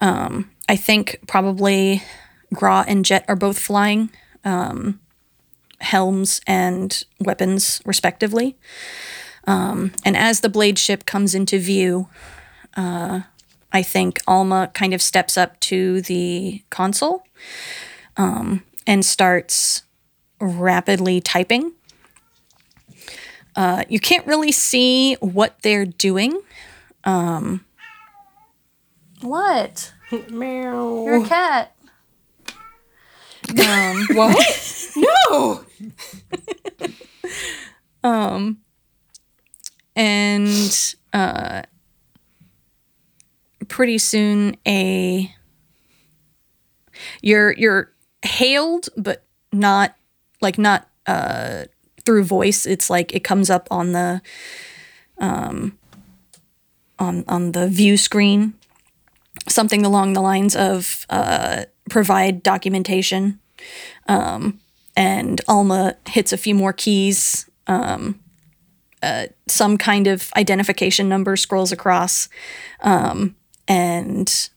Um, 0.00 0.50
I 0.68 0.76
think 0.76 1.20
probably 1.26 2.02
Gra 2.52 2.84
and 2.86 3.04
Jet 3.04 3.24
are 3.28 3.36
both 3.36 3.58
flying 3.58 4.10
um, 4.44 5.00
helms 5.80 6.40
and 6.46 7.04
weapons, 7.20 7.80
respectively. 7.84 8.56
Um, 9.46 9.92
and 10.04 10.16
as 10.16 10.40
the 10.40 10.48
blade 10.48 10.78
ship 10.78 11.06
comes 11.06 11.34
into 11.34 11.58
view, 11.58 12.08
uh, 12.76 13.20
I 13.72 13.82
think 13.82 14.20
Alma 14.26 14.70
kind 14.74 14.94
of 14.94 15.02
steps 15.02 15.36
up 15.36 15.58
to 15.60 16.00
the 16.02 16.62
console 16.70 17.22
um, 18.16 18.62
and 18.86 19.04
starts 19.04 19.82
rapidly 20.40 21.20
typing. 21.20 21.72
Uh, 23.56 23.84
you 23.88 23.98
can't 23.98 24.26
really 24.26 24.52
see 24.52 25.14
what 25.14 25.60
they're 25.62 25.86
doing. 25.86 26.40
Um, 27.04 27.64
what? 29.20 29.92
Meow. 30.30 31.04
You're 31.04 31.24
a 31.24 31.26
cat. 31.26 31.74
Um, 33.50 34.06
What? 34.14 34.92
no. 34.96 35.64
um, 38.02 38.58
and 39.96 40.94
uh, 41.12 41.62
pretty 43.68 43.98
soon 43.98 44.56
a 44.66 45.34
you're 47.22 47.52
you're 47.52 47.92
hailed, 48.22 48.88
but 48.96 49.24
not 49.52 49.94
like 50.40 50.58
not 50.58 50.88
uh, 51.06 51.64
through 52.04 52.24
voice. 52.24 52.66
It's 52.66 52.90
like 52.90 53.14
it 53.14 53.24
comes 53.24 53.50
up 53.50 53.68
on 53.70 53.92
the 53.92 54.20
um, 55.18 55.78
on 56.98 57.24
on 57.28 57.52
the 57.52 57.68
view 57.68 57.96
screen, 57.96 58.54
something 59.48 59.84
along 59.84 60.12
the 60.12 60.20
lines 60.22 60.56
of 60.56 61.06
uh, 61.08 61.64
provide 61.88 62.42
documentation. 62.42 63.40
Um, 64.06 64.60
and 64.96 65.40
Alma 65.48 65.96
hits 66.08 66.32
a 66.32 66.36
few 66.36 66.54
more 66.54 66.72
keys. 66.72 67.48
Um, 67.66 68.20
uh, 69.02 69.26
some 69.46 69.78
kind 69.78 70.06
of 70.08 70.32
identification 70.36 71.08
number 71.08 71.36
scrolls 71.36 71.70
across, 71.70 72.28
um, 72.80 73.36
and 73.68 74.50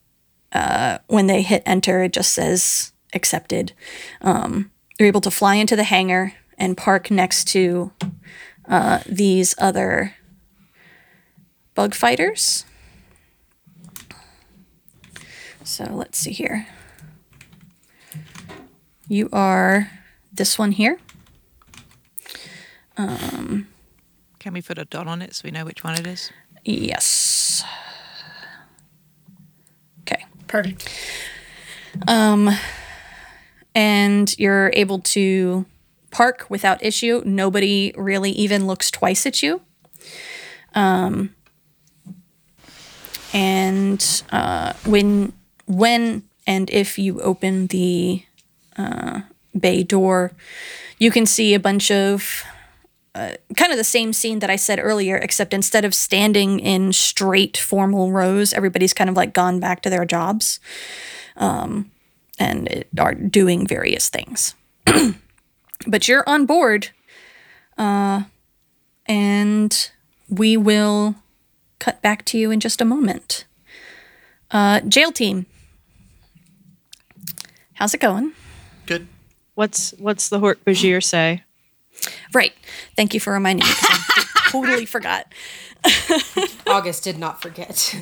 uh, 0.52 0.98
when 1.08 1.28
they 1.28 1.44
hit 1.44 1.62
enter, 1.66 2.04
it 2.04 2.14
just 2.14 2.34
says 2.34 2.92
accepted. 3.14 3.74
Um, 4.22 4.72
they're 4.98 5.08
able 5.08 5.22
to 5.22 5.32
fly 5.32 5.56
into 5.56 5.76
the 5.76 5.84
hangar 5.84 6.34
and 6.58 6.76
park 6.76 7.12
next 7.12 7.48
to 7.50 7.92
uh, 8.68 9.00
these 9.06 9.54
other 9.58 10.16
bug 11.76 11.94
fighters. 11.94 12.66
So 15.64 15.86
let's 15.92 16.18
see 16.18 16.32
here. 16.32 16.68
You 19.12 19.28
are 19.34 19.91
this 20.32 20.57
one 20.57 20.72
here. 20.72 20.97
Can 22.95 24.53
we 24.53 24.62
put 24.62 24.78
a 24.78 24.86
dot 24.86 25.05
on 25.05 25.22
it 25.22 25.36
so 25.36 25.41
we 25.43 25.51
know 25.51 25.66
which 25.66 25.84
one 25.84 25.99
it 25.99 26.07
is? 26.07 26.32
Yes. 26.64 27.62
Okay. 30.01 30.26
Perfect. 30.47 30.89
Um, 32.07 32.51
and 33.76 34.34
you're 34.39 34.72
able 34.74 34.99
to 34.99 35.66
park 36.09 36.45
without 36.49 36.82
issue. 36.82 37.22
Nobody 37.26 37.93
really 37.97 38.32
even 38.32 38.66
looks 38.66 38.89
twice 38.89 39.26
at 39.26 39.43
you. 39.43 39.62
Um, 40.74 41.36
and 43.34 44.24
uh, 44.32 44.72
when 44.86 45.34
when 45.68 46.24
and 46.47 46.70
if 46.70 46.97
you 46.97 47.20
open 47.20 47.68
the 47.68 48.24
bay 49.59 49.84
door, 49.84 50.32
you 50.97 51.11
can 51.11 51.26
see 51.26 51.53
a 51.53 51.59
bunch 51.59 51.91
of 51.91 52.43
uh, 53.13 53.32
kind 53.57 53.72
of 53.72 53.78
the 53.78 53.84
same 53.84 54.13
scene 54.13 54.39
that 54.39 54.49
I 54.49 54.55
said 54.55 54.80
earlier, 54.80 55.17
except 55.17 55.53
instead 55.53 55.84
of 55.84 55.93
standing 55.93 56.59
in 56.59 56.93
straight 56.93 57.57
formal 57.57 58.11
rows, 58.11 58.53
everybody's 58.53 58.93
kind 58.93 59.09
of 59.09 59.17
like 59.17 59.34
gone 59.34 59.59
back 59.59 59.82
to 59.82 59.89
their 59.89 60.05
jobs 60.05 60.59
um, 61.36 61.91
and 62.39 62.67
it, 62.69 62.88
are 62.97 63.13
doing 63.13 63.67
various 63.67 64.07
things. 64.07 64.55
but 65.88 66.07
you're 66.07 66.24
on 66.28 66.45
board, 66.45 66.91
uh, 67.78 68.24
and 69.05 69.91
we 70.30 70.55
will 70.55 71.15
cut 71.80 72.01
back 72.01 72.24
to 72.26 72.38
you 72.38 72.49
in 72.49 72.61
just 72.61 72.80
a 72.80 72.86
moment. 72.86 73.43
Uh, 74.51 74.80
jail 74.82 75.11
team, 75.11 75.45
how's 77.74 77.93
it 77.93 77.99
going? 77.99 78.32
Good. 78.86 79.08
What's 79.56 79.92
what's 79.98 80.30
the 80.30 80.40
Hork 80.40 80.58
Bajir 80.66 81.04
say? 81.04 81.44
Right. 82.34 82.54
Thank 82.96 83.14
you 83.14 83.20
for 83.20 83.34
reminding 83.34 83.68
me. 83.68 83.74
I 83.74 84.40
totally 84.50 84.86
forgot. 84.86 85.32
August 86.68 87.04
did 87.04 87.18
not 87.20 87.42
forget. 87.42 87.96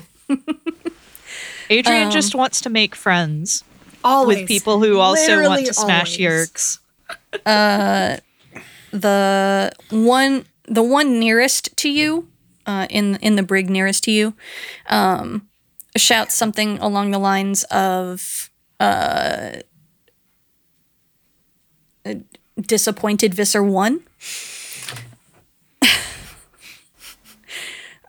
Adrian 1.69 2.05
Um, 2.05 2.11
just 2.11 2.35
wants 2.35 2.61
to 2.61 2.69
make 2.69 2.95
friends 2.95 3.63
Always. 4.03 4.39
with 4.39 4.47
people 4.47 4.79
who 4.79 4.99
also 4.99 5.21
want 5.21 5.39
Literally 5.41 5.65
to 5.65 5.73
smash 5.73 6.19
always. 6.19 6.79
yeerks. 7.45 8.21
the 8.91 9.71
one 9.89 10.45
the 10.65 10.83
one 10.83 11.19
nearest 11.19 11.75
to 11.77 11.89
you 11.89 12.27
uh, 12.65 12.87
in 12.89 13.15
in 13.17 13.35
the 13.35 13.43
brig 13.43 13.69
nearest 13.69 14.03
to 14.05 14.11
you 14.11 14.33
um, 14.87 15.47
shouts 15.97 16.35
something 16.35 16.77
along 16.79 17.11
the 17.11 17.19
lines 17.19 17.63
of 17.65 18.49
uh, 18.79 18.83
uh, 18.83 19.51
disappointed 22.61 23.33
visser 23.33 23.63
one 23.63 24.01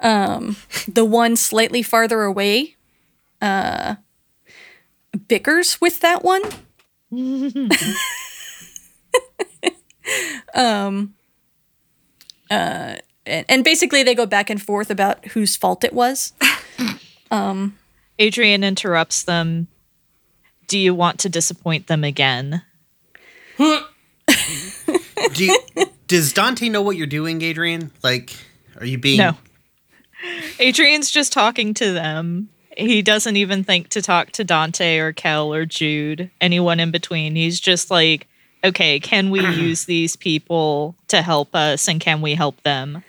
um, 0.01 0.57
the 0.89 1.05
one 1.05 1.37
slightly 1.37 1.83
farther 1.83 2.23
away 2.23 2.77
uh, 3.41 3.97
bickers 5.29 5.81
with 5.81 6.01
that 6.01 6.25
one 6.25 6.43
and, 13.31 13.47
and 13.49 13.65
basically 13.65 14.03
they 14.03 14.15
go 14.15 14.27
back 14.27 14.51
and 14.51 14.61
forth 14.61 14.91
about 14.91 15.25
whose 15.29 15.57
fault 15.57 15.85
it 15.85 15.93
was. 15.93 16.33
Um, 17.31 17.79
Adrian 18.19 18.65
interrupts 18.65 19.23
them. 19.23 19.69
Do 20.67 20.79
you 20.79 20.95
want 20.95 21.21
to 21.21 21.29
disappoint 21.29 21.87
them 21.87 22.05
again? 22.05 22.63
Do 25.35 25.45
you, 25.45 25.59
does 26.07 26.33
Dante 26.33 26.69
know 26.69 26.83
what 26.83 26.97
you're 26.97 27.07
doing, 27.07 27.43
Adrian? 27.43 27.91
Like, 28.03 28.35
are 28.79 28.87
you 28.87 28.99
being 28.99 29.19
No. 29.19 29.37
Adrian's 30.59 31.11
just 31.11 31.33
talking 31.33 31.75
to 31.75 31.93
them. 31.93 32.49
He 32.77 33.03
doesn't 33.03 33.37
even 33.37 33.65
think 33.65 33.89
to 33.91 34.03
talk 34.03 34.31
to 34.33 34.45
Dante 34.45 34.99
or 34.99 35.13
Kel 35.13 35.53
or 35.53 35.67
Jude, 35.67 36.31
anyone 36.41 36.81
in 36.81 36.91
between. 36.91 37.37
He's 37.37 37.59
just 37.61 37.91
like, 37.91 38.27
okay, 38.65 39.01
can 39.01 39.31
we 39.31 39.41
use 39.57 39.85
these 39.87 40.17
people 40.17 40.95
to 41.09 41.23
help 41.23 41.55
us 41.55 41.89
and 41.89 42.01
can 42.01 42.21
we 42.21 42.35
help 42.35 42.63
them? 42.63 43.03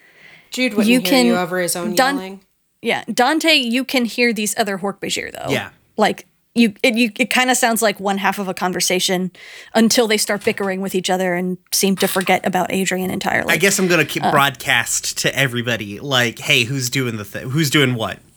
Jude 0.52 0.74
wouldn't 0.74 0.90
You 0.90 1.00
hear 1.02 1.10
can- 1.10 1.26
you 1.26 1.36
over 1.38 1.60
his 1.60 1.76
own 1.76 1.96
Dun- 1.96 2.16
yelling. 2.16 2.42
Yeah, 2.82 3.04
Dante, 3.14 3.54
you 3.54 3.86
can 3.86 4.06
hear 4.06 4.34
these 4.34 4.58
other 4.58 4.80
Hork-Bajir 4.80 5.32
though. 5.34 5.52
Yeah. 5.52 5.70
Like 5.98 6.26
you 6.54 6.74
it 6.84 6.96
you 6.96 7.12
it 7.18 7.30
kind 7.30 7.50
of 7.50 7.58
sounds 7.58 7.82
like 7.82 8.00
one 8.00 8.18
half 8.18 8.38
of 8.40 8.48
a 8.48 8.54
conversation 8.54 9.32
until 9.74 10.08
they 10.08 10.18
start 10.18 10.44
bickering 10.44 10.82
with 10.82 10.94
each 10.96 11.10
other 11.10 11.34
and 11.34 11.58
seem 11.72 11.96
to 11.98 12.08
forget 12.08 12.46
about 12.46 12.72
Adrian 12.74 13.10
entirely. 13.10 13.54
I 13.54 13.58
guess 13.58 13.80
I'm 13.80 13.88
gonna 13.88 14.06
keep 14.06 14.24
Uh. 14.24 14.32
broadcast 14.32 15.18
to 15.20 15.34
everybody, 15.38 16.00
like, 16.00 16.40
hey, 16.40 16.64
who's 16.66 16.90
doing 16.90 17.18
the 17.18 17.26
thing? 17.26 17.50
Who's 17.52 17.70
doing 17.70 17.96
what? 17.96 18.20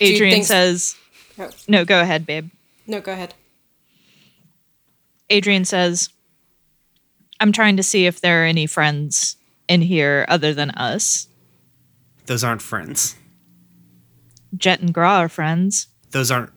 Adrian 0.00 0.32
thinks- 0.34 0.48
says, 0.48 0.96
Oh, 1.38 1.50
no, 1.68 1.84
go 1.84 2.00
ahead, 2.00 2.26
babe. 2.26 2.50
no, 2.86 3.00
go 3.00 3.12
ahead. 3.12 3.34
Adrian 5.30 5.64
says, 5.64 6.08
I'm 7.38 7.52
trying 7.52 7.76
to 7.76 7.82
see 7.84 8.06
if 8.06 8.20
there 8.20 8.42
are 8.42 8.46
any 8.46 8.66
friends 8.66 9.36
in 9.68 9.82
here 9.82 10.24
other 10.28 10.52
than 10.52 10.70
us. 10.70 11.28
Those 12.26 12.42
aren't 12.42 12.62
friends. 12.62 13.14
Jet 14.56 14.80
and 14.80 14.92
Gra 14.92 15.10
are 15.10 15.28
friends. 15.28 15.88
Those 16.10 16.30
aren't. 16.30 16.50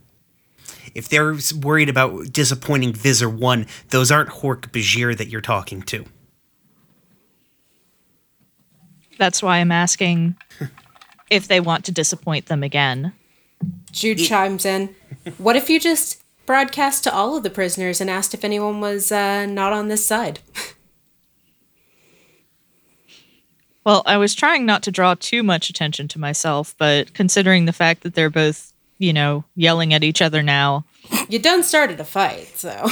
If 0.94 1.10
they're 1.10 1.36
worried 1.62 1.90
about 1.90 2.32
disappointing 2.34 2.94
Visser 2.94 3.30
One, 3.30 3.68
those 3.90 4.12
aren't 4.12 4.30
Hork 4.30 4.72
Bajir 4.72 5.18
that 5.18 5.28
you're 5.28 5.42
talking 5.42 5.82
to. 5.84 6.06
That's 9.18 9.44
why 9.44 9.58
I'm 9.58 9.72
asking 9.72 10.36
if 11.30 11.48
they 11.48 11.60
want 11.60 11.86
to 11.86 11.92
disappoint 11.92 12.48
them 12.48 12.64
again. 12.64 13.14
Jude 13.92 14.18
chimes 14.18 14.66
in. 14.66 14.96
What 15.38 15.56
if 15.56 15.70
you 15.70 15.80
just 15.80 16.24
broadcast 16.46 17.04
to 17.04 17.14
all 17.14 17.38
of 17.38 17.44
the 17.44 17.50
prisoners 17.50 18.02
and 18.02 18.10
asked 18.10 18.34
if 18.34 18.44
anyone 18.44 18.82
was 18.82 19.12
uh, 19.12 19.46
not 19.46 19.74
on 19.74 19.88
this 19.88 20.06
side? 20.06 20.40
Well, 23.84 24.04
I 24.06 24.18
was 24.18 24.36
trying 24.36 24.66
not 24.66 24.84
to 24.84 24.92
draw 24.92 25.16
too 25.16 25.42
much 25.42 25.70
attention 25.70 26.08
to 26.10 26.20
myself, 26.20 26.76
but 26.78 27.14
considering 27.14 27.66
the 27.66 27.74
fact 27.74 28.04
that 28.04 28.14
they're 28.14 28.30
both, 28.30 28.74
you 29.00 29.12
know, 29.12 29.44
yelling 29.56 29.94
at 29.94 30.04
each 30.04 30.22
other 30.22 30.44
now, 30.44 30.86
You 31.30 31.40
done 31.40 31.64
started 31.64 32.00
a 32.00 32.04
fight, 32.04 32.58
so. 32.58 32.88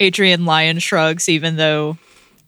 Adrian 0.00 0.44
Lion 0.44 0.78
shrugs, 0.78 1.28
even 1.28 1.56
though 1.56 1.96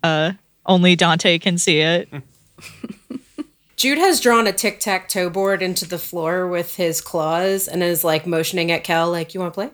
uh, 0.02 0.32
only 0.66 0.96
Dante 0.96 1.38
can 1.38 1.56
see 1.56 1.78
it. 1.80 2.08
Jude 3.76 3.98
has 3.98 4.20
drawn 4.20 4.46
a 4.46 4.52
tic 4.52 4.80
tac 4.80 5.08
toe 5.08 5.30
board 5.30 5.62
into 5.62 5.86
the 5.86 5.98
floor 5.98 6.46
with 6.46 6.76
his 6.76 7.00
claws 7.00 7.68
and 7.68 7.82
is 7.82 8.02
like 8.04 8.26
motioning 8.26 8.70
at 8.72 8.84
Cal, 8.84 9.10
like, 9.10 9.32
you 9.32 9.40
want 9.40 9.54
to 9.54 9.60
play? 9.60 9.70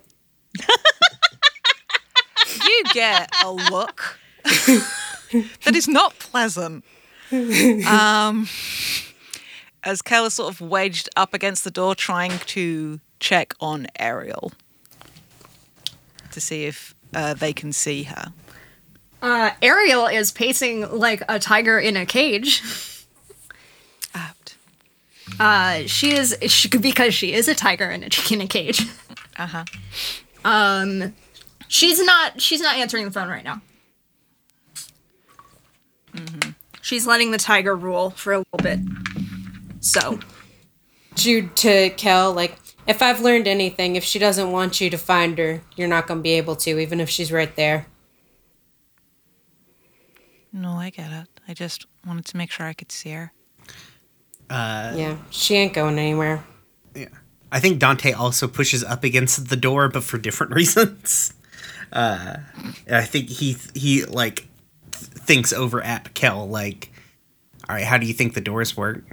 You 2.65 2.85
get 2.93 3.31
a 3.45 3.51
look 3.51 4.19
that 5.65 5.75
is 5.75 5.89
not 5.89 6.19
pleasant. 6.19 6.85
Um, 7.33 8.49
as 9.85 10.03
Kel 10.03 10.27
is 10.27 10.35
sort 10.35 10.53
of 10.53 10.61
wedged 10.61 11.09
up 11.17 11.35
against 11.35 11.65
the 11.65 11.71
door, 11.71 11.95
trying 11.95 12.39
to 12.47 13.01
check 13.21 13.55
on 13.61 13.87
Ariel 13.99 14.53
to 16.31 16.41
see 16.41 16.65
if 16.65 16.95
uh, 17.15 17.35
they 17.35 17.53
can 17.53 17.73
see 17.73 18.05
her. 18.05 18.33
Uh, 19.23 19.51
Ariel 19.63 20.07
is 20.07 20.33
pacing 20.33 20.91
like 20.91 21.23
a 21.29 21.39
tiger 21.39 21.79
in 21.79 21.97
a 21.97 22.05
cage. 22.05 22.63
Apt. 24.15 24.57
Uh, 25.39 25.83
she 25.87 26.13
is 26.13 26.37
she, 26.49 26.69
because 26.69 27.15
she 27.15 27.33
is 27.33 27.49
a 27.49 27.55
tiger 27.55 27.89
in 27.89 28.03
a, 28.03 28.09
in 28.33 28.41
a 28.41 28.47
cage. 28.47 28.87
Uh 29.37 29.47
huh. 29.47 29.65
Um, 30.45 31.15
she's 31.69 32.03
not 32.05 32.41
she's 32.41 32.61
not 32.61 32.77
answering 32.77 33.05
the 33.05 33.11
phone 33.11 33.29
right 33.29 33.45
now. 33.45 33.63
She's 36.83 37.07
letting 37.07 37.31
the 37.31 37.39
tiger 37.39 37.75
rule 37.75 38.11
for 38.11 38.35
a 38.35 38.39
little 38.39 38.59
bit. 38.63 38.81
So 39.81 40.19
Jude 41.15 41.57
to 41.57 41.91
Kel, 41.91 42.33
like, 42.35 42.59
if 42.87 43.01
I've 43.01 43.21
learned 43.21 43.47
anything, 43.47 43.97
if 43.97 44.05
she 44.05 44.19
doesn't 44.19 44.51
want 44.51 44.81
you 44.81 44.91
to 44.91 44.99
find 44.99 45.39
her, 45.39 45.63
you're 45.77 45.89
not 45.89 46.07
going 46.07 46.19
to 46.19 46.23
be 46.23 46.33
able 46.33 46.57
to, 46.57 46.79
even 46.79 47.01
if 47.01 47.09
she's 47.09 47.33
right 47.33 47.55
there. 47.57 47.87
No, 50.53 50.73
I 50.73 50.91
get 50.91 51.11
it. 51.11 51.29
I 51.49 51.55
just 51.55 51.87
wanted 52.07 52.27
to 52.27 52.37
make 52.37 52.51
sure 52.51 52.67
I 52.67 52.73
could 52.75 52.93
see 52.93 53.11
her. 53.11 53.33
Yeah, 54.51 55.17
she 55.31 55.55
ain't 55.55 55.73
going 55.73 55.99
anywhere. 55.99 56.45
Yeah. 56.95 57.09
I 57.51 57.61
think 57.61 57.79
Dante 57.79 58.13
also 58.13 58.49
pushes 58.49 58.83
up 58.83 59.05
against 59.05 59.49
the 59.49 59.57
door, 59.57 59.89
but 59.89 60.03
for 60.05 60.19
different 60.19 60.53
reasons. 60.57 61.33
Uh, 61.93 62.39
I 62.91 63.03
think 63.03 63.29
he 63.29 63.57
he 63.75 64.05
like 64.05 64.37
th- 64.37 64.49
thinks 65.25 65.53
over 65.53 65.83
at 65.83 66.15
Kel 66.15 66.49
like, 66.49 66.91
all 67.69 67.77
right, 67.77 67.85
how 67.85 67.97
do 67.99 68.07
you 68.07 68.13
think 68.15 68.35
the 68.35 68.41
doors 68.41 68.77
work? 68.77 69.05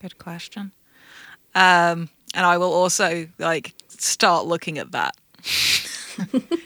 Good 0.00 0.18
question. 0.18 0.72
Um, 1.54 2.08
and 2.34 2.44
I 2.44 2.58
will 2.58 2.72
also 2.72 3.28
like 3.38 3.74
start 3.88 4.46
looking 4.46 4.78
at 4.78 4.92
that, 4.92 5.14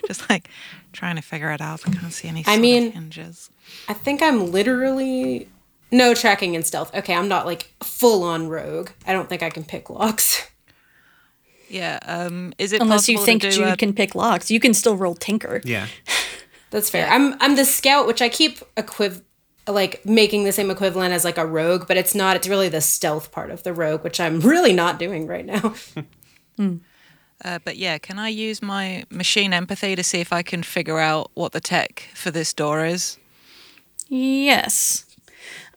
just 0.07 0.29
like 0.31 0.49
trying 0.93 1.17
to 1.17 1.23
figure 1.23 1.51
it 1.53 1.61
out. 1.61 1.87
I 1.87 1.93
can't 1.93 2.13
see 2.13 2.29
any. 2.29 2.41
I 2.41 2.43
solid 2.45 2.61
mean- 2.61 2.93
hinges. 2.93 3.51
I 3.89 3.93
think 3.95 4.23
I'm 4.23 4.51
literally. 4.51 5.49
No 5.91 6.13
tracking 6.13 6.55
and 6.55 6.67
stealth. 6.67 6.95
Okay, 6.95 7.15
I'm 7.15 7.29
not 7.29 7.47
like 7.47 7.71
full 7.83 8.23
on 8.23 8.49
rogue. 8.49 8.91
I 9.07 9.13
don't 9.15 9.27
think 9.29 9.43
I 9.43 9.49
can 9.49 9.65
pick 9.65 9.89
locks. 9.89 10.47
Yeah. 11.71 11.99
Um, 12.03 12.53
is 12.59 12.73
it 12.75 12.83
Unless 12.83 13.09
you 13.09 13.19
think 13.25 13.41
to 13.43 13.51
do 13.51 13.57
Jude 13.57 13.69
a- 13.69 13.77
can 13.77 13.93
pick 13.95 14.15
locks, 14.15 14.51
you 14.51 14.61
can 14.61 14.75
still 14.75 14.97
roll 14.97 15.15
Tinker. 15.15 15.61
Yeah. 15.65 15.87
That's 16.71 16.91
fair. 16.91 17.09
I'm 17.09 17.35
I'm 17.41 17.57
the 17.57 17.65
scout, 17.65 18.07
which 18.07 18.23
I 18.23 18.29
keep 18.29 18.59
equiv 18.77 19.23
like 19.67 20.05
making 20.05 20.45
the 20.45 20.53
same 20.53 20.71
equivalent 20.71 21.13
as 21.13 21.25
like 21.25 21.39
a 21.39 21.47
rogue, 21.47 21.87
but 21.87 21.97
it's 21.97 22.15
not. 22.15 22.37
It's 22.37 22.49
really 22.49 22.69
the 22.69 22.81
stealth 22.81 23.31
part 23.33 23.51
of 23.51 23.63
the 23.63 23.73
rogue, 23.73 24.05
which 24.05 24.21
I'm 24.21 24.41
really 24.53 24.73
not 24.73 24.99
doing 24.99 25.27
right 25.27 25.47
now. 25.47 25.75
Uh, 27.45 27.59
but 27.65 27.77
yeah, 27.77 27.99
can 27.99 28.19
I 28.19 28.29
use 28.31 28.61
my 28.61 29.05
machine 29.11 29.53
empathy 29.53 29.95
to 29.95 30.03
see 30.03 30.19
if 30.19 30.33
I 30.33 30.43
can 30.43 30.65
figure 30.65 30.99
out 30.99 31.31
what 31.35 31.53
the 31.53 31.61
tech 31.61 32.09
for 32.13 32.33
this 32.33 32.53
door 32.53 32.85
is? 32.85 33.17
Yes. 34.09 35.05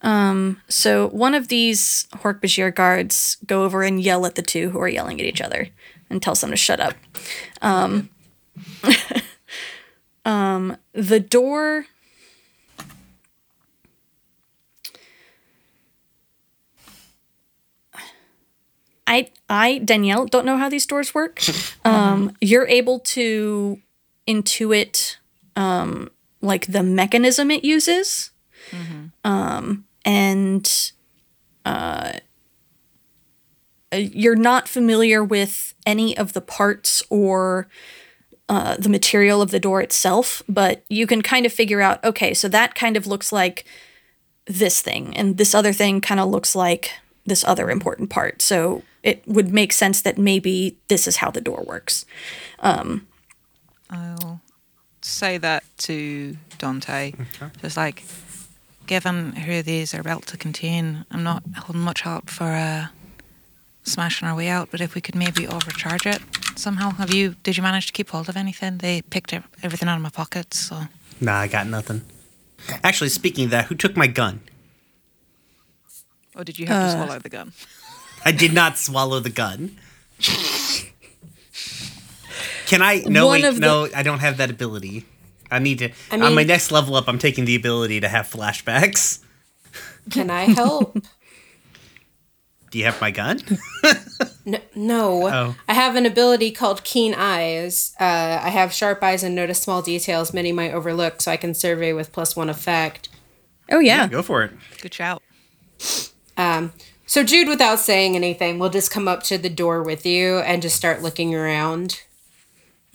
Um, 0.02 0.60
so 0.68 1.10
one 1.10 1.36
of 1.36 1.50
these 1.50 2.08
Hork-Bajir 2.16 2.74
guards 2.74 3.38
go 3.46 3.64
over 3.64 3.84
and 3.84 4.02
yell 4.02 4.26
at 4.26 4.36
the 4.36 4.42
two 4.42 4.72
who 4.72 4.80
are 4.80 4.88
yelling 4.88 5.20
at 5.20 5.28
each 5.28 5.42
other 5.42 5.68
and 6.10 6.22
tells 6.22 6.42
them 6.42 6.50
to 6.50 6.58
shut 6.58 6.80
up. 6.80 6.96
Um, 7.62 8.10
um, 10.26 10.78
the 10.94 11.20
door. 11.20 11.86
I, 19.08 19.30
I, 19.50 19.80
Danielle, 19.80 20.26
don't 20.26 20.46
know 20.46 20.58
how 20.58 20.70
these 20.70 20.86
doors 20.86 21.14
work. 21.14 21.42
Um, 21.84 22.38
you're 22.42 22.68
able 22.68 23.00
to 23.00 23.80
intuit 24.28 25.18
um, 25.56 26.10
like 26.42 26.68
the 26.68 26.84
mechanism 26.84 27.50
it 27.50 27.64
uses 27.64 28.32
um, 29.24 29.86
and 30.06 30.92
uh, 31.66 32.12
uh, 33.92 33.96
you're 33.96 34.36
not 34.36 34.68
familiar 34.68 35.24
with 35.24 35.74
any 35.86 36.16
of 36.18 36.34
the 36.34 36.42
parts 36.42 37.04
or 37.10 37.68
uh, 38.50 38.76
the 38.78 38.90
material 38.90 39.42
of 39.42 39.52
the 39.52 39.60
door 39.60 39.82
itself, 39.82 40.44
but 40.50 40.84
you 40.90 41.08
can 41.08 41.22
kind 41.22 41.46
of 41.46 41.54
figure 41.54 41.82
out 41.82 42.04
okay, 42.04 42.34
so 42.34 42.48
that 42.50 42.76
kind 42.76 42.98
of 42.98 43.08
looks 43.08 43.32
like 43.32 43.66
this 44.46 44.82
thing, 44.82 45.16
and 45.16 45.38
this 45.38 45.56
other 45.56 45.74
thing 45.74 46.02
kind 46.02 46.20
of 46.20 46.30
looks 46.30 46.56
like 46.56 46.92
this 47.26 47.44
other 47.46 47.70
important 47.70 48.10
part. 48.10 48.42
So 48.42 48.84
it 49.04 49.24
would 49.28 49.54
make 49.54 49.72
sense 49.74 50.02
that 50.02 50.18
maybe 50.18 50.78
this 50.88 51.08
is 51.08 51.18
how 51.18 51.32
the 51.32 51.42
door 51.42 51.64
works. 51.66 52.06
I'll 53.90 54.42
say 55.02 55.38
that 55.38 55.64
to 55.80 56.38
Dante. 56.58 57.14
Just 57.62 57.78
like, 57.78 58.04
given 58.88 59.34
who 59.34 59.62
these 59.62 59.94
are 59.94 60.02
about 60.02 60.26
to 60.28 60.38
contain, 60.38 61.06
I'm 61.12 61.24
not 61.24 61.44
holding 61.58 61.82
much 61.82 62.06
out 62.06 62.30
for 62.30 62.46
uh, 62.46 62.88
smashing 63.84 64.28
our 64.28 64.36
way 64.36 64.48
out. 64.48 64.70
But 64.72 64.82
if 64.82 64.96
we 64.96 65.02
could 65.02 65.16
maybe 65.16 65.48
overcharge 65.48 66.06
it 66.06 66.22
somehow, 66.56 66.92
have 66.92 67.14
you? 67.14 67.36
Did 67.44 67.58
you 67.58 67.64
manage 67.64 67.88
to 67.88 67.94
keep 67.94 68.10
hold 68.10 68.30
of 68.30 68.38
anything? 68.38 68.78
They 68.78 69.02
picked 69.02 69.34
everything 69.64 69.90
out 69.90 69.96
of 69.96 70.02
my 70.02 70.10
pockets. 70.10 70.60
So 70.60 70.84
Nah, 71.20 71.40
I 71.40 71.48
got 71.48 71.68
nothing. 71.68 72.02
Actually, 72.84 73.10
speaking 73.10 73.46
of 73.46 73.52
that, 73.52 73.66
who 73.66 73.76
took 73.76 73.96
my 73.98 74.08
gun? 74.08 74.42
or 76.36 76.44
did 76.46 76.58
you 76.58 76.66
have 76.68 76.92
to 76.94 76.98
uh. 77.00 77.06
swallow 77.06 77.20
the 77.20 77.30
gun? 77.30 77.52
I 78.26 78.32
did 78.32 78.54
not 78.54 78.78
swallow 78.78 79.20
the 79.20 79.30
gun. 79.32 79.78
Can 82.68 82.82
I? 82.82 83.00
No, 83.08 83.26
One 83.28 83.42
wait, 83.42 83.48
of 83.48 83.56
the- 83.56 83.62
no, 83.62 83.88
I 83.96 84.04
don't 84.04 84.20
have 84.20 84.38
that 84.38 84.50
ability. 84.50 85.06
I 85.50 85.60
need 85.60 85.80
to. 85.80 85.90
I 86.12 86.16
on 86.16 86.20
my 86.22 86.30
mean- 86.30 86.48
next 86.48 86.72
level 86.72 86.96
up, 86.96 87.08
I'm 87.10 87.18
taking 87.20 87.46
the 87.46 87.56
ability 87.56 88.00
to 88.00 88.08
have 88.08 88.28
flashbacks. 88.28 89.20
Can 90.10 90.30
I 90.30 90.44
help? 90.46 90.98
Do 92.72 92.80
you 92.80 92.86
have 92.86 93.00
my 93.02 93.12
gun? 93.12 93.40
no, 94.46 94.60
no. 94.76 95.28
Oh. 95.28 95.56
I 95.68 95.74
have 95.74 95.98
an 95.98 96.06
ability 96.06 96.52
called 96.52 96.86
Keen 96.86 97.14
Eyes. 97.14 97.94
Uh, 98.00 98.40
I 98.42 98.50
have 98.50 98.72
sharp 98.72 99.04
eyes 99.04 99.24
and 99.24 99.36
notice 99.36 99.62
small 99.62 99.82
details 99.82 100.34
many 100.34 100.54
might 100.54 100.74
overlook, 100.74 101.22
so 101.22 101.32
I 101.32 101.38
can 101.38 101.54
survey 101.54 101.92
with 101.92 102.14
plus 102.14 102.34
one 102.34 102.50
effect. 102.50 103.10
Oh 103.70 103.80
yeah. 103.80 104.08
Go 104.08 104.22
for 104.22 104.44
it. 104.44 104.52
Good 104.82 104.94
shout. 104.94 105.22
Um, 106.38 106.72
so 107.06 107.26
Jude, 107.26 107.50
without 107.50 107.80
saying 107.80 108.16
anything, 108.16 108.58
we'll 108.58 108.70
just 108.70 108.90
come 108.90 109.08
up 109.08 109.22
to 109.24 109.38
the 109.38 109.50
door 109.50 109.84
with 109.84 110.06
you 110.06 110.40
and 110.40 110.62
just 110.62 110.78
start 110.78 111.02
looking 111.02 111.36
around. 111.36 112.02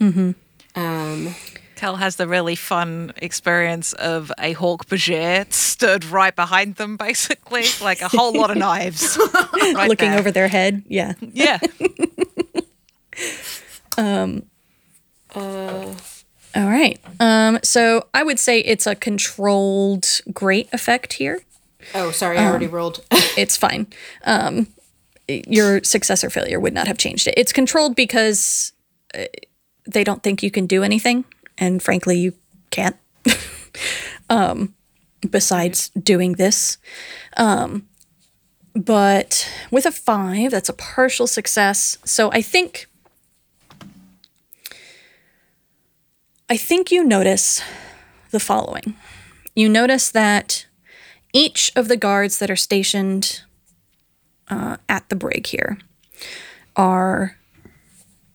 Mm-hmm. 0.01 0.31
Um, 0.75 1.35
Kel 1.77 1.95
has 1.95 2.15
the 2.17 2.27
really 2.27 2.55
fun 2.55 3.13
experience 3.17 3.93
of 3.93 4.31
a 4.39 4.53
Hork 4.55 4.87
Bajir 4.87 5.51
stood 5.53 6.03
right 6.05 6.35
behind 6.35 6.75
them, 6.75 6.97
basically, 6.97 7.65
like 7.81 8.01
a 8.01 8.07
whole 8.09 8.33
lot 8.33 8.51
of 8.51 8.57
knives. 8.57 9.17
right 9.33 9.87
Looking 9.87 10.09
there. 10.09 10.19
over 10.19 10.31
their 10.31 10.47
head. 10.49 10.83
Yeah. 10.87 11.13
Yeah. 11.21 11.59
Um. 13.99 14.43
All 15.35 15.95
right. 16.55 16.99
Um, 17.19 17.57
so 17.63 18.05
I 18.13 18.21
would 18.21 18.37
say 18.37 18.59
it's 18.59 18.85
a 18.85 18.93
controlled 18.93 20.05
great 20.31 20.69
effect 20.71 21.13
here. 21.13 21.41
oh, 21.95 22.11
sorry, 22.11 22.37
I 22.37 22.45
already 22.45 22.67
rolled. 22.67 23.03
It's 23.37 23.57
fine. 23.57 23.87
Um, 24.23 24.67
your 25.27 25.83
success 25.83 26.23
or 26.23 26.29
failure 26.29 26.59
would 26.59 26.73
not 26.73 26.87
have 26.87 26.97
changed 26.97 27.27
it. 27.27 27.33
It's 27.37 27.51
controlled 27.51 27.95
because 27.95 28.71
uh, 29.15 29.25
they 29.87 30.03
don't 30.03 30.21
think 30.23 30.41
you 30.43 30.51
can 30.51 30.65
do 30.67 30.83
anything, 30.83 31.25
and 31.57 31.81
frankly, 31.81 32.17
you 32.17 32.33
can't. 32.69 32.95
um, 34.29 34.73
besides 35.29 35.89
doing 35.89 36.33
this, 36.33 36.77
um, 37.37 37.87
but 38.75 39.51
with 39.71 39.85
a 39.85 39.91
five, 39.91 40.51
that's 40.51 40.69
a 40.69 40.73
partial 40.73 41.27
success. 41.27 41.97
So 42.05 42.31
I 42.31 42.41
think. 42.41 42.87
I 46.49 46.55
think 46.55 46.91
you 46.91 47.03
notice 47.03 47.61
the 48.31 48.39
following. 48.39 48.95
You 49.53 49.67
notice 49.67 50.09
that 50.11 50.65
each 51.33 51.71
of 51.75 51.89
the 51.89 51.97
guards 51.97 52.39
that 52.39 52.49
are 52.49 52.55
stationed 52.55 53.41
uh, 54.47 54.77
at 54.87 55.09
the 55.09 55.15
brig 55.15 55.47
here 55.47 55.77
are 56.75 57.37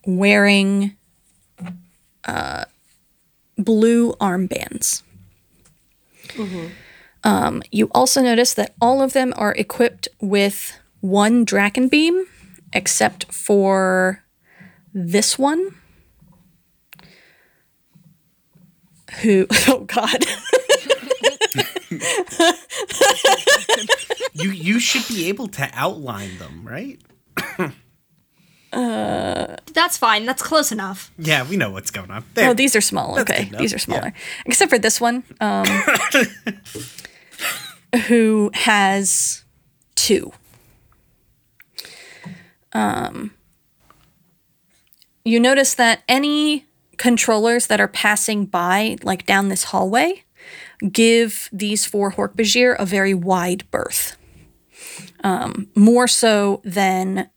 wearing 0.06 0.96
uh, 2.24 2.64
blue 3.64 4.12
armbands. 4.14 5.02
Um, 7.24 7.62
you 7.70 7.88
also 7.92 8.22
notice 8.22 8.54
that 8.54 8.74
all 8.80 9.02
of 9.02 9.12
them 9.12 9.32
are 9.36 9.52
equipped 9.54 10.08
with 10.20 10.78
one 11.00 11.44
Dracon 11.46 11.88
beam, 11.90 12.26
except 12.72 13.32
for 13.32 14.24
this 14.94 15.38
one. 15.38 15.74
Who? 19.22 19.46
Oh 19.68 19.80
God! 19.80 20.24
You 24.32 24.50
you 24.50 24.80
should 24.80 25.06
be 25.14 25.28
able 25.28 25.48
to 25.48 25.68
outline 25.74 26.38
them, 26.38 26.66
right? 26.66 26.98
That's 28.72 29.96
fine. 29.96 30.26
That's 30.26 30.42
close 30.42 30.72
enough. 30.72 31.10
Yeah, 31.18 31.48
we 31.48 31.56
know 31.56 31.70
what's 31.70 31.90
going 31.90 32.10
on. 32.10 32.24
There. 32.34 32.50
Oh, 32.50 32.54
these 32.54 32.74
are 32.76 32.80
small. 32.80 33.14
That's 33.14 33.30
Okay, 33.30 33.50
these 33.58 33.74
are 33.74 33.78
smaller, 33.78 34.12
except 34.46 34.70
for 34.70 34.78
this 34.78 35.00
one, 35.00 35.24
um, 35.40 35.66
who 38.08 38.50
has 38.54 39.44
two. 39.94 40.32
Um, 42.72 43.32
you 45.24 45.38
notice 45.38 45.74
that 45.74 46.02
any 46.08 46.66
controllers 46.96 47.66
that 47.66 47.80
are 47.80 47.88
passing 47.88 48.46
by, 48.46 48.96
like 49.02 49.26
down 49.26 49.48
this 49.48 49.64
hallway, 49.64 50.24
give 50.90 51.48
these 51.52 51.84
four 51.84 52.12
Hork-Bajir 52.12 52.76
a 52.78 52.86
very 52.86 53.14
wide 53.14 53.70
berth. 53.70 54.16
Um, 55.22 55.68
more 55.74 56.08
so 56.08 56.60
than 56.64 57.30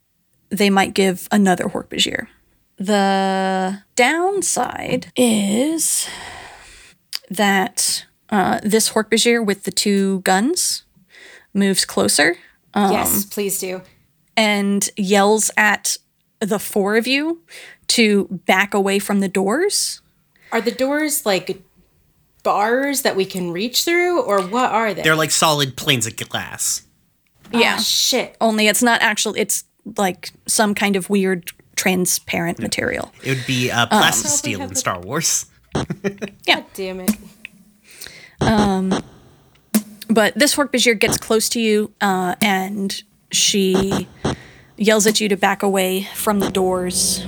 they 0.50 0.70
might 0.70 0.94
give 0.94 1.28
another 1.30 1.64
Hork-Bajir. 1.64 2.26
The 2.78 3.82
downside 3.94 5.12
is 5.16 6.08
that 7.30 8.04
uh, 8.30 8.60
this 8.62 8.90
Hork-Bajir 8.90 9.44
with 9.44 9.64
the 9.64 9.70
two 9.70 10.20
guns 10.20 10.84
moves 11.54 11.84
closer 11.84 12.36
yes, 12.76 13.24
please 13.24 13.58
do. 13.58 13.82
and 14.36 14.88
yells 14.96 15.50
at 15.56 15.96
the 16.40 16.58
four 16.58 16.96
of 16.96 17.06
you 17.06 17.42
to 17.88 18.26
back 18.46 18.74
away 18.74 18.98
from 18.98 19.20
the 19.20 19.28
doors. 19.28 20.02
Are 20.52 20.60
the 20.60 20.72
doors 20.72 21.24
like 21.24 21.62
bars 22.42 23.02
that 23.02 23.16
we 23.16 23.24
can 23.24 23.50
reach 23.50 23.84
through, 23.84 24.22
or 24.22 24.42
what 24.42 24.70
are 24.70 24.94
they? 24.94 25.02
They're 25.02 25.16
like 25.16 25.30
solid 25.30 25.76
planes 25.76 26.06
of 26.06 26.16
glass. 26.16 26.82
Yeah. 27.52 27.76
Ah, 27.78 27.80
shit. 27.80 28.36
Only 28.40 28.68
it's 28.68 28.82
not 28.82 29.02
actual, 29.02 29.34
it's 29.36 29.64
like 29.96 30.32
some 30.46 30.74
kind 30.74 30.96
of 30.96 31.08
weird 31.08 31.52
transparent 31.76 32.58
material. 32.58 33.12
It 33.22 33.36
would 33.36 33.46
be 33.46 33.70
uh, 33.70 33.86
plastic 33.86 34.30
steel 34.30 34.62
in 34.62 34.74
Star 34.74 35.00
Wars. 35.00 35.46
God 35.74 36.64
damn 36.74 37.00
it. 37.00 37.10
But 40.08 40.34
this 40.34 40.54
Hork-Bajir 40.54 40.98
gets 40.98 41.18
close 41.18 41.48
to 41.50 41.60
you 41.60 41.92
uh, 42.00 42.36
and 42.40 43.02
she 43.32 44.08
yells 44.76 45.06
at 45.06 45.20
you 45.20 45.28
to 45.28 45.36
back 45.36 45.62
away 45.62 46.04
from 46.14 46.38
the 46.40 46.50
doors. 46.50 47.26